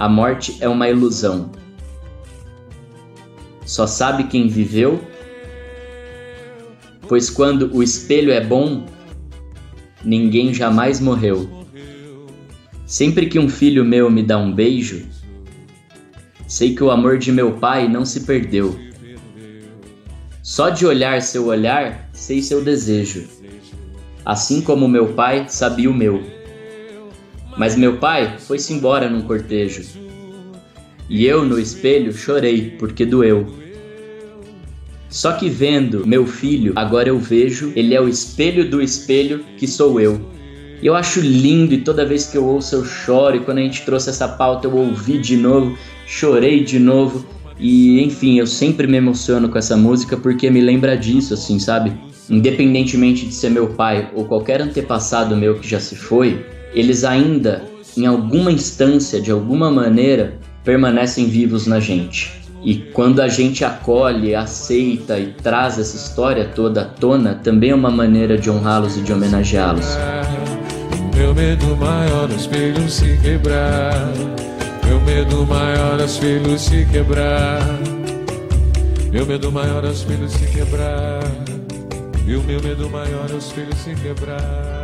A 0.00 0.08
morte 0.08 0.56
é 0.60 0.68
uma 0.68 0.88
ilusão. 0.88 1.52
Só 3.66 3.86
sabe 3.86 4.24
quem 4.24 4.48
viveu, 4.48 5.00
pois 7.06 7.28
quando 7.28 7.72
o 7.76 7.82
espelho 7.82 8.32
é 8.32 8.42
bom, 8.42 8.86
ninguém 10.02 10.52
jamais 10.54 10.98
morreu. 10.98 11.48
Sempre 12.86 13.26
que 13.26 13.38
um 13.38 13.48
filho 13.48 13.84
meu 13.84 14.10
me 14.10 14.22
dá 14.22 14.38
um 14.38 14.50
beijo, 14.50 15.06
Sei 16.50 16.74
que 16.74 16.82
o 16.82 16.90
amor 16.90 17.16
de 17.16 17.30
meu 17.30 17.58
pai 17.58 17.86
não 17.86 18.04
se 18.04 18.22
perdeu. 18.22 18.76
Só 20.42 20.68
de 20.68 20.84
olhar 20.84 21.22
seu 21.22 21.46
olhar, 21.46 22.10
sei 22.12 22.42
seu 22.42 22.64
desejo. 22.64 23.28
Assim 24.24 24.60
como 24.60 24.88
meu 24.88 25.12
pai 25.12 25.44
sabia 25.48 25.88
o 25.88 25.94
meu. 25.94 26.39
Mas 27.60 27.76
meu 27.76 27.98
pai 27.98 28.36
foi-se 28.38 28.72
embora 28.72 29.06
num 29.06 29.20
cortejo. 29.20 29.82
E 31.10 31.26
eu 31.26 31.44
no 31.44 31.60
espelho 31.60 32.10
chorei 32.10 32.74
porque 32.78 33.04
doeu. 33.04 33.46
Só 35.10 35.32
que 35.32 35.50
vendo 35.50 36.06
meu 36.06 36.26
filho, 36.26 36.72
agora 36.74 37.10
eu 37.10 37.18
vejo, 37.18 37.70
ele 37.76 37.94
é 37.94 38.00
o 38.00 38.08
espelho 38.08 38.70
do 38.70 38.80
espelho 38.80 39.44
que 39.58 39.66
sou 39.66 40.00
eu. 40.00 40.18
E 40.80 40.86
eu 40.86 40.94
acho 40.94 41.20
lindo 41.20 41.74
e 41.74 41.82
toda 41.82 42.06
vez 42.06 42.24
que 42.24 42.38
eu 42.38 42.46
ouço 42.46 42.76
eu 42.76 42.84
choro. 42.86 43.36
E 43.36 43.40
quando 43.40 43.58
a 43.58 43.62
gente 43.62 43.84
trouxe 43.84 44.08
essa 44.08 44.26
pauta 44.26 44.66
eu 44.66 44.74
ouvi 44.74 45.18
de 45.18 45.36
novo 45.36 45.76
chorei 46.06 46.64
de 46.64 46.78
novo. 46.78 47.26
E 47.58 48.02
enfim, 48.02 48.38
eu 48.38 48.46
sempre 48.46 48.86
me 48.86 48.96
emociono 48.96 49.50
com 49.50 49.58
essa 49.58 49.76
música 49.76 50.16
porque 50.16 50.48
me 50.48 50.62
lembra 50.62 50.96
disso, 50.96 51.34
assim, 51.34 51.58
sabe? 51.58 51.92
Independentemente 52.30 53.26
de 53.26 53.34
ser 53.34 53.50
meu 53.50 53.74
pai 53.74 54.10
ou 54.14 54.24
qualquer 54.24 54.62
antepassado 54.62 55.36
meu 55.36 55.58
que 55.58 55.68
já 55.68 55.78
se 55.78 55.94
foi, 55.94 56.42
eles 56.72 57.04
ainda, 57.04 57.62
em 57.96 58.06
alguma 58.06 58.52
instância, 58.52 59.20
de 59.20 59.30
alguma 59.30 59.70
maneira, 59.70 60.38
permanecem 60.64 61.26
vivos 61.26 61.66
na 61.66 61.80
gente. 61.80 62.40
E 62.62 62.74
quando 62.74 63.20
a 63.20 63.28
gente 63.28 63.64
acolhe, 63.64 64.34
aceita 64.34 65.18
e 65.18 65.28
traz 65.42 65.78
essa 65.78 65.96
história 65.96 66.50
toda 66.54 66.82
à 66.82 66.84
tona, 66.84 67.34
também 67.36 67.70
é 67.70 67.74
uma 67.74 67.90
maneira 67.90 68.36
de 68.36 68.50
honrá-los 68.50 68.98
e 68.98 69.00
de 69.00 69.12
homenageá-los. 69.12 69.96
Meu 71.16 71.34
medo 71.34 71.76
maior, 71.76 72.28
os 72.28 72.46
filhos 72.46 72.92
se 72.92 73.18
quebrar. 73.22 74.12
Meu 74.86 75.00
medo 75.00 75.46
maior, 75.46 75.98
os 76.00 76.18
filhos 76.18 76.60
se 76.60 76.84
quebrar. 76.86 77.60
Meu 79.10 79.24
medo 79.24 79.50
maior, 79.50 79.84
os 79.84 80.02
filhos 80.02 80.32
se 80.32 80.46
quebrar. 80.46 81.22
E 82.26 82.36
o 82.36 82.42
meu 82.42 82.62
medo 82.62 82.90
maior, 82.90 83.30
os 83.30 83.50
filhos 83.50 83.78
se 83.78 83.94
quebrar. 83.94 84.79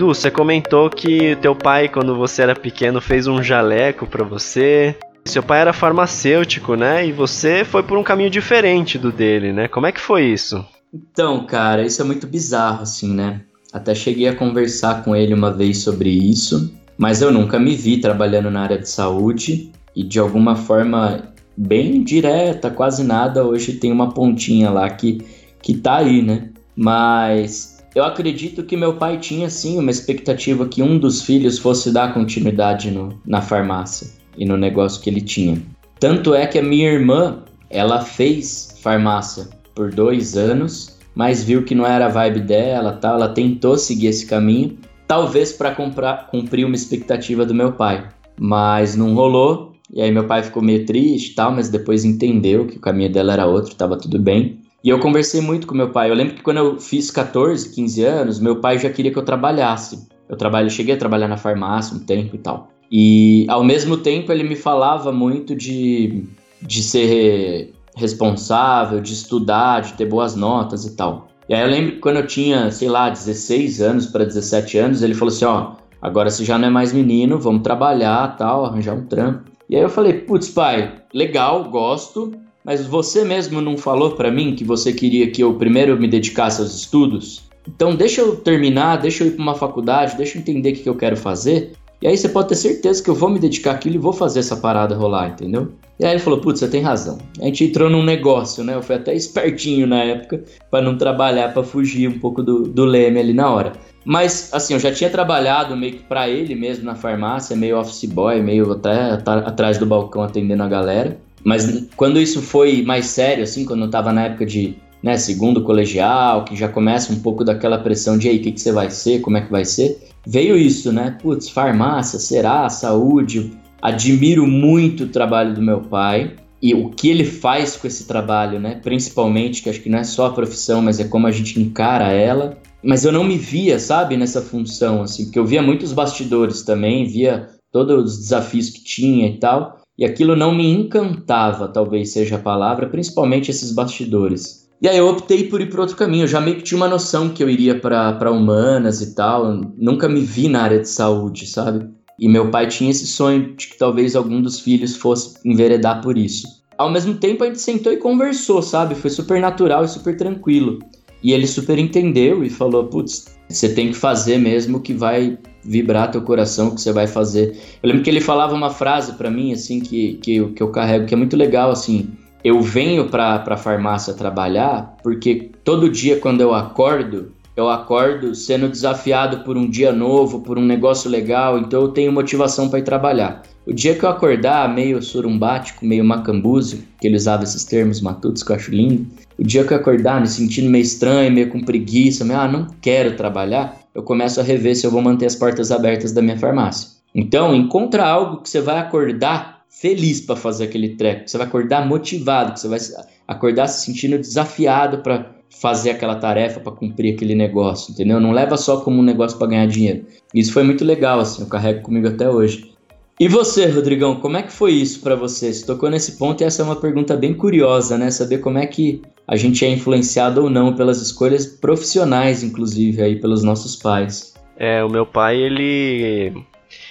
Du, 0.00 0.06
você 0.06 0.30
comentou 0.30 0.88
que 0.88 1.36
teu 1.42 1.54
pai, 1.54 1.86
quando 1.86 2.16
você 2.16 2.40
era 2.40 2.54
pequeno, 2.54 3.02
fez 3.02 3.26
um 3.26 3.42
jaleco 3.42 4.06
para 4.06 4.24
você. 4.24 4.96
Seu 5.26 5.42
pai 5.42 5.60
era 5.60 5.74
farmacêutico, 5.74 6.74
né? 6.74 7.06
E 7.06 7.12
você 7.12 7.66
foi 7.66 7.82
por 7.82 7.98
um 7.98 8.02
caminho 8.02 8.30
diferente 8.30 8.96
do 8.96 9.12
dele, 9.12 9.52
né? 9.52 9.68
Como 9.68 9.86
é 9.86 9.92
que 9.92 10.00
foi 10.00 10.24
isso? 10.24 10.64
Então, 10.90 11.44
cara, 11.44 11.84
isso 11.84 12.00
é 12.00 12.04
muito 12.06 12.26
bizarro, 12.26 12.80
assim, 12.80 13.12
né? 13.12 13.42
Até 13.74 13.94
cheguei 13.94 14.26
a 14.26 14.34
conversar 14.34 15.04
com 15.04 15.14
ele 15.14 15.34
uma 15.34 15.52
vez 15.52 15.82
sobre 15.82 16.08
isso, 16.08 16.74
mas 16.96 17.20
eu 17.20 17.30
nunca 17.30 17.58
me 17.58 17.76
vi 17.76 17.98
trabalhando 17.98 18.50
na 18.50 18.62
área 18.62 18.78
de 18.78 18.88
saúde 18.88 19.70
e 19.94 20.02
de 20.02 20.18
alguma 20.18 20.56
forma 20.56 21.34
bem 21.54 22.02
direta, 22.02 22.70
quase 22.70 23.04
nada, 23.04 23.44
hoje 23.44 23.74
tem 23.74 23.92
uma 23.92 24.14
pontinha 24.14 24.70
lá 24.70 24.88
que, 24.88 25.18
que 25.60 25.76
tá 25.76 25.98
aí, 25.98 26.22
né? 26.22 26.48
Mas 26.74 27.79
eu 27.94 28.04
acredito 28.04 28.62
que 28.62 28.76
meu 28.76 28.94
pai 28.94 29.18
tinha 29.18 29.50
sim 29.50 29.78
uma 29.78 29.90
expectativa 29.90 30.66
que 30.66 30.82
um 30.82 30.98
dos 30.98 31.22
filhos 31.22 31.58
fosse 31.58 31.92
dar 31.92 32.14
continuidade 32.14 32.90
no, 32.90 33.18
na 33.26 33.42
farmácia 33.42 34.08
e 34.36 34.44
no 34.44 34.56
negócio 34.56 35.02
que 35.02 35.10
ele 35.10 35.20
tinha. 35.20 35.60
Tanto 35.98 36.34
é 36.34 36.46
que 36.46 36.58
a 36.58 36.62
minha 36.62 36.90
irmã, 36.90 37.42
ela 37.68 38.00
fez 38.00 38.78
farmácia 38.80 39.48
por 39.74 39.92
dois 39.92 40.36
anos, 40.36 40.98
mas 41.14 41.42
viu 41.42 41.64
que 41.64 41.74
não 41.74 41.84
era 41.84 42.06
a 42.06 42.08
vibe 42.08 42.40
dela, 42.40 42.92
tal. 42.92 43.16
Ela 43.16 43.28
tentou 43.28 43.76
seguir 43.76 44.06
esse 44.06 44.24
caminho, 44.24 44.78
talvez 45.06 45.52
para 45.52 45.74
cumprir 45.74 46.64
uma 46.64 46.74
expectativa 46.74 47.44
do 47.44 47.54
meu 47.54 47.72
pai, 47.72 48.08
mas 48.38 48.94
não 48.96 49.14
rolou. 49.14 49.72
E 49.92 50.00
aí 50.00 50.12
meu 50.12 50.24
pai 50.24 50.44
ficou 50.44 50.62
meio 50.62 50.86
triste, 50.86 51.34
tal, 51.34 51.50
mas 51.50 51.68
depois 51.68 52.04
entendeu 52.04 52.66
que 52.66 52.76
o 52.76 52.80
caminho 52.80 53.12
dela 53.12 53.32
era 53.32 53.46
outro, 53.46 53.72
estava 53.72 53.98
tudo 53.98 54.20
bem. 54.20 54.59
E 54.82 54.88
eu 54.88 54.98
conversei 54.98 55.40
muito 55.40 55.66
com 55.66 55.74
meu 55.74 55.90
pai. 55.90 56.10
Eu 56.10 56.14
lembro 56.14 56.34
que 56.34 56.42
quando 56.42 56.56
eu 56.56 56.80
fiz 56.80 57.10
14, 57.10 57.74
15 57.74 58.04
anos, 58.04 58.40
meu 58.40 58.56
pai 58.56 58.78
já 58.78 58.88
queria 58.88 59.12
que 59.12 59.18
eu 59.18 59.24
trabalhasse. 59.24 60.08
Eu 60.28 60.36
trabalho, 60.36 60.70
cheguei 60.70 60.94
a 60.94 60.98
trabalhar 60.98 61.28
na 61.28 61.36
farmácia 61.36 61.96
um 61.96 62.00
tempo 62.00 62.36
e 62.36 62.38
tal. 62.38 62.70
E 62.90 63.46
ao 63.48 63.62
mesmo 63.62 63.96
tempo 63.96 64.32
ele 64.32 64.42
me 64.42 64.56
falava 64.56 65.12
muito 65.12 65.54
de, 65.54 66.24
de 66.62 66.82
ser 66.82 67.74
responsável, 67.94 69.00
de 69.00 69.12
estudar, 69.12 69.80
de 69.80 69.92
ter 69.94 70.06
boas 70.06 70.34
notas 70.34 70.84
e 70.86 70.96
tal. 70.96 71.28
E 71.48 71.54
aí 71.54 71.62
eu 71.62 71.68
lembro 71.68 71.92
que 71.92 71.98
quando 71.98 72.16
eu 72.16 72.26
tinha, 72.26 72.70
sei 72.70 72.88
lá, 72.88 73.10
16 73.10 73.80
anos 73.80 74.06
para 74.06 74.24
17 74.24 74.78
anos, 74.78 75.02
ele 75.02 75.14
falou 75.14 75.32
assim: 75.32 75.44
ó, 75.44 75.72
agora 76.00 76.30
você 76.30 76.44
já 76.44 76.56
não 76.56 76.68
é 76.68 76.70
mais 76.70 76.92
menino, 76.92 77.38
vamos 77.38 77.62
trabalhar, 77.62 78.36
tal, 78.36 78.64
arranjar 78.64 78.94
um 78.94 79.06
trampo. 79.06 79.50
E 79.68 79.76
aí 79.76 79.82
eu 79.82 79.88
falei: 79.88 80.12
putz, 80.14 80.48
pai, 80.48 81.02
legal, 81.12 81.64
gosto, 81.64 82.32
mas 82.64 82.86
você 82.86 83.24
mesmo 83.24 83.60
não 83.60 83.76
falou 83.76 84.12
para 84.12 84.30
mim 84.30 84.54
que 84.54 84.64
você 84.64 84.92
queria 84.92 85.30
que 85.30 85.42
eu 85.42 85.54
primeiro 85.54 85.98
me 85.98 86.08
dedicasse 86.08 86.60
aos 86.60 86.74
estudos? 86.74 87.48
Então 87.66 87.94
deixa 87.94 88.20
eu 88.20 88.36
terminar, 88.36 88.96
deixa 88.96 89.24
eu 89.24 89.28
ir 89.28 89.32
para 89.32 89.42
uma 89.42 89.54
faculdade, 89.54 90.16
deixa 90.16 90.38
eu 90.38 90.42
entender 90.42 90.72
o 90.72 90.74
que 90.74 90.88
eu 90.88 90.94
quero 90.94 91.16
fazer. 91.16 91.72
E 92.02 92.06
aí 92.06 92.16
você 92.16 92.30
pode 92.30 92.48
ter 92.48 92.54
certeza 92.54 93.02
que 93.02 93.10
eu 93.10 93.14
vou 93.14 93.28
me 93.28 93.38
dedicar 93.38 93.72
àquilo 93.72 93.96
e 93.96 93.98
vou 93.98 94.12
fazer 94.12 94.40
essa 94.40 94.56
parada 94.56 94.94
rolar, 94.94 95.28
entendeu? 95.28 95.70
E 95.98 96.04
aí 96.04 96.12
ele 96.12 96.18
falou, 96.18 96.40
putz, 96.40 96.60
você 96.60 96.68
tem 96.68 96.80
razão. 96.80 97.18
A 97.38 97.44
gente 97.44 97.64
entrou 97.64 97.90
num 97.90 98.02
negócio, 98.02 98.64
né? 98.64 98.74
Eu 98.74 98.82
fui 98.82 98.96
até 98.96 99.14
espertinho 99.14 99.86
na 99.86 100.02
época 100.02 100.42
para 100.70 100.82
não 100.82 100.96
trabalhar, 100.96 101.52
para 101.52 101.62
fugir 101.62 102.08
um 102.08 102.18
pouco 102.18 102.42
do, 102.42 102.62
do 102.62 102.86
leme 102.86 103.20
ali 103.20 103.34
na 103.34 103.50
hora. 103.50 103.72
Mas, 104.02 104.48
assim, 104.54 104.72
eu 104.72 104.80
já 104.80 104.90
tinha 104.90 105.10
trabalhado 105.10 105.76
meio 105.76 105.92
que 105.92 106.02
para 106.02 106.26
ele 106.26 106.54
mesmo 106.54 106.86
na 106.86 106.94
farmácia, 106.94 107.54
meio 107.54 107.78
office 107.78 108.06
boy, 108.06 108.40
meio 108.40 108.72
até 108.72 109.10
atrás 109.12 109.76
do 109.76 109.84
balcão 109.84 110.22
atendendo 110.22 110.62
a 110.62 110.68
galera. 110.68 111.18
Mas 111.44 111.86
quando 111.96 112.20
isso 112.20 112.42
foi 112.42 112.82
mais 112.82 113.06
sério, 113.06 113.44
assim, 113.44 113.64
quando 113.64 113.84
eu 113.84 113.90
tava 113.90 114.12
na 114.12 114.26
época 114.26 114.46
de 114.46 114.76
né, 115.02 115.16
segundo 115.16 115.62
colegial, 115.62 116.44
que 116.44 116.54
já 116.54 116.68
começa 116.68 117.12
um 117.12 117.20
pouco 117.20 117.44
daquela 117.44 117.78
pressão 117.78 118.18
de 118.18 118.28
aí, 118.28 118.38
o 118.38 118.42
que, 118.42 118.52
que 118.52 118.60
você 118.60 118.72
vai 118.72 118.90
ser, 118.90 119.20
como 119.20 119.36
é 119.36 119.40
que 119.40 119.50
vai 119.50 119.64
ser, 119.64 119.98
veio 120.26 120.56
isso, 120.56 120.92
né? 120.92 121.16
Putz, 121.22 121.48
farmácia, 121.48 122.18
será? 122.18 122.68
Saúde. 122.68 123.52
Admiro 123.80 124.46
muito 124.46 125.04
o 125.04 125.08
trabalho 125.08 125.54
do 125.54 125.62
meu 125.62 125.80
pai 125.80 126.36
e 126.62 126.74
o 126.74 126.90
que 126.90 127.08
ele 127.08 127.24
faz 127.24 127.76
com 127.76 127.86
esse 127.86 128.06
trabalho, 128.06 128.60
né? 128.60 128.78
Principalmente, 128.82 129.62
que 129.62 129.70
acho 129.70 129.80
que 129.80 129.88
não 129.88 129.98
é 129.98 130.04
só 130.04 130.26
a 130.26 130.32
profissão, 130.32 130.82
mas 130.82 131.00
é 131.00 131.04
como 131.04 131.26
a 131.26 131.30
gente 131.30 131.58
encara 131.58 132.12
ela. 132.12 132.58
Mas 132.82 133.04
eu 133.04 133.12
não 133.12 133.24
me 133.24 133.38
via, 133.38 133.78
sabe, 133.78 134.16
nessa 134.16 134.42
função, 134.42 135.02
assim, 135.02 135.24
porque 135.24 135.38
eu 135.38 135.46
via 135.46 135.62
muitos 135.62 135.92
bastidores 135.92 136.62
também, 136.62 137.06
via 137.06 137.48
todos 137.72 138.04
os 138.04 138.18
desafios 138.18 138.68
que 138.68 138.82
tinha 138.82 139.28
e 139.28 139.38
tal, 139.38 139.79
e 140.00 140.04
aquilo 140.06 140.34
não 140.34 140.54
me 140.54 140.66
encantava, 140.66 141.68
talvez 141.68 142.10
seja 142.10 142.36
a 142.36 142.38
palavra, 142.38 142.88
principalmente 142.88 143.50
esses 143.50 143.70
bastidores. 143.70 144.66
E 144.80 144.88
aí 144.88 144.96
eu 144.96 145.06
optei 145.06 145.46
por 145.46 145.60
ir 145.60 145.68
para 145.68 145.82
outro 145.82 145.94
caminho. 145.94 146.24
Eu 146.24 146.28
já 146.28 146.40
meio 146.40 146.56
que 146.56 146.62
tinha 146.62 146.78
uma 146.78 146.88
noção 146.88 147.28
que 147.28 147.44
eu 147.44 147.50
iria 147.50 147.78
para 147.78 148.32
humanas 148.32 149.02
e 149.02 149.14
tal. 149.14 149.60
Nunca 149.76 150.08
me 150.08 150.22
vi 150.22 150.48
na 150.48 150.62
área 150.62 150.80
de 150.80 150.88
saúde, 150.88 151.46
sabe? 151.46 151.86
E 152.18 152.26
meu 152.26 152.50
pai 152.50 152.66
tinha 152.66 152.90
esse 152.90 153.06
sonho 153.06 153.54
de 153.54 153.68
que 153.68 153.76
talvez 153.76 154.16
algum 154.16 154.40
dos 154.40 154.58
filhos 154.58 154.96
fosse 154.96 155.38
enveredar 155.44 156.00
por 156.00 156.16
isso. 156.16 156.48
Ao 156.78 156.90
mesmo 156.90 157.14
tempo 157.16 157.44
a 157.44 157.46
gente 157.46 157.60
sentou 157.60 157.92
e 157.92 157.98
conversou, 157.98 158.62
sabe? 158.62 158.94
Foi 158.94 159.10
super 159.10 159.38
natural 159.38 159.84
e 159.84 159.88
super 159.88 160.16
tranquilo. 160.16 160.78
E 161.22 161.32
ele 161.32 161.46
super 161.46 161.78
entendeu 161.78 162.42
e 162.42 162.48
falou: 162.48 162.86
putz, 162.86 163.36
você 163.50 163.68
tem 163.74 163.88
que 163.88 163.96
fazer 163.96 164.38
mesmo 164.38 164.80
que 164.80 164.94
vai 164.94 165.36
vibrar 165.64 166.10
teu 166.10 166.22
coração, 166.22 166.74
que 166.74 166.80
você 166.80 166.92
vai 166.92 167.06
fazer. 167.06 167.56
Eu 167.82 167.88
lembro 167.88 168.02
que 168.02 168.10
ele 168.10 168.20
falava 168.20 168.54
uma 168.54 168.70
frase 168.70 169.14
para 169.14 169.30
mim, 169.30 169.52
assim, 169.52 169.80
que, 169.80 170.14
que, 170.22 170.44
que 170.48 170.62
eu 170.62 170.68
carrego, 170.68 171.06
que 171.06 171.14
é 171.14 171.16
muito 171.16 171.36
legal, 171.36 171.70
assim 171.70 172.10
eu 172.42 172.60
venho 172.62 173.08
para 173.08 173.44
a 173.46 173.56
farmácia 173.56 174.14
trabalhar 174.14 174.96
porque 175.02 175.50
todo 175.62 175.90
dia 175.90 176.18
quando 176.18 176.40
eu 176.40 176.54
acordo, 176.54 177.32
eu 177.56 177.68
acordo 177.68 178.34
sendo 178.34 178.68
desafiado 178.68 179.44
por 179.44 179.56
um 179.56 179.68
dia 179.68 179.92
novo, 179.92 180.40
por 180.40 180.58
um 180.58 180.64
negócio 180.64 181.10
legal, 181.10 181.58
então 181.58 181.82
eu 181.82 181.88
tenho 181.88 182.12
motivação 182.12 182.68
para 182.68 182.78
ir 182.78 182.84
trabalhar. 182.84 183.42
O 183.66 183.74
dia 183.74 183.94
que 183.94 184.04
eu 184.04 184.08
acordar 184.08 184.72
meio 184.72 185.02
surumbático, 185.02 185.84
meio 185.84 186.04
macambúzio, 186.04 186.82
que 186.98 187.06
ele 187.06 187.16
usava 187.16 187.44
esses 187.44 187.64
termos 187.64 188.00
matutos 188.00 188.42
que 188.42 188.50
eu 188.50 188.56
acho 188.56 188.70
lindo, 188.70 189.06
o 189.38 189.44
dia 189.44 189.64
que 189.64 189.74
eu 189.74 189.76
acordar 189.76 190.20
me 190.20 190.26
sentindo 190.26 190.70
meio 190.70 190.82
estranho, 190.82 191.30
meio 191.30 191.50
com 191.50 191.60
preguiça, 191.60 192.24
meio, 192.24 192.40
ah, 192.40 192.48
não 192.48 192.66
quero 192.80 193.16
trabalhar, 193.16 193.78
eu 193.94 194.02
começo 194.02 194.40
a 194.40 194.42
rever 194.42 194.76
se 194.76 194.86
eu 194.86 194.90
vou 194.90 195.02
manter 195.02 195.26
as 195.26 195.34
portas 195.34 195.70
abertas 195.70 196.12
da 196.12 196.22
minha 196.22 196.38
farmácia. 196.38 196.88
Então, 197.14 197.54
encontra 197.54 198.06
algo 198.06 198.42
que 198.42 198.48
você 198.48 198.60
vai 198.60 198.78
acordar 198.78 199.60
feliz 199.68 200.20
para 200.20 200.36
fazer 200.36 200.64
aquele 200.64 200.90
treco, 200.90 201.28
você 201.28 201.38
vai 201.38 201.46
acordar 201.46 201.86
motivado, 201.86 202.58
você 202.58 202.68
vai 202.68 202.78
acordar 203.26 203.66
se 203.68 203.86
sentindo 203.86 204.18
desafiado 204.18 204.98
para 204.98 205.30
fazer 205.48 205.90
aquela 205.90 206.16
tarefa, 206.16 206.60
para 206.60 206.72
cumprir 206.72 207.14
aquele 207.14 207.34
negócio, 207.34 207.92
entendeu? 207.92 208.20
Não 208.20 208.32
leva 208.32 208.56
só 208.56 208.80
como 208.80 209.00
um 209.00 209.02
negócio 209.02 209.38
para 209.38 209.48
ganhar 209.48 209.66
dinheiro. 209.66 210.04
Isso 210.34 210.52
foi 210.52 210.62
muito 210.62 210.84
legal, 210.84 211.20
assim, 211.20 211.42
eu 211.42 211.48
carrego 211.48 211.82
comigo 211.82 212.08
até 212.08 212.28
hoje. 212.28 212.70
E 213.18 213.28
você, 213.28 213.66
Rodrigão, 213.66 214.16
como 214.16 214.38
é 214.38 214.42
que 214.42 214.52
foi 214.52 214.72
isso 214.72 215.00
para 215.00 215.14
você? 215.14 215.52
Você 215.52 215.66
tocou 215.66 215.90
nesse 215.90 216.12
ponto 216.12 216.40
e 216.40 216.44
essa 216.44 216.62
é 216.62 216.64
uma 216.64 216.76
pergunta 216.76 217.16
bem 217.16 217.34
curiosa, 217.34 217.98
né? 217.98 218.10
Saber 218.10 218.38
como 218.38 218.56
é 218.56 218.66
que 218.66 219.02
a 219.30 219.36
gente 219.36 219.64
é 219.64 219.68
influenciado 219.68 220.42
ou 220.42 220.50
não 220.50 220.74
pelas 220.74 221.00
escolhas 221.00 221.46
profissionais, 221.46 222.42
inclusive, 222.42 223.00
aí 223.00 223.14
pelos 223.14 223.44
nossos 223.44 223.76
pais. 223.76 224.34
É, 224.56 224.82
o 224.82 224.88
meu 224.88 225.06
pai, 225.06 225.36
ele 225.36 226.32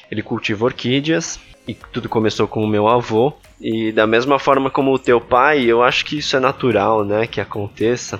ele 0.10 0.24
cultiva 0.24 0.64
orquídeas 0.64 1.38
e 1.68 1.74
tudo 1.74 2.08
começou 2.08 2.48
com 2.48 2.64
o 2.64 2.68
meu 2.68 2.88
avô. 2.88 3.34
E 3.60 3.92
da 3.92 4.08
mesma 4.08 4.40
forma 4.40 4.70
como 4.70 4.94
o 4.94 4.98
teu 4.98 5.20
pai, 5.20 5.66
eu 5.66 5.84
acho 5.84 6.06
que 6.06 6.20
isso 6.20 6.38
é 6.38 6.40
natural, 6.40 7.04
né, 7.04 7.28
que 7.28 7.42
aconteça. 7.42 8.18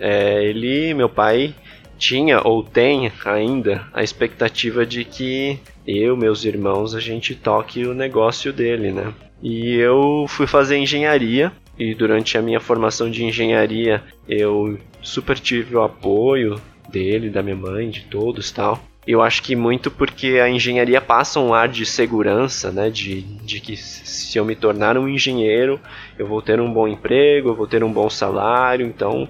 É, 0.00 0.44
ele, 0.44 0.92
meu 0.92 1.08
pai, 1.08 1.54
tinha 1.96 2.40
ou 2.42 2.64
tem 2.64 3.12
ainda 3.24 3.86
a 3.92 4.02
expectativa 4.02 4.84
de 4.84 5.04
que 5.04 5.60
eu, 5.86 6.16
meus 6.16 6.44
irmãos, 6.44 6.92
a 6.92 6.98
gente 6.98 7.36
toque 7.36 7.86
o 7.86 7.94
negócio 7.94 8.52
dele, 8.52 8.90
né? 8.90 9.14
E 9.40 9.76
eu 9.76 10.26
fui 10.28 10.48
fazer 10.48 10.76
engenharia 10.76 11.52
e 11.80 11.94
durante 11.94 12.36
a 12.36 12.42
minha 12.42 12.60
formação 12.60 13.10
de 13.10 13.24
engenharia 13.24 14.02
eu 14.28 14.78
super 15.00 15.38
tive 15.38 15.74
o 15.74 15.82
apoio 15.82 16.60
dele, 16.90 17.30
da 17.30 17.42
minha 17.42 17.56
mãe, 17.56 17.88
de 17.88 18.02
todos, 18.02 18.52
tal. 18.52 18.78
Eu 19.06 19.22
acho 19.22 19.42
que 19.42 19.56
muito 19.56 19.90
porque 19.90 20.38
a 20.44 20.50
engenharia 20.50 21.00
passa 21.00 21.40
um 21.40 21.54
ar 21.54 21.68
de 21.68 21.86
segurança, 21.86 22.70
né? 22.70 22.90
De, 22.90 23.22
de 23.22 23.60
que 23.60 23.78
se 23.78 24.36
eu 24.36 24.44
me 24.44 24.54
tornar 24.54 24.98
um 24.98 25.08
engenheiro, 25.08 25.80
eu 26.18 26.26
vou 26.26 26.42
ter 26.42 26.60
um 26.60 26.70
bom 26.70 26.86
emprego, 26.86 27.48
eu 27.48 27.54
vou 27.54 27.66
ter 27.66 27.82
um 27.82 27.90
bom 27.90 28.10
salário, 28.10 28.84
então 28.86 29.26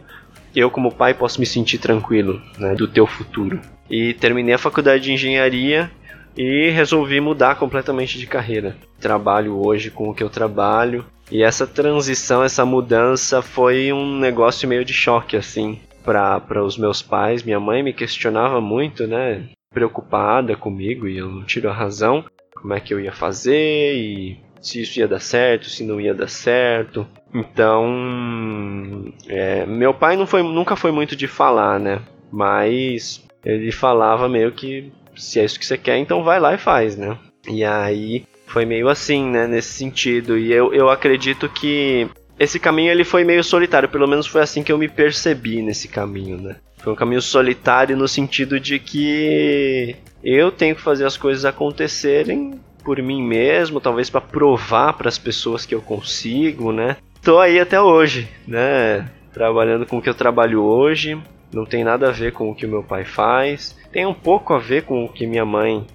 eu 0.54 0.68
como 0.72 0.92
pai 0.92 1.14
posso 1.14 1.38
me 1.38 1.46
sentir 1.46 1.78
tranquilo, 1.78 2.42
né, 2.58 2.74
do 2.74 2.88
teu 2.88 3.06
futuro. 3.06 3.60
E 3.88 4.12
terminei 4.14 4.54
a 4.54 4.58
faculdade 4.58 5.04
de 5.04 5.12
engenharia 5.12 5.88
e 6.36 6.70
resolvi 6.70 7.20
mudar 7.20 7.56
completamente 7.56 8.18
de 8.18 8.26
carreira. 8.26 8.76
Trabalho 9.00 9.56
hoje 9.64 9.90
com 9.90 10.08
o 10.08 10.14
que 10.14 10.22
eu 10.22 10.30
trabalho 10.30 11.04
e 11.30 11.42
essa 11.42 11.66
transição, 11.66 12.42
essa 12.42 12.64
mudança 12.64 13.40
foi 13.40 13.92
um 13.92 14.18
negócio 14.18 14.68
meio 14.68 14.84
de 14.84 14.92
choque 14.92 15.36
assim 15.36 15.78
para 16.04 16.64
os 16.64 16.76
meus 16.76 17.02
pais. 17.02 17.42
Minha 17.42 17.60
mãe 17.60 17.82
me 17.82 17.92
questionava 17.92 18.60
muito, 18.60 19.06
né, 19.06 19.44
preocupada 19.72 20.56
comigo 20.56 21.06
e 21.06 21.18
eu 21.18 21.28
não 21.28 21.44
tiro 21.44 21.68
a 21.68 21.72
razão, 21.72 22.24
como 22.54 22.74
é 22.74 22.80
que 22.80 22.92
eu 22.92 23.00
ia 23.00 23.12
fazer 23.12 23.94
e 23.94 24.38
se 24.60 24.82
isso 24.82 24.98
ia 24.98 25.08
dar 25.08 25.20
certo, 25.20 25.70
se 25.70 25.84
não 25.84 26.00
ia 26.00 26.12
dar 26.12 26.28
certo. 26.28 27.06
Então, 27.32 29.12
é, 29.28 29.64
meu 29.66 29.94
pai 29.94 30.16
não 30.16 30.26
foi, 30.26 30.42
nunca 30.42 30.76
foi 30.76 30.90
muito 30.90 31.14
de 31.14 31.26
falar, 31.26 31.78
né? 31.78 32.00
Mas 32.30 33.24
ele 33.44 33.72
falava 33.72 34.28
meio 34.28 34.52
que 34.52 34.92
se 35.20 35.38
é 35.38 35.44
isso 35.44 35.58
que 35.58 35.66
você 35.66 35.78
quer, 35.78 35.98
então 35.98 36.24
vai 36.24 36.40
lá 36.40 36.54
e 36.54 36.58
faz, 36.58 36.96
né? 36.96 37.16
E 37.48 37.64
aí 37.64 38.24
foi 38.46 38.64
meio 38.64 38.88
assim, 38.88 39.24
né, 39.26 39.46
nesse 39.46 39.72
sentido. 39.72 40.36
E 40.36 40.52
eu, 40.52 40.74
eu 40.74 40.90
acredito 40.90 41.48
que 41.48 42.08
esse 42.38 42.58
caminho 42.58 42.90
ele 42.90 43.04
foi 43.04 43.22
meio 43.22 43.44
solitário, 43.44 43.88
pelo 43.88 44.08
menos 44.08 44.26
foi 44.26 44.40
assim 44.42 44.62
que 44.62 44.72
eu 44.72 44.78
me 44.78 44.88
percebi 44.88 45.62
nesse 45.62 45.86
caminho, 45.88 46.36
né? 46.38 46.56
Foi 46.78 46.92
um 46.92 46.96
caminho 46.96 47.20
solitário 47.20 47.96
no 47.96 48.08
sentido 48.08 48.58
de 48.58 48.78
que 48.78 49.94
eu 50.24 50.50
tenho 50.50 50.74
que 50.74 50.80
fazer 50.80 51.04
as 51.04 51.16
coisas 51.16 51.44
acontecerem 51.44 52.58
por 52.82 53.00
mim 53.02 53.22
mesmo, 53.22 53.80
talvez 53.80 54.08
para 54.08 54.22
provar 54.22 54.94
para 54.94 55.08
as 55.08 55.18
pessoas 55.18 55.66
que 55.66 55.74
eu 55.74 55.82
consigo, 55.82 56.72
né? 56.72 56.96
Tô 57.22 57.38
aí 57.38 57.60
até 57.60 57.80
hoje, 57.80 58.28
né? 58.48 59.08
Trabalhando 59.32 59.84
com 59.84 59.98
o 59.98 60.02
que 60.02 60.08
eu 60.08 60.14
trabalho 60.14 60.62
hoje, 60.62 61.20
não 61.52 61.64
tem 61.64 61.84
nada 61.84 62.08
a 62.08 62.12
ver 62.12 62.32
com 62.32 62.50
o 62.50 62.54
que 62.54 62.66
o 62.66 62.68
meu 62.68 62.82
pai 62.82 63.04
faz, 63.04 63.76
tem 63.92 64.06
um 64.06 64.14
pouco 64.14 64.54
a 64.54 64.58
ver 64.58 64.84
com 64.84 65.04
o 65.04 65.08
que 65.08 65.26
minha 65.26 65.44
mãe, 65.44 65.86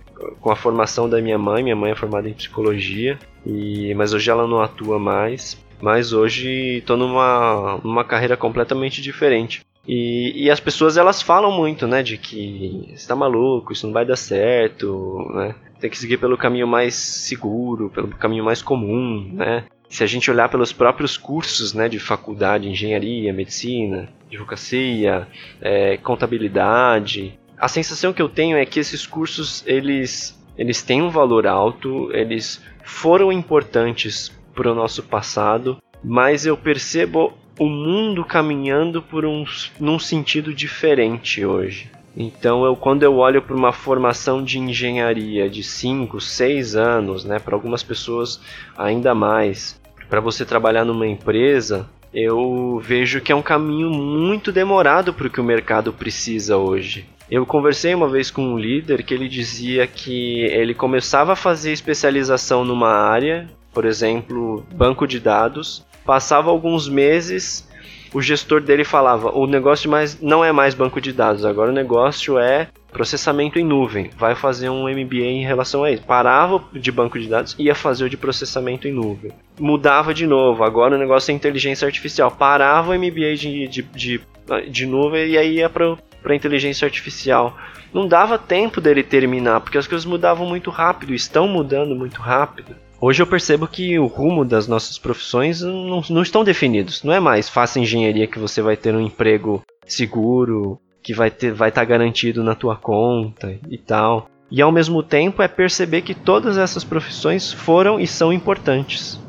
com 0.41 0.51
a 0.51 0.55
formação 0.55 1.09
da 1.09 1.21
minha 1.21 1.37
mãe. 1.37 1.63
Minha 1.63 1.75
mãe 1.75 1.91
é 1.91 1.95
formada 1.95 2.29
em 2.29 2.33
psicologia, 2.33 3.17
e 3.45 3.93
mas 3.95 4.13
hoje 4.13 4.29
ela 4.29 4.47
não 4.47 4.61
atua 4.61 4.99
mais. 4.99 5.57
Mas 5.81 6.13
hoje 6.13 6.77
estou 6.77 6.97
numa, 6.97 7.79
numa 7.83 8.03
carreira 8.03 8.37
completamente 8.37 9.01
diferente. 9.01 9.61
E, 9.87 10.45
e, 10.45 10.49
as 10.49 10.59
pessoas 10.59 10.97
elas 10.97 11.21
falam 11.21 11.51
muito, 11.51 11.85
né, 11.85 12.01
de 12.01 12.17
que 12.17 12.91
você 12.95 13.07
tá 13.07 13.15
maluco, 13.15 13.71
isso 13.71 13.85
não 13.85 13.93
vai 13.93 14.03
dar 14.03 14.15
certo, 14.15 15.29
né? 15.35 15.53
Tem 15.79 15.89
que 15.89 15.97
seguir 15.97 16.17
pelo 16.17 16.37
caminho 16.37 16.65
mais 16.65 16.95
seguro, 16.95 17.91
pelo 17.91 18.07
caminho 18.07 18.43
mais 18.43 18.63
comum, 18.63 19.29
né? 19.33 19.65
Se 19.95 20.03
a 20.03 20.07
gente 20.07 20.29
olhar 20.29 20.49
pelos 20.49 20.73
próprios 20.73 21.15
cursos, 21.15 21.73
né, 21.73 21.87
de 21.87 21.99
faculdade, 21.99 22.67
engenharia, 22.67 23.31
medicina, 23.31 24.09
advocacia, 24.27 25.25
é, 25.61 25.95
contabilidade, 25.95 27.39
a 27.57 27.69
sensação 27.69 28.11
que 28.11 28.21
eu 28.21 28.27
tenho 28.27 28.57
é 28.57 28.65
que 28.65 28.77
esses 28.77 29.07
cursos 29.07 29.63
eles 29.65 30.37
eles 30.57 30.81
têm 30.81 31.01
um 31.01 31.09
valor 31.09 31.47
alto, 31.47 32.11
eles 32.11 32.61
foram 32.83 33.31
importantes 33.31 34.37
para 34.53 34.69
o 34.69 34.75
nosso 34.75 35.01
passado, 35.01 35.81
mas 36.03 36.45
eu 36.45 36.57
percebo 36.57 37.33
o 37.57 37.65
mundo 37.65 38.25
caminhando 38.25 39.01
por 39.01 39.25
um 39.25 39.45
num 39.79 39.97
sentido 39.97 40.53
diferente 40.53 41.45
hoje. 41.45 41.89
Então, 42.17 42.65
eu, 42.65 42.75
quando 42.75 43.03
eu 43.03 43.15
olho 43.15 43.41
para 43.41 43.55
uma 43.55 43.71
formação 43.71 44.43
de 44.43 44.59
engenharia 44.59 45.49
de 45.49 45.63
5, 45.63 46.19
6 46.19 46.75
anos, 46.75 47.23
né, 47.23 47.39
para 47.39 47.55
algumas 47.55 47.81
pessoas 47.81 48.41
ainda 48.77 49.15
mais, 49.15 49.79
para 50.09 50.19
você 50.19 50.45
trabalhar 50.45 50.85
numa 50.85 51.07
empresa, 51.07 51.87
eu 52.13 52.81
vejo 52.83 53.19
que 53.19 53.31
é 53.31 53.35
um 53.35 53.41
caminho 53.41 53.89
muito 53.89 54.51
demorado 54.51 55.13
para 55.13 55.27
o 55.27 55.29
que 55.29 55.41
o 55.41 55.43
mercado 55.43 55.91
precisa 55.91 56.57
hoje. 56.57 57.05
Eu 57.29 57.45
conversei 57.45 57.93
uma 57.93 58.07
vez 58.07 58.29
com 58.29 58.41
um 58.41 58.57
líder 58.57 59.03
que 59.03 59.13
ele 59.13 59.27
dizia 59.27 59.87
que 59.87 60.41
ele 60.43 60.73
começava 60.73 61.33
a 61.33 61.35
fazer 61.35 61.71
especialização 61.71 62.63
numa 62.63 62.91
área, 62.91 63.49
por 63.73 63.83
exemplo, 63.83 64.65
banco 64.73 65.07
de 65.07 65.19
dados, 65.19 65.83
passava 66.05 66.51
alguns 66.51 66.87
meses, 66.87 67.67
o 68.16 68.22
gestor 68.22 68.61
dele 68.61 68.86
falava: 68.86 69.38
o 69.38 69.45
negócio 69.45 69.91
mais 69.91 70.22
não 70.22 70.43
é 70.43 70.49
mais 70.49 70.74
banco 70.74 71.01
de 71.01 71.11
dados, 71.11 71.43
agora 71.43 71.70
o 71.70 71.74
negócio 71.74 72.39
é 72.39 72.70
processamento 72.89 73.59
em 73.59 73.63
nuvem. 73.66 74.09
Vai 74.18 74.34
fazer 74.36 74.70
um 74.70 74.88
MBA 74.88 75.26
em 75.26 75.43
relação 75.45 75.84
a 75.84 75.91
isso. 75.91 76.03
Parava 76.03 76.63
de 76.72 76.91
banco 76.93 77.20
de 77.20 77.28
dados, 77.28 77.53
ia 77.59 77.76
fazer 77.76 78.05
o 78.05 78.09
de 78.09 78.16
processamento 78.16 78.88
em 78.88 78.93
nuvem. 78.93 79.34
Mudava 79.59 80.13
de 80.13 80.26
novo, 80.26 80.63
agora 80.63 80.95
o 80.95 80.97
negócio 80.97 81.30
é 81.30 81.36
inteligência 81.36 81.86
artificial. 81.86 82.32
Parava 82.32 82.91
o 82.91 82.97
MBA 82.97 83.36
de, 83.36 83.68
de, 83.68 83.82
de, 83.82 84.22
de 84.70 84.86
nuvem 84.86 85.28
e 85.28 85.38
aí 85.38 85.55
ia 85.55 85.70
para 85.70 85.97
para 86.24 86.36
inteligência 86.36 86.86
artificial. 86.86 87.55
Não 87.93 88.07
dava 88.07 88.39
tempo 88.39 88.82
dele 88.82 89.03
terminar, 89.03 89.61
porque 89.61 89.78
as 89.78 89.86
coisas 89.86 90.05
mudavam 90.05 90.47
muito 90.47 90.72
rápido, 90.72 91.13
estão 91.13 91.47
mudando 91.47 91.95
muito 91.95 92.20
rápido. 92.20 92.76
Hoje 92.99 93.21
eu 93.21 93.27
percebo 93.27 93.67
que 93.67 93.99
o 93.99 94.07
rumo 94.07 94.45
das 94.45 94.67
nossas 94.67 94.97
profissões 94.97 95.61
não, 95.61 96.01
não 96.09 96.21
estão 96.21 96.43
definidos. 96.43 97.03
Não 97.03 97.13
é 97.13 97.19
mais 97.19 97.49
faça 97.49 97.79
engenharia 97.79 98.27
que 98.27 98.39
você 98.39 98.61
vai 98.61 98.77
ter 98.77 98.95
um 98.95 99.01
emprego 99.01 99.61
seguro, 99.85 100.79
que 101.03 101.13
vai 101.13 101.29
ter 101.29 101.51
vai 101.53 101.69
estar 101.69 101.81
tá 101.81 101.85
garantido 101.85 102.43
na 102.43 102.55
tua 102.55 102.75
conta 102.75 103.59
e 103.69 103.77
tal. 103.77 104.29
E 104.49 104.61
ao 104.61 104.71
mesmo 104.71 105.03
tempo 105.03 105.41
é 105.41 105.47
perceber 105.47 106.01
que 106.01 106.13
todas 106.13 106.57
essas 106.57 106.83
profissões 106.83 107.51
foram 107.51 107.99
e 107.99 108.07
são 108.07 108.31
importantes 108.31 109.19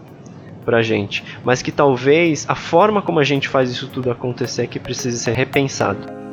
pra 0.65 0.83
gente, 0.83 1.25
mas 1.45 1.63
que 1.63 1.71
talvez 1.71 2.45
a 2.49 2.55
forma 2.55 3.01
como 3.01 3.21
a 3.21 3.25
gente 3.25 3.49
faz 3.49 3.71
isso 3.71 3.89
tudo 3.89 4.11
acontecer 4.11 4.63
é 4.63 4.67
que 4.67 4.81
precise 4.81 5.19
ser 5.19 5.33
repensado. 5.33 6.26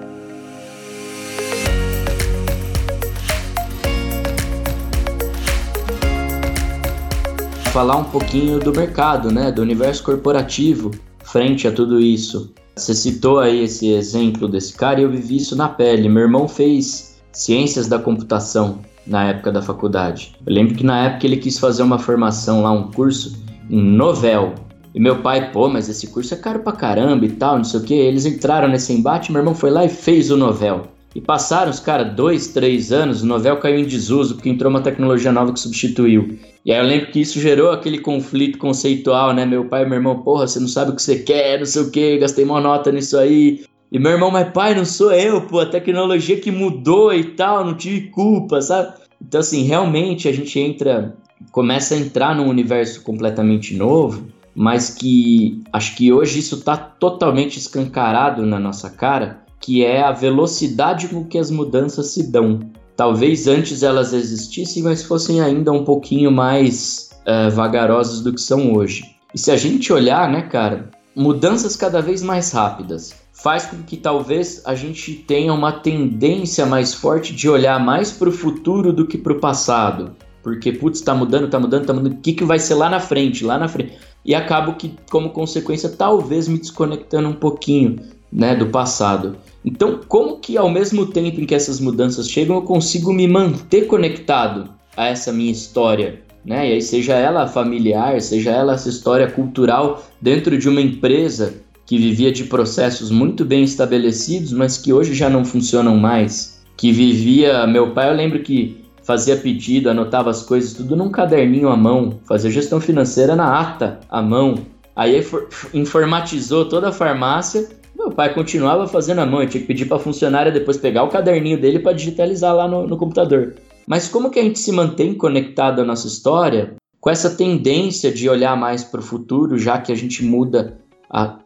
Falar 7.74 7.98
um 7.98 8.04
pouquinho 8.04 8.60
do 8.60 8.72
mercado, 8.72 9.32
né, 9.32 9.52
do 9.52 9.60
universo 9.60 10.04
corporativo 10.04 10.92
frente 11.24 11.68
a 11.68 11.72
tudo 11.72 12.00
isso. 12.00 12.54
Você 12.76 12.94
citou 12.94 13.40
aí 13.40 13.64
esse 13.64 13.92
exemplo 13.92 14.48
desse 14.48 14.74
cara 14.74 15.00
e 15.00 15.04
eu 15.04 15.10
vivi 15.10 15.38
isso 15.38 15.56
na 15.56 15.68
pele. 15.68 16.08
Meu 16.08 16.22
irmão 16.22 16.48
fez 16.48 17.20
ciências 17.32 17.88
da 17.88 17.98
computação 17.98 18.78
na 19.08 19.30
época 19.30 19.52
da 19.52 19.60
faculdade. 19.60 20.36
Eu 20.46 20.54
lembro 20.54 20.76
que 20.76 20.84
na 20.84 21.06
época 21.06 21.26
ele 21.26 21.38
quis 21.38 21.58
fazer 21.58 21.82
uma 21.82 21.98
formação 21.98 22.62
lá, 22.62 22.72
um 22.72 22.92
curso 22.92 23.44
em 23.68 23.82
novel. 23.82 24.54
E 24.94 25.00
meu 25.00 25.24
pai, 25.24 25.52
pô, 25.52 25.68
mas 25.68 25.90
esse 25.90 26.06
curso 26.06 26.32
é 26.36 26.38
caro 26.38 26.60
pra 26.60 26.74
caramba 26.74 27.26
e 27.26 27.32
tal, 27.32 27.58
não 27.58 27.64
sei 27.64 27.80
o 27.80 27.84
que. 27.84 27.96
Eles 27.96 28.28
entraram 28.28 28.68
nesse 28.68 28.94
embate, 28.94 29.32
meu 29.32 29.42
irmão 29.42 29.56
foi 29.56 29.72
lá 29.72 29.84
e 29.84 29.90
fez 29.90 30.30
o 30.30 30.38
novel. 30.38 30.93
E 31.16 31.22
passaram 31.22 31.70
os 31.70 31.80
caras 31.80 32.16
dois, 32.16 32.48
três 32.48 32.92
anos, 32.92 33.22
o 33.22 33.26
novel 33.26 33.58
caiu 33.58 33.80
em 33.80 33.86
desuso 33.86 34.36
porque 34.36 34.50
entrou 34.50 34.70
uma 34.70 34.82
tecnologia 34.82 35.32
nova 35.32 35.54
que 35.54 35.60
substituiu. 35.60 36.40
E 36.66 36.72
aí 36.72 36.80
eu 36.80 36.86
lembro 36.86 37.12
que 37.12 37.22
isso 37.22 37.40
gerou 37.40 37.72
aquele 37.72 38.00
conflito 38.00 38.58
conceitual, 38.58 39.34
né? 39.34 39.46
Meu 39.46 39.66
pai 39.66 39.84
e 39.84 39.86
meu 39.86 39.96
irmão, 39.96 40.24
porra, 40.24 40.48
você 40.48 40.60
não 40.60 40.68
sabe 40.68 40.92
o 40.92 40.96
que 40.96 41.02
você 41.04 41.20
quer, 41.20 41.60
não 41.60 41.66
sei 41.66 41.82
o 41.84 41.92
que, 41.92 42.18
gastei 42.18 42.44
uma 42.44 42.60
nota 42.60 42.92
nisso 42.92 43.18
aí. 43.18 43.64
E 43.92 44.00
meu 44.00 44.14
irmão, 44.14 44.32
mas 44.32 44.50
pai, 44.52 44.74
não 44.74 44.86
sou 44.86 45.12
eu, 45.12 45.42
pô, 45.42 45.60
a 45.60 45.68
tecnologia 45.68 46.40
que 46.40 46.50
mudou 46.50 47.14
e 47.14 47.24
tal, 47.24 47.64
não 47.64 47.76
tive 47.76 48.08
culpa, 48.10 48.60
sabe? 48.60 48.94
Então, 49.22 49.40
assim, 49.40 49.64
realmente 49.64 50.28
a 50.28 50.32
gente 50.32 50.60
entra, 50.60 51.16
começa 51.52 51.94
a 51.94 51.98
entrar 51.98 52.36
num 52.36 52.50
universo 52.50 53.04
completamente 53.04 53.76
novo, 53.76 54.28
mas 54.56 54.90
que 54.90 55.62
acho 55.72 55.96
que 55.96 56.12
hoje 56.12 56.40
isso 56.40 56.62
tá 56.62 56.76
totalmente 56.76 57.60
escancarado 57.60 58.46
na 58.48 58.60
nossa 58.60 58.90
cara 58.90 59.43
que 59.64 59.86
é 59.86 60.04
a 60.04 60.12
velocidade 60.12 61.08
com 61.08 61.24
que 61.24 61.38
as 61.38 61.50
mudanças 61.50 62.08
se 62.08 62.30
dão. 62.30 62.60
Talvez 62.98 63.48
antes 63.48 63.82
elas 63.82 64.12
existissem, 64.12 64.84
mas 64.84 65.04
fossem 65.04 65.40
ainda 65.40 65.72
um 65.72 65.86
pouquinho 65.86 66.30
mais 66.30 67.10
uh, 67.22 67.50
vagarosas 67.50 68.20
do 68.20 68.34
que 68.34 68.42
são 68.42 68.74
hoje. 68.74 69.06
E 69.34 69.40
se 69.40 69.52
a 69.52 69.56
gente 69.56 69.94
olhar, 69.94 70.30
né, 70.30 70.42
cara, 70.42 70.92
mudanças 71.16 71.78
cada 71.78 72.02
vez 72.02 72.22
mais 72.22 72.52
rápidas 72.52 73.16
faz 73.32 73.66
com 73.66 73.82
que 73.84 73.96
talvez 73.96 74.62
a 74.66 74.76
gente 74.76 75.14
tenha 75.14 75.54
uma 75.54 75.72
tendência 75.72 76.66
mais 76.66 76.94
forte 76.94 77.34
de 77.34 77.50
olhar 77.50 77.80
mais 77.80 78.12
para 78.12 78.28
o 78.28 78.34
futuro 78.34 78.92
do 78.92 79.08
que 79.08 79.18
para 79.18 79.32
o 79.32 79.40
passado. 79.40 80.12
Porque, 80.44 80.74
putz, 80.74 81.00
tá 81.00 81.16
mudando, 81.16 81.50
tá 81.50 81.58
mudando, 81.58 81.86
tá 81.86 81.94
mudando. 81.94 82.14
O 82.16 82.18
que, 82.18 82.34
que 82.34 82.44
vai 82.44 82.60
ser 82.60 82.74
lá 82.74 82.90
na 82.90 83.00
frente, 83.00 83.46
lá 83.46 83.58
na 83.58 83.70
frente? 83.70 83.98
E 84.26 84.36
acabo 84.36 84.74
que, 84.74 84.94
como 85.10 85.30
consequência, 85.30 85.88
talvez 85.88 86.50
me 86.50 86.60
desconectando 86.60 87.30
um 87.30 87.34
pouquinho 87.34 87.96
né, 88.30 88.56
do 88.56 88.68
passado. 88.68 89.38
Então, 89.66 90.02
como 90.08 90.40
que 90.40 90.58
ao 90.58 90.70
mesmo 90.70 91.06
tempo 91.06 91.40
em 91.40 91.46
que 91.46 91.56
essas 91.56 91.80
mudanças 91.80 92.30
chegam, 92.30 92.58
eu 92.58 92.62
consigo 92.62 93.14
me 93.14 93.28
manter 93.28 93.88
conectado 93.88 94.70
a 94.96 95.08
essa 95.08 95.32
minha 95.32 95.52
história? 95.52 96.22
Né? 96.46 96.70
E 96.70 96.74
aí, 96.74 96.82
seja 96.82 97.14
ela 97.14 97.48
familiar, 97.48 98.20
seja 98.22 98.52
ela 98.52 98.74
essa 98.74 98.90
história 98.90 99.32
cultural 99.32 100.04
dentro 100.22 100.58
de 100.58 100.68
uma 100.68 100.82
empresa 100.82 101.54
que 101.86 101.98
vivia 101.98 102.32
de 102.32 102.46
processos 102.46 103.10
muito 103.10 103.46
bem 103.46 103.64
estabelecidos, 103.64 104.52
mas 104.52 104.78
que 104.78 104.92
hoje 104.92 105.14
já 105.14 105.30
não 105.30 105.46
funcionam 105.46 105.98
mais. 105.98 106.62
Que 106.78 106.92
vivia. 106.92 107.66
Meu 107.68 107.92
pai, 107.92 108.10
eu 108.10 108.16
lembro 108.16 108.40
que 108.40 108.84
fazia 109.04 109.38
pedido, 109.38 109.90
anotava 109.90 110.30
as 110.30 110.44
coisas 110.44 110.74
tudo 110.74 110.96
num 110.96 111.10
caderninho 111.10 111.70
à 111.70 111.76
mão, 111.76 112.20
fazia 112.26 112.50
gestão 112.50 112.80
financeira 112.80 113.36
na 113.36 113.60
ata 113.60 114.00
à 114.10 114.22
mão. 114.22 114.56
Aí 114.96 115.26
informatizou 115.74 116.66
toda 116.66 116.90
a 116.90 116.92
farmácia 116.92 117.68
pai 118.14 118.34
continuava 118.34 118.88
fazendo 118.88 119.20
a 119.20 119.26
mão, 119.26 119.42
eu 119.42 119.50
tinha 119.50 119.62
que 119.62 119.68
pedir 119.68 119.86
para 119.86 119.98
a 119.98 120.00
funcionária 120.00 120.52
depois 120.52 120.78
pegar 120.78 121.04
o 121.04 121.10
caderninho 121.10 121.60
dele 121.60 121.80
para 121.80 121.94
digitalizar 121.94 122.56
lá 122.56 122.68
no, 122.68 122.88
no 122.88 122.98
computador. 122.98 123.56
Mas 123.86 124.08
como 124.08 124.30
que 124.30 124.40
a 124.40 124.44
gente 124.44 124.60
se 124.60 124.72
mantém 124.72 125.14
conectado 125.14 125.82
à 125.82 125.86
nossa 125.86 126.08
história 126.08 126.76
com 127.00 127.10
essa 127.10 127.36
tendência 127.36 128.12
de 128.12 128.30
olhar 128.30 128.56
mais 128.56 128.84
para 128.84 129.02
o 129.02 129.04
futuro, 129.04 129.58
já 129.58 129.78
que 129.78 129.92
a 129.92 129.96
gente 129.96 130.24
muda 130.24 130.80
a, 131.10 131.38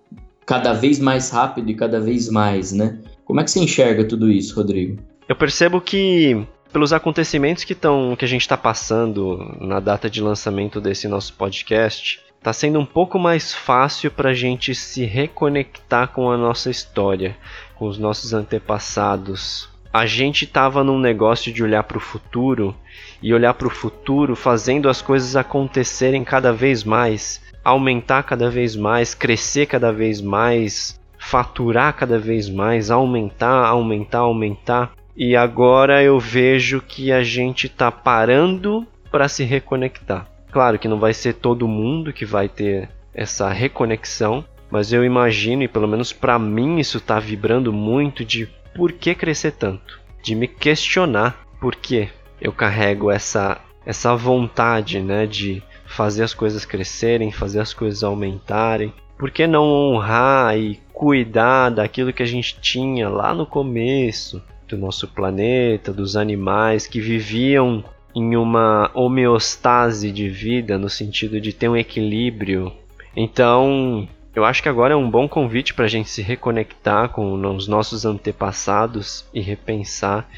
cada 0.46 0.72
vez 0.72 1.00
mais 1.00 1.32
rápido 1.32 1.72
e 1.72 1.76
cada 1.76 2.00
vez 2.00 2.30
mais, 2.30 2.72
né? 2.72 3.00
Como 3.26 3.40
é 3.40 3.44
que 3.44 3.52
você 3.52 3.60
enxerga 3.60 4.06
tudo 4.06 4.32
isso, 4.32 4.56
Rodrigo? 4.56 5.02
Eu 5.28 5.36
percebo 5.36 5.82
que 5.82 6.46
pelos 6.72 6.94
acontecimentos 6.94 7.64
que, 7.64 7.74
tão, 7.74 8.16
que 8.16 8.24
a 8.24 8.28
gente 8.28 8.42
está 8.42 8.56
passando 8.56 9.58
na 9.60 9.80
data 9.80 10.10
de 10.10 10.22
lançamento 10.22 10.80
desse 10.80 11.08
nosso 11.08 11.34
podcast, 11.34 12.22
está 12.38 12.54
sendo 12.54 12.80
um 12.80 12.86
pouco 12.86 13.20
mais 13.20 13.54
fácil 13.54 14.12
para 14.12 14.30
a 14.30 14.34
gente 14.34 14.74
se 14.74 15.04
reconectar 15.06 16.10
com 16.10 16.32
a 16.32 16.38
nossa 16.38 16.70
história, 16.70 17.36
com 17.76 17.88
os 17.88 17.98
nossos 17.98 18.34
antepassados. 18.34 19.70
A 19.92 20.06
gente 20.06 20.46
estava 20.46 20.84
num 20.84 21.00
negócio 21.00 21.52
de 21.52 21.64
olhar 21.64 21.84
para 21.84 21.98
o 21.98 22.02
futuro 22.02 22.76
e 23.22 23.34
olhar 23.34 23.54
para 23.54 23.68
o 23.68 23.72
futuro 23.72 24.36
fazendo 24.36 24.90
as 24.90 25.02
coisas 25.02 25.36
acontecerem 25.36 26.24
cada 26.24 26.54
vez 26.54 26.84
mais, 26.84 27.42
aumentar 27.64 28.24
cada 28.24 28.50
vez 28.50 28.76
mais, 28.76 29.14
crescer 29.14 29.66
cada 29.66 29.92
vez 29.92 30.22
mais, 30.22 31.00
faturar 31.18 31.94
cada 31.94 32.20
vez 32.20 32.50
mais, 32.50 32.92
aumentar, 32.92 33.66
aumentar, 33.66 34.20
aumentar. 34.20 34.92
E 35.16 35.36
agora 35.36 36.04
eu 36.04 36.20
vejo 36.20 36.80
que 36.80 37.12
a 37.12 37.24
gente 37.24 37.66
está 37.66 37.92
parando 37.92 38.86
para 39.12 39.28
se 39.28 39.44
reconectar. 39.44 40.37
Claro 40.58 40.80
que 40.80 40.88
não 40.88 40.98
vai 41.00 41.14
ser 41.14 41.34
todo 41.34 41.68
mundo 41.68 42.12
que 42.12 42.26
vai 42.26 42.50
ter 42.50 42.90
essa 43.14 43.48
reconexão, 43.48 44.44
mas 44.72 44.92
eu 44.92 45.06
imagino, 45.06 45.62
e 45.62 45.68
pelo 45.68 45.88
menos 45.88 46.12
para 46.12 46.40
mim 46.40 46.80
isso 46.80 46.98
está 46.98 47.20
vibrando 47.20 47.72
muito 47.72 48.26
de 48.26 48.50
por 48.76 48.92
que 48.92 49.14
crescer 49.14 49.52
tanto, 49.52 50.02
de 50.20 50.34
me 50.34 50.48
questionar 50.48 51.46
por 51.62 51.76
que 51.76 52.10
eu 52.42 52.52
carrego 52.52 53.12
essa 53.12 53.62
essa 53.86 54.16
vontade, 54.16 55.00
né, 55.00 55.28
de 55.28 55.62
fazer 55.86 56.24
as 56.24 56.34
coisas 56.34 56.66
crescerem, 56.66 57.32
fazer 57.32 57.60
as 57.60 57.72
coisas 57.72 58.04
aumentarem. 58.04 58.92
Por 59.16 59.30
que 59.30 59.46
não 59.46 59.64
honrar 59.64 60.58
e 60.58 60.82
cuidar 60.92 61.70
daquilo 61.70 62.12
que 62.12 62.24
a 62.24 62.28
gente 62.28 62.60
tinha 62.60 63.08
lá 63.08 63.32
no 63.32 63.46
começo? 63.46 64.42
do 64.68 64.78
nosso 64.78 65.08
planeta, 65.08 65.94
dos 65.94 66.18
animais 66.18 66.86
que 66.86 67.00
viviam 67.00 67.84
em 68.16 68.36
uma 68.36 68.90
homeostase 68.94 70.12
de 70.12 70.30
vida, 70.30 70.78
no 70.78 70.90
sentido 70.90 71.40
de 71.40 71.54
ter 71.54 71.70
um 71.70 71.78
equilíbrio. 71.78 72.74
Então, 73.16 74.08
eu 74.36 74.46
acho 74.46 74.62
que 74.62 74.70
agora 74.70 74.94
é 74.94 74.98
um 74.98 75.10
bom 75.10 75.28
convite 75.28 75.74
para 75.74 75.86
a 75.86 75.88
gente 75.88 76.10
se 76.10 76.22
reconectar 76.22 77.10
com 77.10 77.34
os 77.56 77.68
nossos 77.68 78.06
antepassados 78.06 79.26
e 79.34 79.42
repensar 79.42 80.30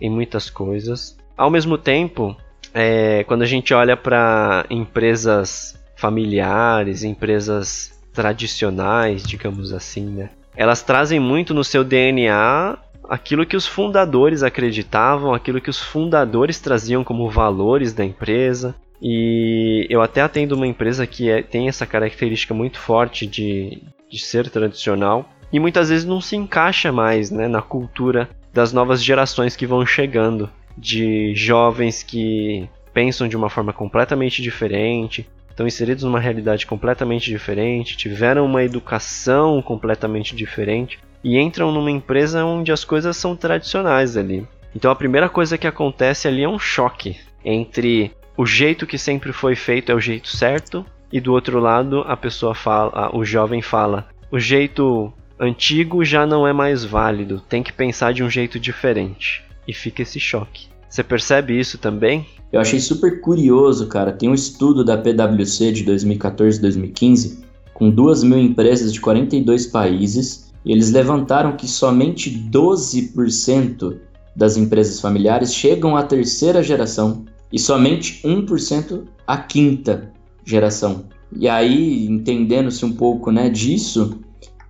em 0.00 0.10
muitas 0.10 0.50
coisas. 0.50 1.16
Ao 1.36 1.50
mesmo 1.50 1.78
tempo, 1.78 2.36
é, 2.72 3.24
quando 3.24 3.42
a 3.42 3.46
gente 3.46 3.72
olha 3.72 3.96
para 3.96 4.66
empresas 4.68 5.80
familiares, 5.96 7.04
empresas 7.04 7.96
tradicionais, 8.12 9.22
digamos 9.22 9.72
assim, 9.72 10.06
né? 10.06 10.30
Elas 10.56 10.82
trazem 10.82 11.18
muito 11.18 11.52
no 11.52 11.64
seu 11.64 11.82
DNA 11.82 12.76
aquilo 13.08 13.46
que 13.46 13.56
os 13.56 13.66
fundadores 13.66 14.42
acreditavam, 14.42 15.34
aquilo 15.34 15.60
que 15.60 15.70
os 15.70 15.80
fundadores 15.80 16.58
traziam 16.58 17.04
como 17.04 17.28
valores 17.28 17.92
da 17.92 18.04
empresa. 18.04 18.74
E 19.00 19.86
eu 19.90 20.00
até 20.00 20.22
atendo 20.22 20.54
uma 20.54 20.66
empresa 20.66 21.06
que 21.06 21.30
é, 21.30 21.42
tem 21.42 21.68
essa 21.68 21.84
característica 21.84 22.54
muito 22.54 22.78
forte 22.78 23.26
de, 23.26 23.82
de 24.10 24.18
ser 24.18 24.48
tradicional 24.48 25.28
e 25.52 25.60
muitas 25.60 25.88
vezes 25.88 26.06
não 26.06 26.20
se 26.20 26.36
encaixa 26.36 26.90
mais 26.90 27.30
né, 27.30 27.46
na 27.46 27.60
cultura 27.60 28.28
das 28.52 28.72
novas 28.72 29.02
gerações 29.02 29.56
que 29.56 29.66
vão 29.66 29.84
chegando, 29.84 30.48
de 30.76 31.34
jovens 31.34 32.02
que 32.02 32.68
pensam 32.92 33.28
de 33.28 33.36
uma 33.36 33.50
forma 33.50 33.72
completamente 33.72 34.40
diferente, 34.40 35.28
estão 35.50 35.66
inseridos 35.66 36.04
numa 36.04 36.20
realidade 36.20 36.66
completamente 36.66 37.30
diferente, 37.30 37.96
tiveram 37.96 38.46
uma 38.46 38.62
educação 38.62 39.60
completamente 39.60 40.34
diferente 40.34 40.98
e 41.24 41.38
entram 41.38 41.72
numa 41.72 41.90
empresa 41.90 42.44
onde 42.44 42.70
as 42.70 42.84
coisas 42.84 43.16
são 43.16 43.34
tradicionais 43.34 44.16
ali. 44.16 44.46
Então 44.76 44.90
a 44.90 44.96
primeira 44.96 45.28
coisa 45.28 45.56
que 45.56 45.66
acontece 45.66 46.28
ali 46.28 46.42
é 46.42 46.48
um 46.48 46.58
choque 46.58 47.16
entre 47.42 48.12
o 48.36 48.44
jeito 48.44 48.86
que 48.86 48.98
sempre 48.98 49.32
foi 49.32 49.56
feito 49.56 49.90
é 49.90 49.94
o 49.94 50.00
jeito 50.00 50.28
certo 50.28 50.84
e 51.10 51.20
do 51.20 51.32
outro 51.32 51.60
lado 51.60 52.00
a 52.06 52.16
pessoa 52.16 52.54
fala, 52.54 53.16
o 53.16 53.24
jovem 53.24 53.62
fala, 53.62 54.08
o 54.30 54.38
jeito 54.38 55.12
antigo 55.38 56.04
já 56.04 56.26
não 56.26 56.46
é 56.46 56.52
mais 56.52 56.84
válido, 56.84 57.40
tem 57.48 57.62
que 57.62 57.72
pensar 57.72 58.12
de 58.12 58.22
um 58.22 58.28
jeito 58.28 58.58
diferente. 58.58 59.42
E 59.66 59.72
fica 59.72 60.02
esse 60.02 60.20
choque. 60.20 60.68
Você 60.88 61.02
percebe 61.02 61.58
isso 61.58 61.78
também? 61.78 62.26
Eu 62.52 62.60
achei 62.60 62.78
super 62.78 63.20
curioso, 63.20 63.88
cara. 63.88 64.12
Tem 64.12 64.28
um 64.28 64.34
estudo 64.34 64.84
da 64.84 64.96
PwC 64.96 65.72
de 65.72 65.84
2014-2015 65.84 67.44
com 67.72 67.90
2 67.90 68.22
mil 68.22 68.38
empresas 68.38 68.92
de 68.92 69.00
42 69.00 69.66
países 69.66 70.43
e 70.64 70.72
eles 70.72 70.90
levantaram 70.90 71.56
que 71.56 71.68
somente 71.68 72.30
12% 72.30 73.98
das 74.34 74.56
empresas 74.56 75.00
familiares 75.00 75.54
chegam 75.54 75.96
à 75.96 76.02
terceira 76.02 76.62
geração 76.62 77.24
e 77.52 77.58
somente 77.58 78.20
1% 78.24 79.04
à 79.26 79.36
quinta 79.36 80.12
geração. 80.44 81.04
E 81.36 81.48
aí, 81.48 82.06
entendendo-se 82.06 82.84
um 82.84 82.92
pouco 82.92 83.30
né, 83.30 83.48
disso, 83.48 84.18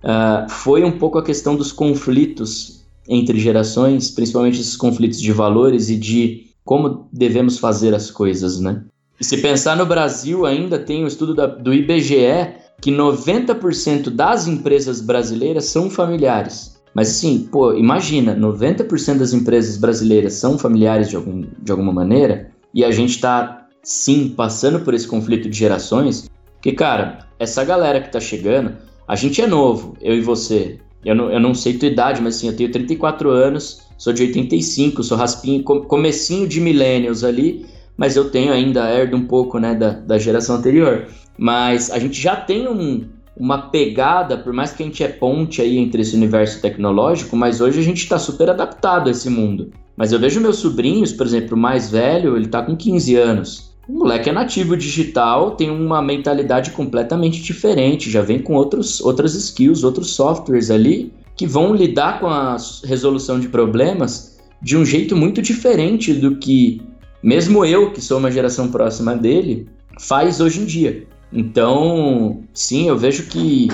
uh, 0.03 0.49
foi 0.49 0.83
um 0.83 0.91
pouco 0.91 1.17
a 1.17 1.23
questão 1.23 1.55
dos 1.55 1.71
conflitos 1.71 2.85
entre 3.07 3.39
gerações, 3.39 4.09
principalmente 4.09 4.59
esses 4.59 4.75
conflitos 4.75 5.19
de 5.19 5.31
valores 5.31 5.89
e 5.89 5.95
de 5.95 6.47
como 6.63 7.07
devemos 7.13 7.59
fazer 7.59 7.93
as 7.93 8.09
coisas, 8.09 8.59
né? 8.59 8.83
E 9.19 9.23
se 9.23 9.37
pensar 9.37 9.77
no 9.77 9.85
Brasil, 9.85 10.45
ainda 10.45 10.79
tem 10.79 11.03
um 11.03 11.07
estudo 11.07 11.35
da, 11.35 11.45
do 11.45 11.73
IBGE 11.73 12.64
que 12.85 12.91
90% 12.91 14.11
das 14.11 14.45
empresas 14.45 15.01
brasileiras 15.01 15.65
são 15.65 15.89
familiares. 15.89 16.79
Mas 16.93 17.09
assim, 17.09 17.49
pô, 17.51 17.73
imagina, 17.73 18.35
90% 18.35 19.17
das 19.17 19.33
empresas 19.33 19.75
brasileiras 19.75 20.33
são 20.33 20.55
familiares 20.55 21.09
de, 21.09 21.15
algum, 21.15 21.45
de 21.63 21.71
alguma 21.71 21.91
maneira, 21.91 22.51
e 22.71 22.85
a 22.85 22.91
gente 22.91 23.19
tá, 23.19 23.65
sim, 23.81 24.29
passando 24.37 24.81
por 24.81 24.93
esse 24.93 25.07
conflito 25.07 25.49
de 25.49 25.57
gerações, 25.57 26.29
que, 26.61 26.73
cara, 26.73 27.27
essa 27.39 27.65
galera 27.65 27.99
que 27.99 28.11
tá 28.11 28.19
chegando, 28.19 28.77
a 29.07 29.15
gente 29.15 29.41
é 29.41 29.47
novo, 29.47 29.97
eu 29.99 30.13
e 30.13 30.21
você. 30.21 30.77
Eu 31.03 31.15
não, 31.15 31.31
eu 31.31 31.39
não 31.39 31.55
sei 31.55 31.79
tua 31.79 31.89
idade, 31.89 32.21
mas 32.21 32.35
assim, 32.35 32.49
eu 32.49 32.55
tenho 32.55 32.71
34 32.71 33.31
anos, 33.31 33.81
sou 33.97 34.13
de 34.13 34.21
85, 34.21 35.01
sou 35.01 35.17
raspinho, 35.17 35.63
comecinho 35.63 36.47
de 36.47 36.61
millennials 36.61 37.23
ali, 37.23 37.65
mas 37.97 38.15
eu 38.15 38.29
tenho 38.29 38.53
ainda, 38.53 38.87
herdo 38.91 39.17
um 39.17 39.25
pouco, 39.25 39.57
né, 39.57 39.73
da, 39.73 39.89
da 39.89 40.19
geração 40.19 40.57
anterior. 40.57 41.07
Mas 41.37 41.91
a 41.91 41.99
gente 41.99 42.19
já 42.19 42.35
tem 42.35 42.67
um, 42.67 43.05
uma 43.37 43.69
pegada, 43.69 44.37
por 44.37 44.53
mais 44.53 44.71
que 44.71 44.83
a 44.83 44.85
gente 44.85 45.03
é 45.03 45.07
ponte 45.07 45.61
aí 45.61 45.77
entre 45.77 46.01
esse 46.01 46.15
universo 46.15 46.61
tecnológico, 46.61 47.35
mas 47.35 47.61
hoje 47.61 47.79
a 47.79 47.83
gente 47.83 48.03
está 48.03 48.17
super 48.17 48.49
adaptado 48.49 49.07
a 49.07 49.11
esse 49.11 49.29
mundo. 49.29 49.71
Mas 49.97 50.11
eu 50.11 50.19
vejo 50.19 50.41
meus 50.41 50.57
sobrinhos, 50.57 51.11
por 51.11 51.25
exemplo, 51.25 51.55
o 51.55 51.59
mais 51.59 51.89
velho, 51.89 52.35
ele 52.35 52.45
está 52.45 52.61
com 52.61 52.75
15 52.75 53.15
anos. 53.15 53.75
O 53.87 53.93
moleque 53.99 54.29
é 54.29 54.33
nativo 54.33 54.75
digital, 54.75 55.51
tem 55.51 55.69
uma 55.69 56.01
mentalidade 56.01 56.71
completamente 56.71 57.41
diferente, 57.41 58.09
já 58.09 58.21
vem 58.21 58.39
com 58.39 58.55
outros, 58.55 58.99
outras 59.01 59.35
skills, 59.35 59.83
outros 59.83 60.15
softwares 60.15 60.71
ali, 60.71 61.13
que 61.35 61.45
vão 61.45 61.75
lidar 61.75 62.19
com 62.19 62.27
a 62.27 62.57
resolução 62.83 63.39
de 63.39 63.47
problemas 63.47 64.39
de 64.61 64.75
um 64.75 64.83
jeito 64.83 65.15
muito 65.15 65.41
diferente 65.41 66.13
do 66.13 66.37
que 66.37 66.81
mesmo 67.21 67.63
eu, 67.65 67.91
que 67.91 68.01
sou 68.01 68.17
uma 68.17 68.31
geração 68.31 68.69
próxima 68.69 69.15
dele, 69.15 69.67
faz 69.99 70.39
hoje 70.39 70.61
em 70.61 70.65
dia. 70.65 71.07
Então, 71.35 72.43
sim, 72.53 72.87
eu 72.87 72.97
vejo 72.97 73.23
que 73.27 73.67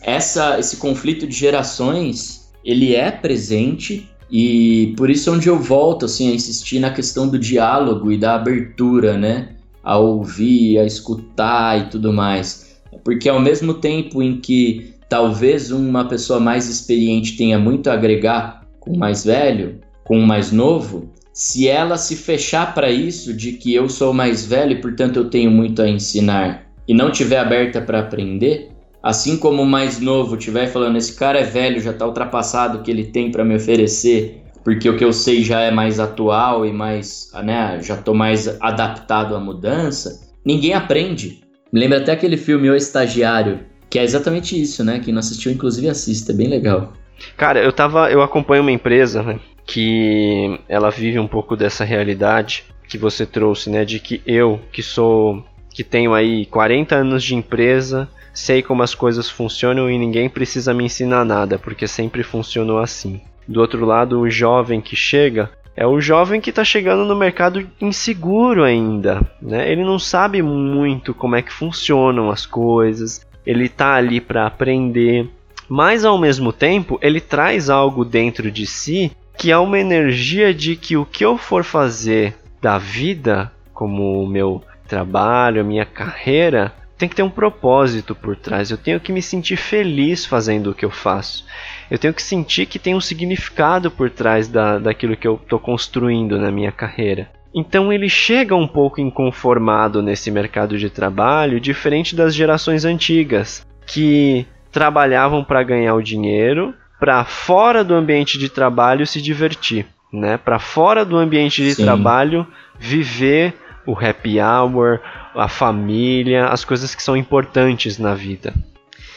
essa, 0.00 0.60
esse 0.60 0.76
conflito 0.76 1.26
de 1.26 1.34
gerações 1.34 2.48
ele 2.64 2.94
é 2.94 3.10
presente 3.10 4.08
e 4.30 4.94
por 4.96 5.10
isso 5.10 5.28
é 5.28 5.32
onde 5.32 5.48
eu 5.48 5.58
volto 5.58 6.04
assim 6.06 6.30
a 6.30 6.34
insistir 6.34 6.78
na 6.78 6.92
questão 6.92 7.26
do 7.28 7.40
diálogo 7.40 8.12
e 8.12 8.16
da 8.16 8.36
abertura, 8.36 9.18
né, 9.18 9.48
a 9.82 9.98
ouvir, 9.98 10.78
a 10.78 10.86
escutar 10.86 11.80
e 11.80 11.90
tudo 11.90 12.12
mais, 12.12 12.78
porque 13.02 13.28
ao 13.28 13.40
mesmo 13.40 13.74
tempo 13.74 14.22
em 14.22 14.40
que 14.40 14.94
talvez 15.08 15.72
uma 15.72 16.04
pessoa 16.04 16.38
mais 16.38 16.68
experiente 16.68 17.36
tenha 17.36 17.58
muito 17.58 17.90
a 17.90 17.94
agregar 17.94 18.64
com 18.78 18.92
o 18.92 18.98
mais 18.98 19.24
velho, 19.24 19.80
com 20.04 20.20
o 20.20 20.26
mais 20.26 20.52
novo, 20.52 21.10
se 21.32 21.66
ela 21.66 21.98
se 21.98 22.14
fechar 22.14 22.74
para 22.74 22.92
isso 22.92 23.34
de 23.34 23.52
que 23.52 23.74
eu 23.74 23.88
sou 23.88 24.12
mais 24.12 24.44
velho 24.44 24.72
e 24.72 24.80
portanto 24.80 25.16
eu 25.16 25.28
tenho 25.28 25.50
muito 25.50 25.82
a 25.82 25.88
ensinar 25.88 26.71
e 26.86 26.94
não 26.94 27.10
tiver 27.10 27.38
aberta 27.38 27.80
para 27.80 28.00
aprender, 28.00 28.70
assim 29.02 29.36
como 29.36 29.62
o 29.62 29.66
mais 29.66 30.00
novo 30.00 30.36
tiver 30.36 30.66
falando 30.66 30.96
esse 30.96 31.16
cara 31.16 31.40
é 31.40 31.44
velho, 31.44 31.80
já 31.80 31.90
está 31.90 32.06
ultrapassado 32.06 32.78
o 32.78 32.82
que 32.82 32.90
ele 32.90 33.04
tem 33.04 33.30
para 33.30 33.44
me 33.44 33.56
oferecer, 33.56 34.42
porque 34.64 34.88
o 34.88 34.96
que 34.96 35.04
eu 35.04 35.12
sei 35.12 35.42
já 35.42 35.60
é 35.60 35.70
mais 35.70 35.98
atual 35.98 36.64
e 36.64 36.72
mais, 36.72 37.30
né, 37.42 37.80
já 37.82 37.94
estou 37.94 38.14
mais 38.14 38.60
adaptado 38.60 39.34
à 39.34 39.40
mudança, 39.40 40.28
ninguém 40.44 40.74
aprende. 40.74 41.42
Me 41.72 41.80
lembra 41.80 41.98
até 41.98 42.12
aquele 42.12 42.36
filme 42.36 42.68
O 42.68 42.76
Estagiário, 42.76 43.60
Que 43.88 43.98
é 43.98 44.04
exatamente 44.04 44.60
isso, 44.60 44.82
né? 44.82 45.00
Quem 45.00 45.12
não 45.12 45.20
assistiu, 45.20 45.52
inclusive, 45.52 45.88
assista, 45.88 46.32
é 46.32 46.34
bem 46.34 46.48
legal. 46.48 46.94
Cara, 47.36 47.62
eu 47.62 47.72
tava. 47.72 48.10
Eu 48.10 48.22
acompanho 48.22 48.62
uma 48.62 48.72
empresa 48.72 49.22
né, 49.22 49.38
que 49.66 50.58
ela 50.68 50.90
vive 50.90 51.18
um 51.18 51.28
pouco 51.28 51.56
dessa 51.56 51.84
realidade 51.84 52.64
que 52.88 52.96
você 52.98 53.26
trouxe, 53.26 53.70
né? 53.70 53.84
De 53.84 53.98
que 53.98 54.22
eu, 54.26 54.60
que 54.72 54.82
sou. 54.82 55.44
Que 55.72 55.82
tenho 55.82 56.14
aí 56.14 56.46
40 56.46 56.94
anos 56.94 57.24
de 57.24 57.34
empresa, 57.34 58.08
sei 58.32 58.62
como 58.62 58.82
as 58.82 58.94
coisas 58.94 59.28
funcionam 59.28 59.90
e 59.90 59.98
ninguém 59.98 60.28
precisa 60.28 60.74
me 60.74 60.84
ensinar 60.84 61.24
nada, 61.24 61.58
porque 61.58 61.86
sempre 61.86 62.22
funcionou 62.22 62.78
assim. 62.78 63.20
Do 63.46 63.60
outro 63.60 63.84
lado, 63.84 64.20
o 64.20 64.30
jovem 64.30 64.80
que 64.80 64.94
chega 64.94 65.50
é 65.76 65.86
o 65.86 66.00
jovem 66.00 66.40
que 66.40 66.50
está 66.50 66.64
chegando 66.64 67.04
no 67.04 67.16
mercado 67.16 67.66
inseguro 67.80 68.62
ainda, 68.62 69.22
né? 69.40 69.70
Ele 69.70 69.82
não 69.82 69.98
sabe 69.98 70.42
muito 70.42 71.14
como 71.14 71.34
é 71.34 71.42
que 71.42 71.52
funcionam 71.52 72.30
as 72.30 72.44
coisas, 72.44 73.26
ele 73.44 73.64
está 73.64 73.94
ali 73.94 74.20
para 74.20 74.46
aprender, 74.46 75.28
mas 75.68 76.04
ao 76.04 76.18
mesmo 76.18 76.52
tempo 76.52 76.98
ele 77.00 77.20
traz 77.20 77.70
algo 77.70 78.04
dentro 78.04 78.50
de 78.50 78.66
si 78.66 79.10
que 79.36 79.50
é 79.50 79.58
uma 79.58 79.78
energia 79.78 80.52
de 80.52 80.76
que 80.76 80.96
o 80.96 81.06
que 81.06 81.24
eu 81.24 81.38
for 81.38 81.64
fazer 81.64 82.34
da 82.60 82.78
vida, 82.78 83.50
como 83.72 84.22
o 84.22 84.26
meu 84.26 84.62
trabalho, 84.92 85.62
a 85.62 85.64
minha 85.64 85.86
carreira, 85.86 86.70
tem 86.98 87.08
que 87.08 87.16
ter 87.16 87.22
um 87.22 87.30
propósito 87.30 88.14
por 88.14 88.36
trás. 88.36 88.70
Eu 88.70 88.76
tenho 88.76 89.00
que 89.00 89.10
me 89.10 89.22
sentir 89.22 89.56
feliz 89.56 90.26
fazendo 90.26 90.70
o 90.70 90.74
que 90.74 90.84
eu 90.84 90.90
faço. 90.90 91.46
Eu 91.90 91.98
tenho 91.98 92.12
que 92.12 92.22
sentir 92.22 92.66
que 92.66 92.78
tem 92.78 92.94
um 92.94 93.00
significado 93.00 93.90
por 93.90 94.10
trás 94.10 94.48
da, 94.48 94.78
daquilo 94.78 95.16
que 95.16 95.26
eu 95.26 95.40
estou 95.42 95.58
construindo 95.58 96.38
na 96.38 96.50
minha 96.50 96.70
carreira. 96.70 97.30
Então 97.54 97.90
ele 97.90 98.06
chega 98.06 98.54
um 98.54 98.68
pouco 98.68 99.00
inconformado 99.00 100.02
nesse 100.02 100.30
mercado 100.30 100.76
de 100.76 100.90
trabalho, 100.90 101.58
diferente 101.58 102.14
das 102.14 102.34
gerações 102.34 102.84
antigas, 102.84 103.66
que 103.86 104.46
trabalhavam 104.70 105.42
para 105.42 105.62
ganhar 105.62 105.94
o 105.94 106.02
dinheiro, 106.02 106.74
para 107.00 107.24
fora 107.24 107.82
do 107.82 107.94
ambiente 107.94 108.38
de 108.38 108.50
trabalho 108.50 109.06
se 109.06 109.22
divertir, 109.22 109.86
né? 110.12 110.36
Para 110.36 110.58
fora 110.58 111.02
do 111.02 111.16
ambiente 111.16 111.62
de 111.62 111.74
Sim. 111.74 111.82
trabalho 111.82 112.46
viver 112.78 113.54
o 113.86 113.92
happy 113.92 114.38
hour, 114.40 115.00
a 115.34 115.48
família, 115.48 116.46
as 116.46 116.64
coisas 116.64 116.94
que 116.94 117.02
são 117.02 117.16
importantes 117.16 117.98
na 117.98 118.14
vida. 118.14 118.52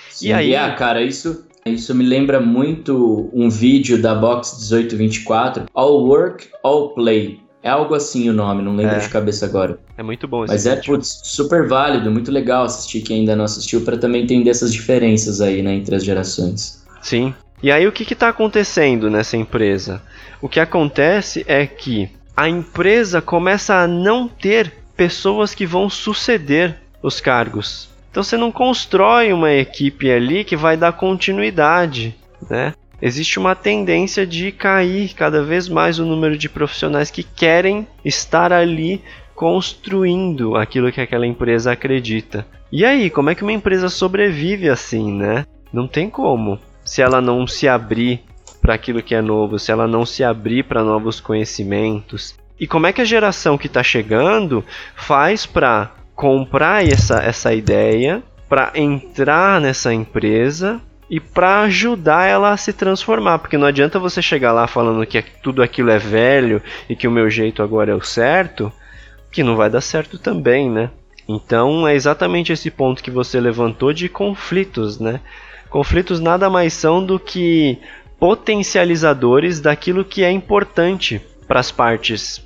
Sim, 0.09 0.27
e 0.27 0.33
aí, 0.33 0.55
ah, 0.55 0.73
cara, 0.73 1.01
isso 1.01 1.45
isso 1.65 1.95
me 1.95 2.05
lembra 2.05 2.39
muito 2.39 3.27
um 3.33 3.49
vídeo 3.49 3.99
da 3.99 4.13
Box 4.13 4.69
1824, 4.69 5.65
All 5.73 6.05
Work, 6.05 6.47
All 6.63 6.89
Play. 6.89 7.39
É 7.63 7.69
algo 7.69 7.95
assim 7.95 8.29
o 8.29 8.33
nome, 8.33 8.61
não 8.61 8.75
lembro 8.75 8.97
é. 8.97 8.99
de 8.99 9.09
cabeça 9.09 9.47
agora. 9.47 9.79
É 9.97 10.03
muito 10.03 10.27
bom 10.27 10.43
esse 10.43 10.53
Mas 10.53 10.67
é, 10.67 10.75
vídeo. 10.75 10.93
é 10.93 10.97
putz, 10.97 11.21
super 11.23 11.67
válido, 11.67 12.11
muito 12.11 12.31
legal 12.31 12.65
assistir 12.65 13.01
quem 13.01 13.21
ainda 13.21 13.35
não 13.35 13.45
assistiu 13.45 13.81
para 13.81 13.97
também 13.97 14.21
entender 14.21 14.51
essas 14.51 14.71
diferenças 14.71 15.41
aí, 15.41 15.63
né, 15.63 15.73
entre 15.73 15.95
as 15.95 16.03
gerações. 16.03 16.85
Sim. 17.01 17.33
E 17.63 17.71
aí 17.71 17.87
o 17.87 17.91
que 17.91 18.13
está 18.13 18.29
acontecendo 18.29 19.09
nessa 19.09 19.35
empresa? 19.35 20.03
O 20.39 20.47
que 20.47 20.59
acontece 20.59 21.43
é 21.47 21.65
que 21.65 22.11
a 22.35 22.49
empresa 22.49 23.21
começa 23.21 23.75
a 23.75 23.87
não 23.87 24.27
ter 24.27 24.73
pessoas 24.95 25.55
que 25.55 25.65
vão 25.65 25.89
suceder 25.89 26.75
os 27.01 27.21
cargos. 27.21 27.89
Então 28.11 28.23
você 28.23 28.37
não 28.37 28.51
constrói 28.51 29.31
uma 29.31 29.51
equipe 29.51 30.11
ali 30.11 30.43
que 30.43 30.55
vai 30.55 30.77
dar 30.77 30.93
continuidade, 30.93 32.15
né? 32.49 32.73
Existe 33.01 33.37
uma 33.37 33.55
tendência 33.55 34.25
de 34.25 34.51
cair 34.51 35.13
cada 35.13 35.43
vez 35.43 35.67
mais 35.67 35.99
o 35.99 36.05
número 36.05 36.37
de 36.37 36.47
profissionais 36.47 37.11
que 37.11 37.23
querem 37.23 37.87
estar 38.03 38.53
ali 38.53 39.01
construindo 39.35 40.55
aquilo 40.55 40.91
que 40.91 41.01
aquela 41.01 41.27
empresa 41.27 41.73
acredita. 41.73 42.47
E 42.71 42.85
aí, 42.85 43.09
como 43.09 43.29
é 43.29 43.35
que 43.35 43.43
uma 43.43 43.51
empresa 43.51 43.89
sobrevive 43.89 44.69
assim, 44.69 45.11
né? 45.11 45.45
Não 45.71 45.87
tem 45.87 46.09
como. 46.09 46.57
Se 46.85 47.01
ela 47.01 47.19
não 47.19 47.45
se 47.45 47.67
abrir 47.67 48.21
para 48.65 48.73
aquilo 48.73 49.03
que 49.03 49.13
é 49.13 49.21
novo, 49.21 49.59
se 49.59 49.71
ela 49.71 49.87
não 49.87 50.07
se 50.07 50.23
abrir 50.23 50.63
para 50.63 50.83
novos 50.83 51.19
conhecimentos, 51.19 52.35
e 52.59 52.65
como 52.65 52.87
é 52.87 52.91
que 52.91 52.99
a 52.99 53.05
geração 53.05 53.59
que 53.59 53.67
está 53.67 53.83
chegando 53.83 54.65
faz 54.95 55.45
para 55.45 55.91
comprar 56.15 56.83
essa, 56.83 57.21
essa 57.21 57.53
ideia, 57.53 58.23
para 58.49 58.71
entrar 58.73 59.61
nessa 59.61 59.93
empresa 59.93 60.81
e 61.07 61.19
para 61.19 61.61
ajudar 61.61 62.27
ela 62.27 62.49
a 62.49 62.57
se 62.57 62.73
transformar? 62.73 63.37
Porque 63.37 63.55
não 63.55 63.67
adianta 63.67 63.99
você 63.99 64.19
chegar 64.19 64.51
lá 64.51 64.65
falando 64.65 65.05
que 65.05 65.21
tudo 65.43 65.61
aquilo 65.61 65.91
é 65.91 65.99
velho 65.99 66.59
e 66.89 66.95
que 66.95 67.07
o 67.07 67.11
meu 67.11 67.29
jeito 67.29 67.61
agora 67.61 67.91
é 67.91 67.95
o 67.95 68.01
certo, 68.01 68.73
que 69.31 69.43
não 69.43 69.55
vai 69.55 69.69
dar 69.69 69.81
certo 69.81 70.17
também, 70.17 70.71
né? 70.71 70.89
Então 71.27 71.87
é 71.87 71.93
exatamente 71.93 72.51
esse 72.51 72.71
ponto 72.71 73.03
que 73.03 73.11
você 73.11 73.39
levantou 73.39 73.93
de 73.93 74.09
conflitos, 74.09 74.99
né? 74.99 75.21
Conflitos 75.69 76.19
nada 76.19 76.49
mais 76.49 76.73
são 76.73 77.05
do 77.05 77.19
que 77.19 77.77
potencializadores 78.19 79.59
daquilo 79.59 80.05
que 80.05 80.23
é 80.23 80.31
importante 80.31 81.21
para 81.47 81.59
as 81.59 81.71
partes 81.71 82.45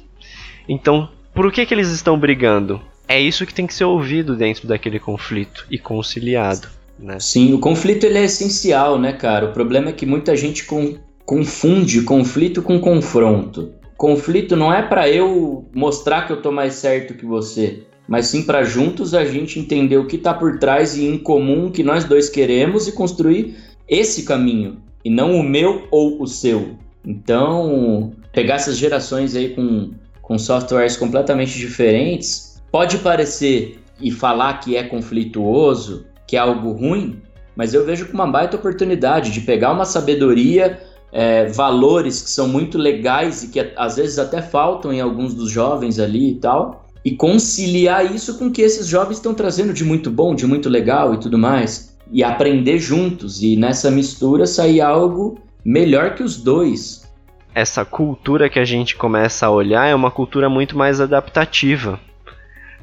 então, 0.69 1.09
por 1.33 1.51
que, 1.51 1.65
que 1.65 1.73
eles 1.73 1.89
estão 1.89 2.17
brigando? 2.17 2.79
É 3.07 3.19
isso 3.19 3.43
que 3.43 3.53
tem 3.53 3.65
que 3.65 3.73
ser 3.73 3.85
ouvido 3.85 4.35
dentro 4.35 4.67
daquele 4.67 4.99
conflito 4.99 5.65
e 5.71 5.79
conciliado. 5.79 6.67
Né? 6.99 7.19
Sim, 7.19 7.55
o 7.55 7.59
conflito 7.59 8.05
ele 8.05 8.19
é 8.19 8.25
essencial, 8.25 8.99
né, 8.99 9.13
cara? 9.13 9.47
O 9.47 9.51
problema 9.51 9.89
é 9.89 9.93
que 9.93 10.05
muita 10.05 10.35
gente 10.35 10.65
com, 10.65 10.95
confunde 11.25 12.03
conflito 12.03 12.61
com 12.61 12.79
confronto. 12.79 13.73
Conflito 13.97 14.55
não 14.55 14.71
é 14.71 14.83
para 14.83 15.09
eu 15.09 15.67
mostrar 15.73 16.27
que 16.27 16.31
eu 16.31 16.39
tô 16.39 16.51
mais 16.51 16.75
certo 16.75 17.15
que 17.15 17.25
você, 17.25 17.83
mas 18.07 18.27
sim 18.27 18.43
para 18.43 18.63
juntos 18.63 19.15
a 19.15 19.25
gente 19.25 19.59
entender 19.59 19.97
o 19.97 20.05
que 20.05 20.17
está 20.17 20.33
por 20.33 20.59
trás 20.59 20.95
e 20.95 21.05
em 21.05 21.17
comum 21.17 21.71
que 21.71 21.83
nós 21.83 22.05
dois 22.05 22.29
queremos 22.29 22.87
e 22.87 22.91
construir 22.91 23.57
esse 23.87 24.23
caminho 24.23 24.77
e 25.03 25.09
não 25.09 25.35
o 25.35 25.43
meu 25.43 25.87
ou 25.91 26.21
o 26.21 26.27
seu. 26.27 26.75
Então, 27.05 28.11
pegar 28.31 28.55
essas 28.55 28.77
gerações 28.77 29.35
aí 29.35 29.49
com 29.55 29.91
com 30.29 30.37
softwares 30.37 30.95
completamente 30.95 31.57
diferentes, 31.57 32.61
pode 32.71 32.99
parecer 32.99 33.79
e 33.99 34.11
falar 34.11 34.59
que 34.59 34.77
é 34.77 34.83
conflituoso, 34.83 36.05
que 36.27 36.35
é 36.37 36.39
algo 36.39 36.71
ruim, 36.71 37.19
mas 37.55 37.73
eu 37.73 37.83
vejo 37.83 38.05
como 38.05 38.21
uma 38.21 38.31
baita 38.31 38.55
oportunidade 38.55 39.31
de 39.31 39.41
pegar 39.41 39.71
uma 39.71 39.85
sabedoria, 39.85 40.79
é, 41.11 41.47
valores 41.47 42.21
que 42.21 42.29
são 42.29 42.47
muito 42.47 42.77
legais 42.77 43.41
e 43.41 43.47
que 43.47 43.73
às 43.75 43.95
vezes 43.95 44.19
até 44.19 44.39
faltam 44.39 44.93
em 44.93 45.01
alguns 45.01 45.33
dos 45.33 45.49
jovens 45.49 45.97
ali 45.97 46.33
e 46.33 46.35
tal, 46.35 46.85
e 47.03 47.15
conciliar 47.15 48.13
isso 48.13 48.37
com 48.37 48.45
o 48.45 48.51
que 48.51 48.61
esses 48.61 48.85
jovens 48.85 49.17
estão 49.17 49.33
trazendo 49.33 49.73
de 49.73 49.83
muito 49.83 50.11
bom, 50.11 50.35
de 50.35 50.45
muito 50.45 50.69
legal 50.69 51.15
e 51.15 51.19
tudo 51.19 51.39
mais, 51.39 51.88
e 52.11 52.23
aprender 52.23 52.79
juntos, 52.79 53.41
e 53.41 53.55
nessa 53.55 53.91
mistura 53.91 54.45
sair 54.45 54.81
algo 54.81 55.39
melhor 55.63 56.15
que 56.15 56.23
os 56.23 56.37
dois 56.37 57.07
essa 57.53 57.83
cultura 57.83 58.49
que 58.49 58.59
a 58.59 58.65
gente 58.65 58.95
começa 58.95 59.45
a 59.45 59.49
olhar 59.49 59.87
é 59.87 59.95
uma 59.95 60.11
cultura 60.11 60.47
muito 60.49 60.77
mais 60.77 61.01
adaptativa. 61.01 61.99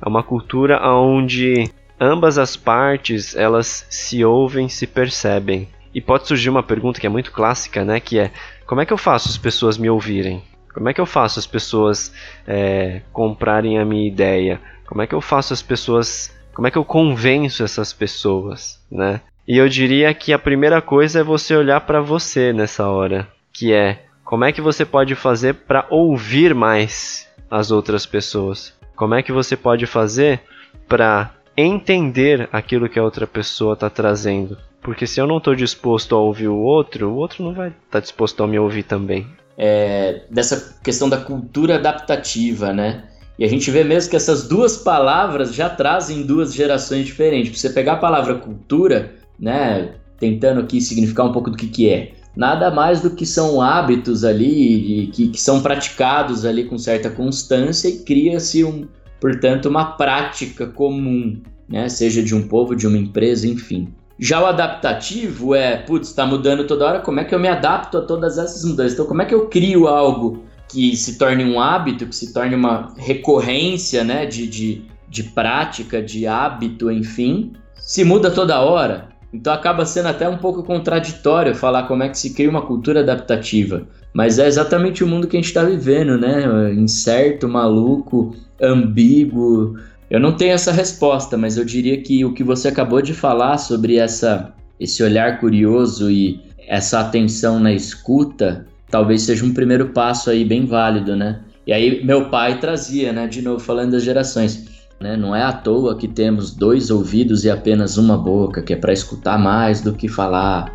É 0.01 0.09
uma 0.09 0.23
cultura 0.23 0.81
onde 0.87 1.71
ambas 1.99 2.37
as 2.37 2.57
partes 2.57 3.35
elas 3.35 3.87
se 3.89 4.25
ouvem, 4.25 4.69
se 4.69 4.87
percebem. 4.87 5.69
E 5.95 6.01
pode 6.01 6.27
surgir 6.27 6.51
uma 6.51 6.63
pergunta 6.63 7.01
que 7.01 7.07
é 7.07 7.11
muito 7.11 7.33
clássica, 7.33 7.85
né? 7.85 8.01
Que 8.01 8.19
é 8.19 8.31
como 8.67 8.81
é 8.81 8.87
que 8.87 8.93
eu 8.93 8.99
faço 8.99 9.29
as 9.29 9.39
pessoas 9.39 9.79
me 9.79 9.89
ouvirem? 9.89 10.43
Como 10.75 10.89
é 10.91 10.93
que 10.93 11.01
eu 11.01 11.07
faço 11.07 11.39
as 11.39 11.47
pessoas 11.47 12.13
é, 12.47 13.01
comprarem 13.13 13.79
a 13.79 13.85
minha 13.85 14.07
ideia? 14.07 14.61
Como 14.85 15.01
é 15.01 15.07
que 15.07 15.15
eu 15.15 15.23
faço 15.23 15.55
as 15.55 15.63
pessoas? 15.63 16.36
Como 16.57 16.67
é 16.67 16.71
que 16.71 16.79
eu 16.79 16.87
convenço 16.87 17.63
essas 17.63 17.93
pessoas, 17.93 18.81
né? 18.91 19.21
E 19.47 19.59
eu 19.59 19.69
diria 19.69 20.15
que 20.15 20.33
a 20.33 20.39
primeira 20.39 20.81
coisa 20.81 21.21
é 21.21 21.23
você 21.23 21.55
olhar 21.55 21.83
para 21.83 22.01
você 22.01 22.51
nessa 22.51 22.89
hora, 22.89 23.29
que 23.53 23.75
é 23.75 24.07
como 24.25 24.43
é 24.43 24.51
que 24.53 24.63
você 24.63 24.83
pode 24.83 25.15
fazer 25.15 25.53
para 25.53 25.87
ouvir 25.91 26.55
mais 26.55 27.29
as 27.51 27.71
outras 27.71 28.07
pessoas? 28.07 28.73
Como 28.97 29.15
é 29.15 29.23
que 29.23 29.33
você 29.33 29.55
pode 29.55 29.85
fazer 29.85 30.41
para 30.89 31.31
entender 31.55 32.49
aquilo 32.51 32.89
que 32.89 32.99
a 32.99 33.05
outra 33.05 33.27
pessoa 33.27 33.75
está 33.75 33.91
trazendo? 33.91 34.57
Porque 34.81 35.07
se 35.07 35.21
eu 35.21 35.27
não 35.27 35.37
estou 35.37 35.55
disposto 35.55 36.15
a 36.15 36.19
ouvir 36.19 36.49
o 36.49 36.57
outro, 36.57 37.11
o 37.11 37.17
outro 37.17 37.45
não 37.45 37.53
vai 37.53 37.69
estar 37.69 37.81
tá 37.91 38.01
disposto 38.01 38.43
a 38.43 38.47
me 38.47 38.59
ouvir 38.59 38.85
também. 38.85 39.27
É, 39.59 40.23
dessa 40.31 40.81
questão 40.83 41.07
da 41.07 41.19
cultura 41.19 41.75
adaptativa, 41.75 42.73
né? 42.73 43.05
E 43.39 43.45
a 43.45 43.49
gente 43.49 43.71
vê 43.71 43.85
mesmo 43.85 44.11
que 44.11 44.17
essas 44.17 44.49
duas 44.49 44.77
palavras 44.77 45.55
já 45.55 45.69
trazem 45.69 46.23
duas 46.23 46.55
gerações 46.55 47.05
diferentes. 47.05 47.59
Você 47.59 47.71
pegar 47.71 47.95
a 47.95 47.99
palavra 47.99 48.35
cultura, 48.37 49.15
né, 49.39 49.95
tentando 50.19 50.61
aqui 50.61 50.81
significar 50.81 51.27
um 51.27 51.33
pouco 51.33 51.51
do 51.51 51.57
que, 51.57 51.67
que 51.67 51.89
é 51.89 52.13
nada 52.37 52.71
mais 52.71 53.01
do 53.01 53.11
que 53.11 53.25
são 53.25 53.63
hábitos 53.63 54.23
ali 54.23 55.11
que, 55.13 55.29
que 55.29 55.41
são 55.41 55.63
praticados 55.63 56.45
ali 56.45 56.65
com 56.65 56.77
certa 56.77 57.09
constância 57.09 57.89
e 57.89 57.99
cria-se, 58.01 58.63
um, 58.63 58.87
portanto, 59.19 59.67
uma 59.67 59.97
prática 59.97 60.67
comum, 60.67 61.41
né? 61.69 61.89
seja 61.89 62.23
de 62.23 62.35
um 62.35 62.47
povo, 62.47 62.77
de 62.77 62.87
uma 62.87 62.99
empresa, 62.99 63.49
enfim. 63.49 63.89
Já 64.19 64.43
o 64.43 64.47
adaptativo 64.47 65.55
é, 65.55 65.77
putz, 65.77 66.09
está 66.09 66.27
mudando 66.27 66.67
toda 66.67 66.87
hora, 66.87 67.01
como 67.01 67.21
é 67.21 67.25
que 67.25 67.35
eu 67.35 67.39
me 67.39 67.49
adapto 67.49 67.99
a 67.99 68.03
todas 68.03 68.39
essas 68.39 68.65
mudanças? 68.65 68.95
Então, 68.95 69.07
como 69.07 69.21
é 69.21 69.25
que 69.25 69.35
eu 69.35 69.47
crio 69.49 69.87
algo 69.89 70.45
que 70.69 70.97
se 70.97 71.19
torne 71.19 71.45
um 71.45 71.61
hábito, 71.61 72.07
que 72.07 72.17
se 72.17 72.33
torne 72.33 72.55
uma 72.55 72.95
recorrência 72.97 74.03
né, 74.05 74.27
de, 74.27 74.47
de, 74.47 74.83
de 75.09 75.23
prática, 75.23 76.03
de 76.03 76.27
hábito, 76.27 76.91
enfim, 76.91 77.53
se 77.77 78.05
muda 78.05 78.31
toda 78.31 78.61
hora? 78.61 79.09
Então 79.33 79.53
acaba 79.53 79.85
sendo 79.85 80.09
até 80.09 80.29
um 80.29 80.39
pouco 80.39 80.63
contraditório 80.63 81.55
falar 81.55 81.85
como 81.85 82.03
é 82.03 82.09
que 82.09 82.19
se 82.19 82.33
cria 82.33 82.49
uma 82.49 82.63
cultura 82.63 83.01
adaptativa. 83.01 83.87
Mas 84.15 84.39
é 84.39 84.47
exatamente 84.47 85.05
o 85.05 85.07
mundo 85.07 85.27
que 85.27 85.37
a 85.37 85.41
gente 85.41 85.49
está 85.49 85.63
vivendo, 85.63 86.17
né? 86.17 86.73
Incerto, 86.73 87.47
maluco, 87.47 88.35
ambíguo. 88.61 89.77
Eu 90.09 90.19
não 90.19 90.33
tenho 90.33 90.53
essa 90.53 90.73
resposta, 90.73 91.37
mas 91.37 91.59
eu 91.59 91.65
diria 91.65 92.01
que 92.01 92.25
o 92.25 92.33
que 92.33 92.43
você 92.43 92.69
acabou 92.69 93.03
de 93.03 93.13
falar 93.13 93.59
sobre 93.59 93.97
essa, 93.97 94.55
esse 94.81 95.03
olhar 95.03 95.39
curioso 95.39 96.11
e 96.11 96.41
essa 96.67 97.01
atenção 97.01 97.61
na 97.61 97.73
escuta, 97.73 98.67
talvez 98.91 99.23
seja 99.23 99.45
um 99.45 99.53
primeiro 99.53 99.91
passo 99.91 100.31
aí 100.31 100.45
bem 100.45 100.67
válido, 100.67 101.17
né? 101.17 101.41
E 101.67 101.73
aí 101.73 102.05
meu 102.05 102.31
pai 102.31 102.61
trazia, 102.61 103.13
né? 103.13 103.27
De 103.27 103.43
novo 103.43 103.61
falando 103.61 103.93
das 103.93 104.03
gerações. 104.03 104.77
Né? 105.01 105.17
Não 105.17 105.37
é 105.37 105.43
à 105.43 105.53
toa 105.53 105.97
que 105.97 106.09
temos 106.09 106.55
dois 106.55 106.91
ouvidos 106.91 107.45
e 107.45 107.51
apenas 107.51 107.99
uma 107.99 108.17
boca, 108.17 108.63
que 108.63 108.73
é 108.73 108.77
para 108.77 108.93
escutar 108.93 109.39
mais 109.39 109.81
do 109.81 109.93
que 109.93 110.09
falar. 110.09 110.75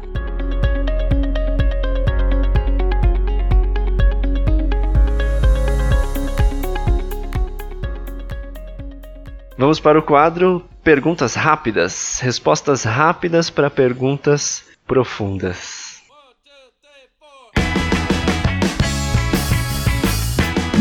Vamos 9.57 9.79
para 9.79 9.99
o 9.99 10.01
quadro 10.01 10.63
Perguntas 10.83 11.35
Rápidas. 11.35 12.19
Respostas 12.19 12.83
rápidas 12.83 13.51
para 13.51 13.69
perguntas 13.69 14.63
profundas. 14.87 15.80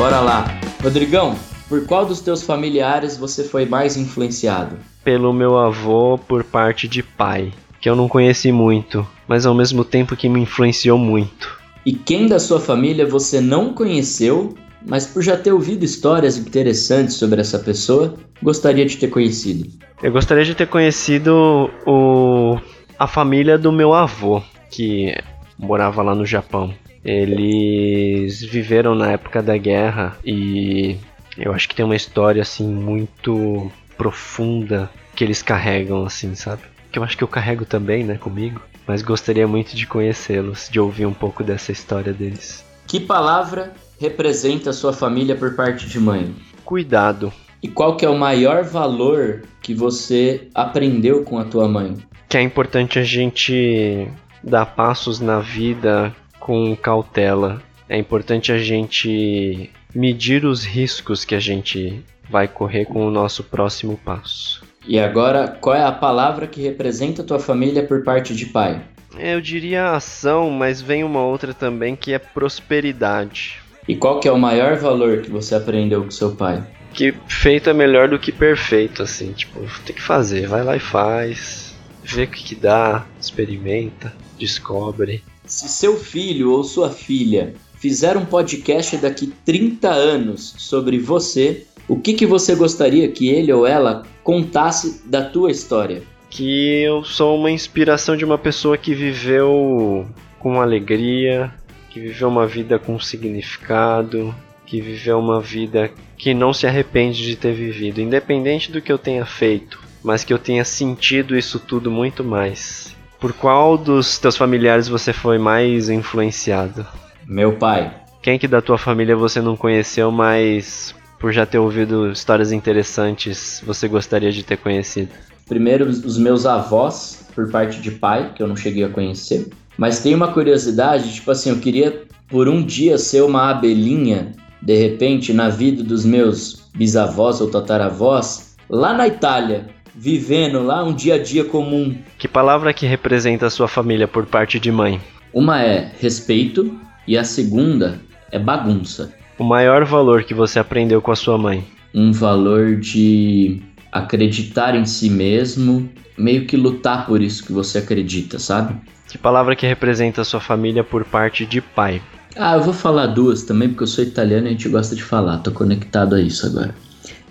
Bora 0.00 0.18
lá. 0.18 0.46
Rodrigão, 0.82 1.36
por 1.68 1.84
qual 1.84 2.06
dos 2.06 2.22
teus 2.22 2.42
familiares 2.42 3.18
você 3.18 3.44
foi 3.44 3.66
mais 3.66 3.98
influenciado? 3.98 4.78
Pelo 5.04 5.30
meu 5.30 5.58
avô 5.58 6.16
por 6.16 6.42
parte 6.42 6.88
de 6.88 7.02
pai, 7.02 7.52
que 7.82 7.86
eu 7.86 7.94
não 7.94 8.08
conheci 8.08 8.50
muito, 8.50 9.06
mas 9.28 9.44
ao 9.44 9.54
mesmo 9.54 9.84
tempo 9.84 10.16
que 10.16 10.26
me 10.26 10.40
influenciou 10.40 10.96
muito. 10.96 11.60
E 11.84 11.92
quem 11.92 12.26
da 12.26 12.38
sua 12.38 12.58
família 12.58 13.06
você 13.06 13.42
não 13.42 13.74
conheceu, 13.74 14.54
mas 14.86 15.06
por 15.06 15.20
já 15.22 15.36
ter 15.36 15.52
ouvido 15.52 15.84
histórias 15.84 16.38
interessantes 16.38 17.16
sobre 17.16 17.38
essa 17.38 17.58
pessoa, 17.58 18.14
gostaria 18.42 18.86
de 18.86 18.96
ter 18.96 19.08
conhecido? 19.08 19.68
Eu 20.02 20.10
gostaria 20.10 20.46
de 20.46 20.54
ter 20.54 20.66
conhecido 20.66 21.70
o 21.86 22.58
a 22.98 23.06
família 23.06 23.58
do 23.58 23.70
meu 23.70 23.92
avô, 23.92 24.42
que 24.70 25.14
morava 25.58 26.00
lá 26.00 26.14
no 26.14 26.24
Japão. 26.24 26.74
Eles 27.04 28.42
viveram 28.42 28.94
na 28.94 29.12
época 29.12 29.42
da 29.42 29.56
guerra 29.56 30.16
e 30.24 30.98
eu 31.36 31.52
acho 31.52 31.68
que 31.68 31.74
tem 31.74 31.84
uma 31.84 31.96
história 31.96 32.42
assim 32.42 32.66
muito 32.66 33.70
profunda 33.96 34.90
que 35.14 35.24
eles 35.24 35.42
carregam 35.42 36.04
assim, 36.04 36.34
sabe? 36.34 36.62
Que 36.92 36.98
eu 36.98 37.04
acho 37.04 37.16
que 37.16 37.24
eu 37.24 37.28
carrego 37.28 37.64
também, 37.64 38.04
né, 38.04 38.16
comigo, 38.16 38.60
mas 38.86 39.02
gostaria 39.02 39.46
muito 39.46 39.76
de 39.76 39.86
conhecê-los, 39.86 40.68
de 40.70 40.80
ouvir 40.80 41.06
um 41.06 41.14
pouco 41.14 41.44
dessa 41.44 41.72
história 41.72 42.12
deles. 42.12 42.64
Que 42.86 42.98
palavra 42.98 43.72
representa 44.00 44.70
a 44.70 44.72
sua 44.72 44.92
família 44.92 45.36
por 45.36 45.54
parte 45.54 45.86
de 45.88 46.00
mãe? 46.00 46.34
Cuidado. 46.64 47.32
E 47.62 47.68
qual 47.68 47.96
que 47.96 48.04
é 48.04 48.08
o 48.08 48.18
maior 48.18 48.64
valor 48.64 49.42
que 49.60 49.74
você 49.74 50.48
aprendeu 50.54 51.22
com 51.22 51.38
a 51.38 51.44
tua 51.44 51.68
mãe? 51.68 51.96
Que 52.28 52.38
é 52.38 52.42
importante 52.42 52.98
a 52.98 53.04
gente 53.04 54.08
dar 54.42 54.66
passos 54.66 55.20
na 55.20 55.40
vida 55.40 56.14
com 56.40 56.74
cautela. 56.74 57.62
É 57.88 57.96
importante 57.96 58.50
a 58.50 58.58
gente 58.58 59.70
medir 59.94 60.44
os 60.44 60.64
riscos 60.64 61.24
que 61.24 61.34
a 61.34 61.40
gente 61.40 62.02
vai 62.28 62.48
correr 62.48 62.86
com 62.86 63.06
o 63.06 63.10
nosso 63.10 63.44
próximo 63.44 63.96
passo. 64.04 64.62
E 64.86 64.98
agora, 64.98 65.46
qual 65.60 65.76
é 65.76 65.84
a 65.84 65.92
palavra 65.92 66.46
que 66.46 66.62
representa 66.62 67.22
a 67.22 67.24
tua 67.24 67.38
família 67.38 67.86
por 67.86 68.02
parte 68.02 68.34
de 68.34 68.46
pai? 68.46 68.82
Eu 69.18 69.40
diria 69.40 69.90
ação, 69.90 70.50
mas 70.50 70.80
vem 70.80 71.04
uma 71.04 71.20
outra 71.20 71.52
também 71.52 71.94
que 71.94 72.12
é 72.12 72.18
prosperidade. 72.18 73.60
E 73.86 73.96
qual 73.96 74.20
que 74.20 74.28
é 74.28 74.32
o 74.32 74.38
maior 74.38 74.76
valor 74.76 75.20
que 75.20 75.30
você 75.30 75.54
aprendeu 75.54 76.04
com 76.04 76.10
seu 76.10 76.34
pai? 76.34 76.64
Que 76.94 77.14
feito 77.26 77.68
é 77.68 77.72
melhor 77.72 78.08
do 78.08 78.18
que 78.18 78.32
perfeito, 78.32 79.02
assim, 79.02 79.32
tipo, 79.32 79.60
tem 79.84 79.94
que 79.94 80.02
fazer, 80.02 80.46
vai 80.46 80.62
lá 80.62 80.76
e 80.76 80.80
faz, 80.80 81.76
vê 82.02 82.24
o 82.24 82.28
que, 82.28 82.42
que 82.42 82.54
dá, 82.54 83.04
experimenta, 83.20 84.12
descobre. 84.38 85.22
Se 85.50 85.68
seu 85.68 85.96
filho 85.96 86.52
ou 86.52 86.62
sua 86.62 86.90
filha 86.90 87.54
fizer 87.74 88.16
um 88.16 88.24
podcast 88.24 88.96
daqui 88.98 89.32
30 89.44 89.88
anos 89.90 90.54
sobre 90.56 90.96
você, 90.96 91.66
o 91.88 91.98
que, 91.98 92.14
que 92.14 92.24
você 92.24 92.54
gostaria 92.54 93.10
que 93.10 93.28
ele 93.28 93.52
ou 93.52 93.66
ela 93.66 94.04
contasse 94.22 95.02
da 95.08 95.24
tua 95.24 95.50
história? 95.50 96.04
Que 96.30 96.84
eu 96.84 97.02
sou 97.02 97.36
uma 97.36 97.50
inspiração 97.50 98.16
de 98.16 98.24
uma 98.24 98.38
pessoa 98.38 98.78
que 98.78 98.94
viveu 98.94 100.06
com 100.38 100.60
alegria, 100.60 101.52
que 101.90 101.98
viveu 101.98 102.28
uma 102.28 102.46
vida 102.46 102.78
com 102.78 103.00
significado, 103.00 104.32
que 104.64 104.80
viveu 104.80 105.18
uma 105.18 105.40
vida 105.40 105.90
que 106.16 106.32
não 106.32 106.52
se 106.52 106.64
arrepende 106.64 107.24
de 107.24 107.34
ter 107.34 107.52
vivido, 107.52 108.00
independente 108.00 108.70
do 108.70 108.80
que 108.80 108.92
eu 108.92 108.98
tenha 108.98 109.26
feito, 109.26 109.80
mas 110.00 110.22
que 110.22 110.32
eu 110.32 110.38
tenha 110.38 110.64
sentido 110.64 111.36
isso 111.36 111.58
tudo 111.58 111.90
muito 111.90 112.22
mais. 112.22 112.89
Por 113.20 113.34
qual 113.34 113.76
dos 113.76 114.18
teus 114.18 114.34
familiares 114.34 114.88
você 114.88 115.12
foi 115.12 115.36
mais 115.36 115.90
influenciado? 115.90 116.86
Meu 117.26 117.56
pai. 117.58 117.94
Quem 118.22 118.38
que 118.38 118.48
da 118.48 118.62
tua 118.62 118.78
família 118.78 119.14
você 119.14 119.42
não 119.42 119.56
conheceu, 119.56 120.10
mas 120.10 120.94
por 121.18 121.30
já 121.30 121.44
ter 121.44 121.58
ouvido 121.58 122.10
histórias 122.10 122.50
interessantes, 122.50 123.62
você 123.64 123.86
gostaria 123.86 124.32
de 124.32 124.42
ter 124.42 124.56
conhecido? 124.56 125.10
Primeiro, 125.46 125.84
os 125.86 126.16
meus 126.16 126.46
avós, 126.46 127.26
por 127.34 127.50
parte 127.50 127.80
de 127.82 127.90
pai, 127.90 128.32
que 128.34 128.42
eu 128.42 128.48
não 128.48 128.56
cheguei 128.56 128.84
a 128.84 128.88
conhecer. 128.88 129.50
Mas 129.76 130.00
tem 130.00 130.14
uma 130.14 130.32
curiosidade, 130.32 131.12
tipo 131.14 131.30
assim, 131.30 131.50
eu 131.50 131.58
queria 131.58 132.04
por 132.26 132.48
um 132.48 132.64
dia 132.64 132.96
ser 132.96 133.22
uma 133.22 133.50
abelhinha, 133.50 134.32
de 134.62 134.76
repente, 134.76 135.32
na 135.34 135.50
vida 135.50 135.82
dos 135.82 136.06
meus 136.06 136.70
bisavós 136.74 137.40
ou 137.40 137.50
tataravós, 137.50 138.56
lá 138.68 138.94
na 138.94 139.06
Itália, 139.06 139.68
vivendo 140.00 140.62
lá 140.62 140.82
um 140.82 140.94
dia 140.94 141.16
a 141.16 141.22
dia 141.22 141.44
comum. 141.44 141.94
Que 142.16 142.26
palavra 142.26 142.72
que 142.72 142.86
representa 142.86 143.44
a 143.44 143.50
sua 143.50 143.68
família 143.68 144.08
por 144.08 144.24
parte 144.24 144.58
de 144.58 144.72
mãe? 144.72 144.98
Uma 145.30 145.62
é 145.62 145.92
respeito, 146.00 146.74
e 147.06 147.18
a 147.18 147.22
segunda 147.22 148.00
é 148.32 148.38
bagunça. 148.38 149.12
O 149.38 149.44
maior 149.44 149.84
valor 149.84 150.24
que 150.24 150.32
você 150.32 150.58
aprendeu 150.58 151.02
com 151.02 151.12
a 151.12 151.16
sua 151.16 151.36
mãe? 151.36 151.62
Um 151.94 152.12
valor 152.12 152.76
de 152.76 153.60
acreditar 153.92 154.74
em 154.74 154.86
si 154.86 155.10
mesmo, 155.10 155.90
meio 156.16 156.46
que 156.46 156.56
lutar 156.56 157.04
por 157.04 157.20
isso 157.20 157.44
que 157.44 157.52
você 157.52 157.76
acredita, 157.78 158.38
sabe? 158.38 158.74
Que 159.06 159.18
palavra 159.18 159.54
que 159.54 159.66
representa 159.66 160.22
a 160.22 160.24
sua 160.24 160.40
família 160.40 160.82
por 160.82 161.04
parte 161.04 161.44
de 161.44 161.60
pai? 161.60 162.00
Ah, 162.36 162.54
eu 162.54 162.62
vou 162.62 162.72
falar 162.72 163.08
duas 163.08 163.42
também, 163.42 163.68
porque 163.68 163.82
eu 163.82 163.88
sou 163.88 164.02
italiano 164.02 164.46
e 164.46 164.48
a 164.48 164.52
gente 164.52 164.68
gosta 164.68 164.96
de 164.96 165.02
falar, 165.02 165.38
tô 165.38 165.50
conectado 165.50 166.14
a 166.14 166.20
isso 166.22 166.46
agora. 166.46 166.74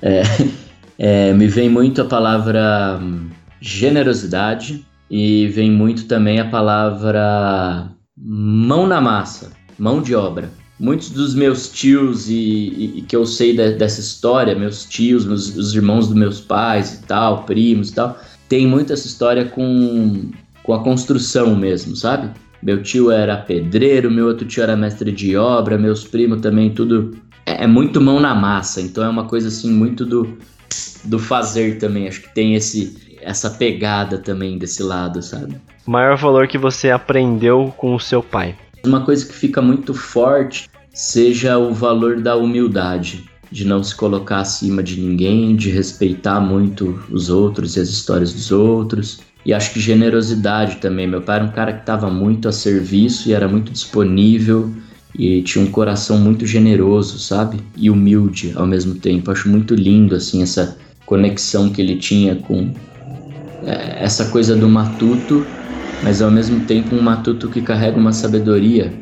É, 0.03 0.22
é, 1.00 1.34
me 1.34 1.47
vem 1.47 1.70
muito 1.70 2.02
a 2.02 2.06
palavra 2.06 3.00
hum, 3.02 3.30
generosidade 3.62 4.86
e 5.10 5.47
vem 5.47 5.72
muito 5.72 6.06
também 6.06 6.39
a 6.39 6.50
palavra 6.50 7.89
mão 8.18 8.86
na 8.86 9.00
massa 9.00 9.58
mão 9.80 10.02
de 10.02 10.14
obra. 10.14 10.52
Muitos 10.78 11.10
dos 11.10 11.34
meus 11.34 11.70
tios 11.70 12.30
e, 12.30 12.93
e, 12.97 13.06
que 13.08 13.16
eu 13.16 13.26
sei 13.26 13.56
de, 13.56 13.74
dessa 13.74 14.02
história, 14.02 14.56
meus 14.56 14.86
tios, 14.86 15.26
meus, 15.26 15.56
os 15.56 15.74
irmãos 15.74 16.08
dos 16.08 16.16
meus 16.16 16.41
pais 16.41 16.95
e 16.95 17.04
tal, 17.06 17.43
primos 17.43 17.89
e 17.89 17.95
tal, 17.95 18.20
tem 18.47 18.68
muito 18.68 18.91
essa 18.91 19.08
história 19.08 19.45
com, 19.45 20.32
com 20.64 20.74
a 20.74 20.84
construção 20.84 21.56
mesmo, 21.56 21.95
sabe? 21.95 22.30
Meu 22.62 22.84
tio 22.84 23.10
era 23.10 23.38
pedreiro, 23.38 24.12
meu 24.12 24.28
outro 24.28 24.45
tio 24.45 24.64
era 24.64 24.76
mestre 24.76 25.12
de 25.12 25.36
obra, 25.36 25.78
meus 25.78 26.04
primos 26.04 26.41
também, 26.41 26.70
tudo. 26.70 27.18
É, 27.45 27.64
é 27.64 27.68
muito 27.68 28.02
mão 28.02 28.20
na 28.20 28.36
massa, 28.36 28.82
então 28.82 29.04
é 29.04 29.10
uma 29.10 29.26
coisa 29.26 29.47
assim 29.50 29.72
muito 29.72 30.06
do, 30.06 30.38
do 31.03 31.20
fazer 31.20 31.78
também. 31.78 32.07
Acho 32.07 32.22
que 32.22 32.34
tem 32.34 32.55
esse, 32.55 33.17
essa 33.22 33.49
pegada 33.49 34.17
também 34.17 34.57
desse 34.57 34.84
lado, 34.84 35.22
sabe? 35.22 35.55
Maior 35.86 36.17
valor 36.17 36.47
que 36.47 36.57
você 36.57 36.91
aprendeu 36.91 37.74
com 37.78 37.95
o 37.95 37.99
seu 37.99 38.22
pai? 38.22 38.55
Uma 38.86 39.01
coisa 39.01 39.26
que 39.26 39.34
fica 39.34 39.61
muito 39.61 39.93
forte 39.93 40.70
seja 40.93 41.57
o 41.57 41.74
valor 41.74 42.22
da 42.22 42.36
humildade, 42.36 43.30
de 43.51 43.65
não 43.65 43.84
se 43.84 43.95
colocar 43.95 44.39
acima 44.39 44.84
de 44.84 44.99
ninguém, 44.99 45.55
de 45.55 45.70
respeitar 45.70 46.39
muito 46.39 47.03
os 47.09 47.30
outros 47.30 47.76
e 47.76 47.80
as 47.80 47.89
histórias 47.89 48.34
dos 48.34 48.51
outros. 48.51 49.22
E 49.45 49.53
acho 49.53 49.74
que 49.74 49.80
generosidade 49.80 50.78
também. 50.78 51.07
Meu 51.07 51.22
pai 51.22 51.38
era 51.38 51.45
um 51.45 51.51
cara 51.51 51.74
que 51.74 51.80
estava 51.80 52.09
muito 52.09 52.47
a 52.47 52.51
serviço 52.51 53.30
e 53.30 53.34
era 53.34 53.47
muito 53.47 53.72
disponível 53.72 54.72
e 55.18 55.41
tinha 55.41 55.64
um 55.64 55.72
coração 55.72 56.18
muito 56.18 56.45
generoso, 56.45 57.20
sabe? 57.20 57.60
E 57.76 57.89
humilde 57.89 58.53
ao 58.55 58.68
mesmo 58.68 58.95
tempo. 58.95 59.32
Acho 59.32 59.49
muito 59.49 59.74
lindo 59.76 60.16
assim 60.16 60.41
essa 60.41 60.78
conexão 61.05 61.70
que 61.70 61.82
ele 61.82 61.97
tinha 61.97 62.36
com 62.36 62.72
é, 63.64 64.03
essa 64.03 64.26
coisa 64.26 64.55
do 64.55 64.70
matuto 64.70 65.45
mas 66.01 66.22
ao 66.22 66.32
mesmo 66.32 66.62
tempo 66.62 66.95
um 66.95 67.01
matuto 67.01 67.49
que 67.49 67.62
carrega 67.62 67.97
uma 67.97 68.14
sabedoria 68.14 68.93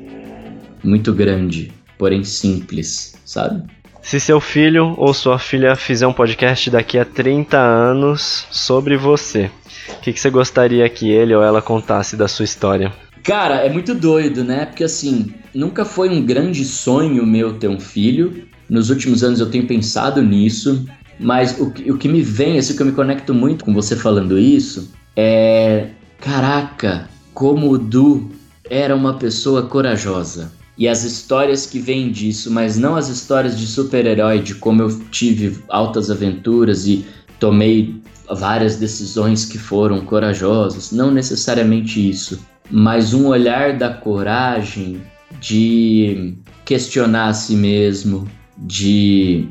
muito 0.84 1.14
grande, 1.14 1.72
porém 1.98 2.24
simples, 2.24 3.16
sabe? 3.26 3.64
Se 4.02 4.20
seu 4.20 4.40
filho 4.40 4.96
ou 4.98 5.14
sua 5.14 5.38
filha 5.38 5.76
fizer 5.76 6.08
um 6.08 6.14
podcast 6.14 6.70
daqui 6.70 6.98
a 6.98 7.06
30 7.06 7.58
anos 7.58 8.48
sobre 8.50 8.96
você, 8.96 9.52
O 9.90 10.02
que, 10.02 10.14
que 10.14 10.20
você 10.20 10.30
gostaria 10.30 10.88
que 10.90 11.10
ele 11.10 11.34
ou 11.34 11.42
ela 11.42 11.62
contasse 11.62 12.16
da 12.16 12.28
sua 12.28 12.46
história? 12.46 12.92
Cara, 13.24 13.56
é 13.56 13.70
muito 13.70 13.96
doido, 13.96 14.44
né? 14.44 14.66
Porque 14.66 14.84
assim, 14.84 15.34
nunca 15.58 15.84
foi 15.84 16.08
um 16.10 16.24
grande 16.24 16.64
sonho 16.64 17.26
meu 17.26 17.54
ter 17.54 17.68
um 17.68 17.80
filho. 17.80 18.44
Nos 18.70 18.92
últimos 18.92 19.24
anos 19.24 19.40
eu 19.40 19.50
tenho 19.50 19.66
pensado 19.66 20.22
nisso. 20.22 20.86
Mas 21.20 21.60
o, 21.60 21.74
o 21.92 21.98
que 21.98 22.08
me 22.08 22.22
vem, 22.22 22.60
assim, 22.60 22.76
que 22.76 22.82
eu 22.82 22.86
me 22.86 22.92
conecto 22.92 23.34
muito 23.34 23.66
com 23.66 23.74
você 23.74 23.96
falando 23.96 24.38
isso, 24.38 24.94
é. 25.16 25.90
Caraca, 26.20 27.10
como 27.34 27.72
o 27.72 27.78
Du 27.78 28.30
era 28.70 28.96
uma 28.96 29.16
pessoa 29.16 29.64
corajosa. 29.64 30.52
E 30.78 30.88
as 30.88 31.04
histórias 31.04 31.66
que 31.66 31.80
vêm 31.80 32.12
disso, 32.12 32.52
mas 32.52 32.78
não 32.78 32.96
as 32.96 33.08
histórias 33.08 33.58
de 33.58 33.66
super-herói, 33.66 34.40
de 34.40 34.56
como 34.56 34.84
eu 34.84 35.00
tive 35.10 35.58
altas 35.70 36.12
aventuras 36.12 36.86
e 36.86 37.06
tomei 37.40 38.00
várias 38.32 38.76
decisões 38.76 39.46
que 39.46 39.58
foram 39.58 40.02
corajosas, 40.02 40.92
não 40.92 41.10
necessariamente 41.10 42.08
isso, 42.08 42.40
mas 42.70 43.14
um 43.14 43.28
olhar 43.28 43.78
da 43.78 43.90
coragem 43.90 45.02
de 45.40 46.36
questionar 46.66 47.28
a 47.28 47.34
si 47.34 47.56
mesmo, 47.56 48.28
de 48.58 49.48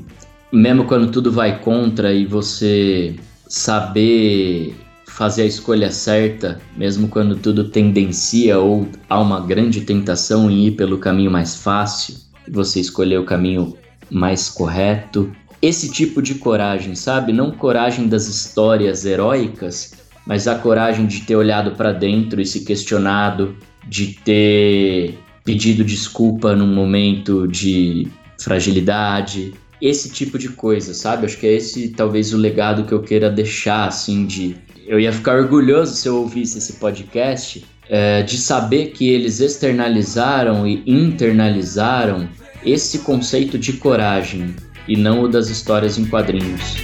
mesmo 0.52 0.84
quando 0.84 1.10
tudo 1.10 1.30
vai 1.30 1.60
contra 1.60 2.12
e 2.12 2.24
você 2.24 3.14
saber 3.48 4.74
fazer 5.06 5.42
a 5.42 5.46
escolha 5.46 5.90
certa, 5.90 6.60
mesmo 6.76 7.08
quando 7.08 7.36
tudo 7.36 7.70
tendencia 7.70 8.58
ou 8.58 8.86
há 9.08 9.18
uma 9.18 9.40
grande 9.40 9.80
tentação 9.80 10.50
em 10.50 10.66
ir 10.66 10.72
pelo 10.72 10.98
caminho 10.98 11.30
mais 11.30 11.56
fácil, 11.56 12.16
você 12.50 12.80
escolher 12.80 13.18
o 13.18 13.24
caminho 13.24 13.76
mais 14.10 14.50
correto. 14.50 15.32
Esse 15.62 15.90
tipo 15.90 16.20
de 16.20 16.34
coragem, 16.34 16.94
sabe? 16.94 17.32
Não 17.32 17.50
coragem 17.50 18.08
das 18.08 18.28
histórias 18.28 19.06
heróicas, 19.06 19.94
mas 20.26 20.46
a 20.46 20.56
coragem 20.56 21.06
de 21.06 21.22
ter 21.22 21.34
olhado 21.34 21.70
para 21.72 21.92
dentro 21.92 22.40
e 22.40 22.46
se 22.46 22.64
questionado, 22.64 23.56
de 23.88 24.08
ter 24.24 25.18
pedido 25.46 25.84
desculpa 25.84 26.54
num 26.56 26.66
momento 26.66 27.46
de 27.46 28.08
fragilidade, 28.38 29.54
esse 29.80 30.10
tipo 30.10 30.38
de 30.38 30.48
coisa, 30.48 30.92
sabe? 30.92 31.24
Acho 31.24 31.38
que 31.38 31.46
é 31.46 31.54
esse 31.54 31.88
talvez 31.88 32.34
o 32.34 32.36
legado 32.36 32.84
que 32.84 32.92
eu 32.92 33.00
queira 33.00 33.30
deixar, 33.30 33.86
assim, 33.86 34.26
de. 34.26 34.56
Eu 34.86 34.98
ia 34.98 35.12
ficar 35.12 35.36
orgulhoso 35.36 35.94
se 35.94 36.08
eu 36.08 36.16
ouvisse 36.16 36.58
esse 36.58 36.74
podcast, 36.74 37.64
é, 37.88 38.22
de 38.22 38.36
saber 38.36 38.86
que 38.86 39.08
eles 39.08 39.40
externalizaram 39.40 40.66
e 40.66 40.82
internalizaram 40.86 42.28
esse 42.64 43.00
conceito 43.00 43.56
de 43.56 43.74
coragem 43.74 44.54
e 44.88 44.96
não 44.96 45.22
o 45.22 45.28
das 45.28 45.48
histórias 45.48 45.98
em 45.98 46.04
quadrinhos. 46.04 46.76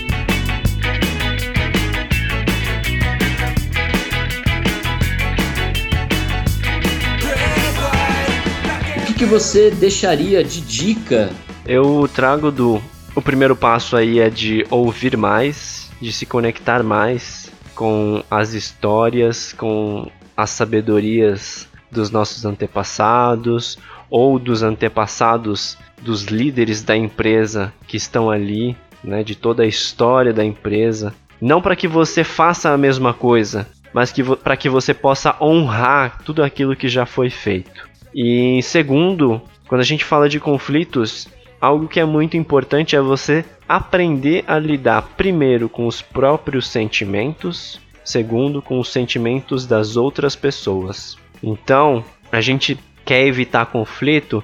Que, 9.22 9.26
você 9.26 9.70
deixaria 9.70 10.42
de 10.42 10.60
dica 10.60 11.30
eu 11.64 12.10
trago 12.12 12.50
do. 12.50 12.82
O 13.14 13.22
primeiro 13.22 13.54
passo 13.54 13.96
aí 13.96 14.18
é 14.18 14.28
de 14.28 14.66
ouvir 14.68 15.16
mais, 15.16 15.88
de 16.00 16.12
se 16.12 16.26
conectar 16.26 16.82
mais 16.82 17.52
com 17.72 18.24
as 18.28 18.52
histórias, 18.52 19.52
com 19.52 20.10
as 20.36 20.50
sabedorias 20.50 21.68
dos 21.88 22.10
nossos 22.10 22.44
antepassados 22.44 23.78
ou 24.10 24.40
dos 24.40 24.64
antepassados 24.64 25.78
dos 26.00 26.24
líderes 26.24 26.82
da 26.82 26.96
empresa 26.96 27.72
que 27.86 27.96
estão 27.96 28.28
ali, 28.28 28.76
né, 29.04 29.22
de 29.22 29.36
toda 29.36 29.62
a 29.62 29.66
história 29.66 30.32
da 30.32 30.44
empresa. 30.44 31.14
Não 31.40 31.62
para 31.62 31.76
que 31.76 31.86
você 31.86 32.24
faça 32.24 32.70
a 32.70 32.78
mesma 32.78 33.14
coisa, 33.14 33.68
mas 33.92 34.10
que 34.10 34.24
para 34.24 34.56
que 34.56 34.68
você 34.68 34.92
possa 34.92 35.36
honrar 35.40 36.18
tudo 36.24 36.42
aquilo 36.42 36.74
que 36.74 36.88
já 36.88 37.06
foi 37.06 37.30
feito. 37.30 37.91
E 38.14 38.62
segundo, 38.62 39.40
quando 39.68 39.80
a 39.80 39.84
gente 39.84 40.04
fala 40.04 40.28
de 40.28 40.38
conflitos, 40.38 41.28
algo 41.60 41.88
que 41.88 42.00
é 42.00 42.04
muito 42.04 42.36
importante 42.36 42.96
é 42.96 43.00
você 43.00 43.44
aprender 43.68 44.44
a 44.46 44.58
lidar 44.58 45.02
primeiro 45.16 45.68
com 45.68 45.86
os 45.86 46.02
próprios 46.02 46.68
sentimentos, 46.68 47.80
segundo 48.04 48.60
com 48.60 48.78
os 48.78 48.90
sentimentos 48.90 49.66
das 49.66 49.96
outras 49.96 50.36
pessoas. 50.36 51.16
Então, 51.42 52.04
a 52.30 52.40
gente 52.40 52.78
quer 53.04 53.26
evitar 53.26 53.66
conflito 53.66 54.42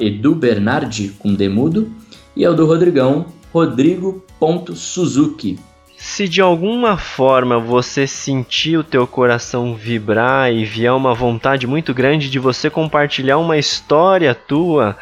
edubernardi, 0.00 1.10
com 1.18 1.34
demudo, 1.34 1.92
e 2.34 2.46
ao 2.46 2.54
do 2.54 2.64
Rodrigão, 2.64 3.26
rodrigo.suzuki. 3.52 5.58
Se 6.02 6.26
de 6.26 6.40
alguma 6.40 6.96
forma 6.96 7.60
você 7.60 8.06
sentir 8.06 8.78
o 8.78 8.82
teu 8.82 9.06
coração 9.06 9.74
vibrar 9.74 10.50
e 10.50 10.64
vier 10.64 10.94
uma 10.94 11.12
vontade 11.12 11.66
muito 11.66 11.92
grande 11.92 12.30
de 12.30 12.38
você 12.38 12.70
compartilhar 12.70 13.36
uma 13.36 13.58
história 13.58 14.34
tua 14.34 14.96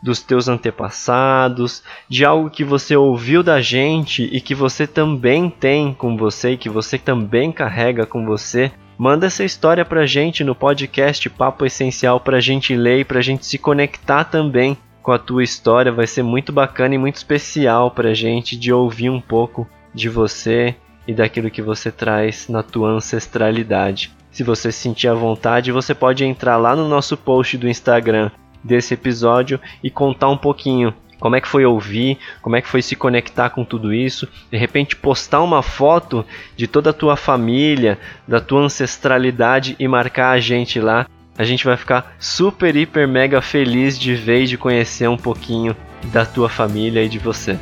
dos 0.00 0.22
teus 0.22 0.46
antepassados, 0.46 1.82
de 2.08 2.24
algo 2.24 2.48
que 2.48 2.62
você 2.62 2.94
ouviu 2.94 3.42
da 3.42 3.60
gente 3.60 4.22
e 4.32 4.40
que 4.40 4.54
você 4.54 4.86
também 4.86 5.50
tem 5.50 5.92
com 5.92 6.16
você 6.16 6.52
e 6.52 6.56
que 6.56 6.68
você 6.68 6.96
também 6.96 7.50
carrega 7.50 8.06
com 8.06 8.24
você, 8.24 8.70
manda 8.96 9.26
essa 9.26 9.42
história 9.42 9.84
pra 9.84 10.06
gente 10.06 10.44
no 10.44 10.54
podcast 10.54 11.28
Papo 11.28 11.66
Essencial 11.66 12.20
pra 12.20 12.38
gente 12.38 12.76
ler 12.76 13.00
e 13.00 13.04
pra 13.04 13.20
gente 13.20 13.44
se 13.44 13.58
conectar 13.58 14.22
também 14.22 14.78
com 15.02 15.10
a 15.10 15.18
tua 15.18 15.42
história. 15.42 15.90
Vai 15.90 16.06
ser 16.06 16.22
muito 16.22 16.52
bacana 16.52 16.94
e 16.94 16.98
muito 16.98 17.16
especial 17.16 17.90
pra 17.90 18.14
gente 18.14 18.56
de 18.56 18.72
ouvir 18.72 19.10
um 19.10 19.20
pouco 19.20 19.68
de 19.96 20.08
você 20.08 20.76
e 21.08 21.12
daquilo 21.12 21.50
que 21.50 21.60
você 21.60 21.90
traz 21.90 22.48
na 22.48 22.62
tua 22.62 22.90
ancestralidade. 22.90 24.12
Se 24.30 24.44
você 24.44 24.70
sentir 24.70 25.08
a 25.08 25.14
vontade, 25.14 25.72
você 25.72 25.94
pode 25.94 26.24
entrar 26.24 26.56
lá 26.56 26.76
no 26.76 26.86
nosso 26.86 27.16
post 27.16 27.56
do 27.56 27.68
Instagram 27.68 28.30
desse 28.62 28.94
episódio 28.94 29.58
e 29.82 29.90
contar 29.90 30.28
um 30.28 30.36
pouquinho 30.36 30.94
como 31.18 31.34
é 31.34 31.40
que 31.40 31.48
foi 31.48 31.64
ouvir, 31.64 32.18
como 32.42 32.56
é 32.56 32.60
que 32.60 32.68
foi 32.68 32.82
se 32.82 32.94
conectar 32.94 33.48
com 33.48 33.64
tudo 33.64 33.94
isso, 33.94 34.28
de 34.50 34.58
repente 34.58 34.94
postar 34.94 35.42
uma 35.42 35.62
foto 35.62 36.26
de 36.54 36.66
toda 36.66 36.90
a 36.90 36.92
tua 36.92 37.16
família, 37.16 37.98
da 38.28 38.38
tua 38.38 38.60
ancestralidade 38.60 39.74
e 39.78 39.88
marcar 39.88 40.32
a 40.32 40.38
gente 40.38 40.78
lá 40.78 41.06
a 41.38 41.44
gente 41.44 41.64
vai 41.64 41.76
ficar 41.76 42.16
super, 42.18 42.74
hiper, 42.74 43.06
mega 43.06 43.42
feliz 43.42 43.98
de 43.98 44.14
ver 44.14 44.44
e 44.44 44.46
de 44.46 44.56
conhecer 44.56 45.08
um 45.08 45.18
pouquinho 45.18 45.76
da 46.04 46.24
tua 46.24 46.48
família 46.48 47.02
e 47.02 47.08
de 47.08 47.18
você. 47.18 47.58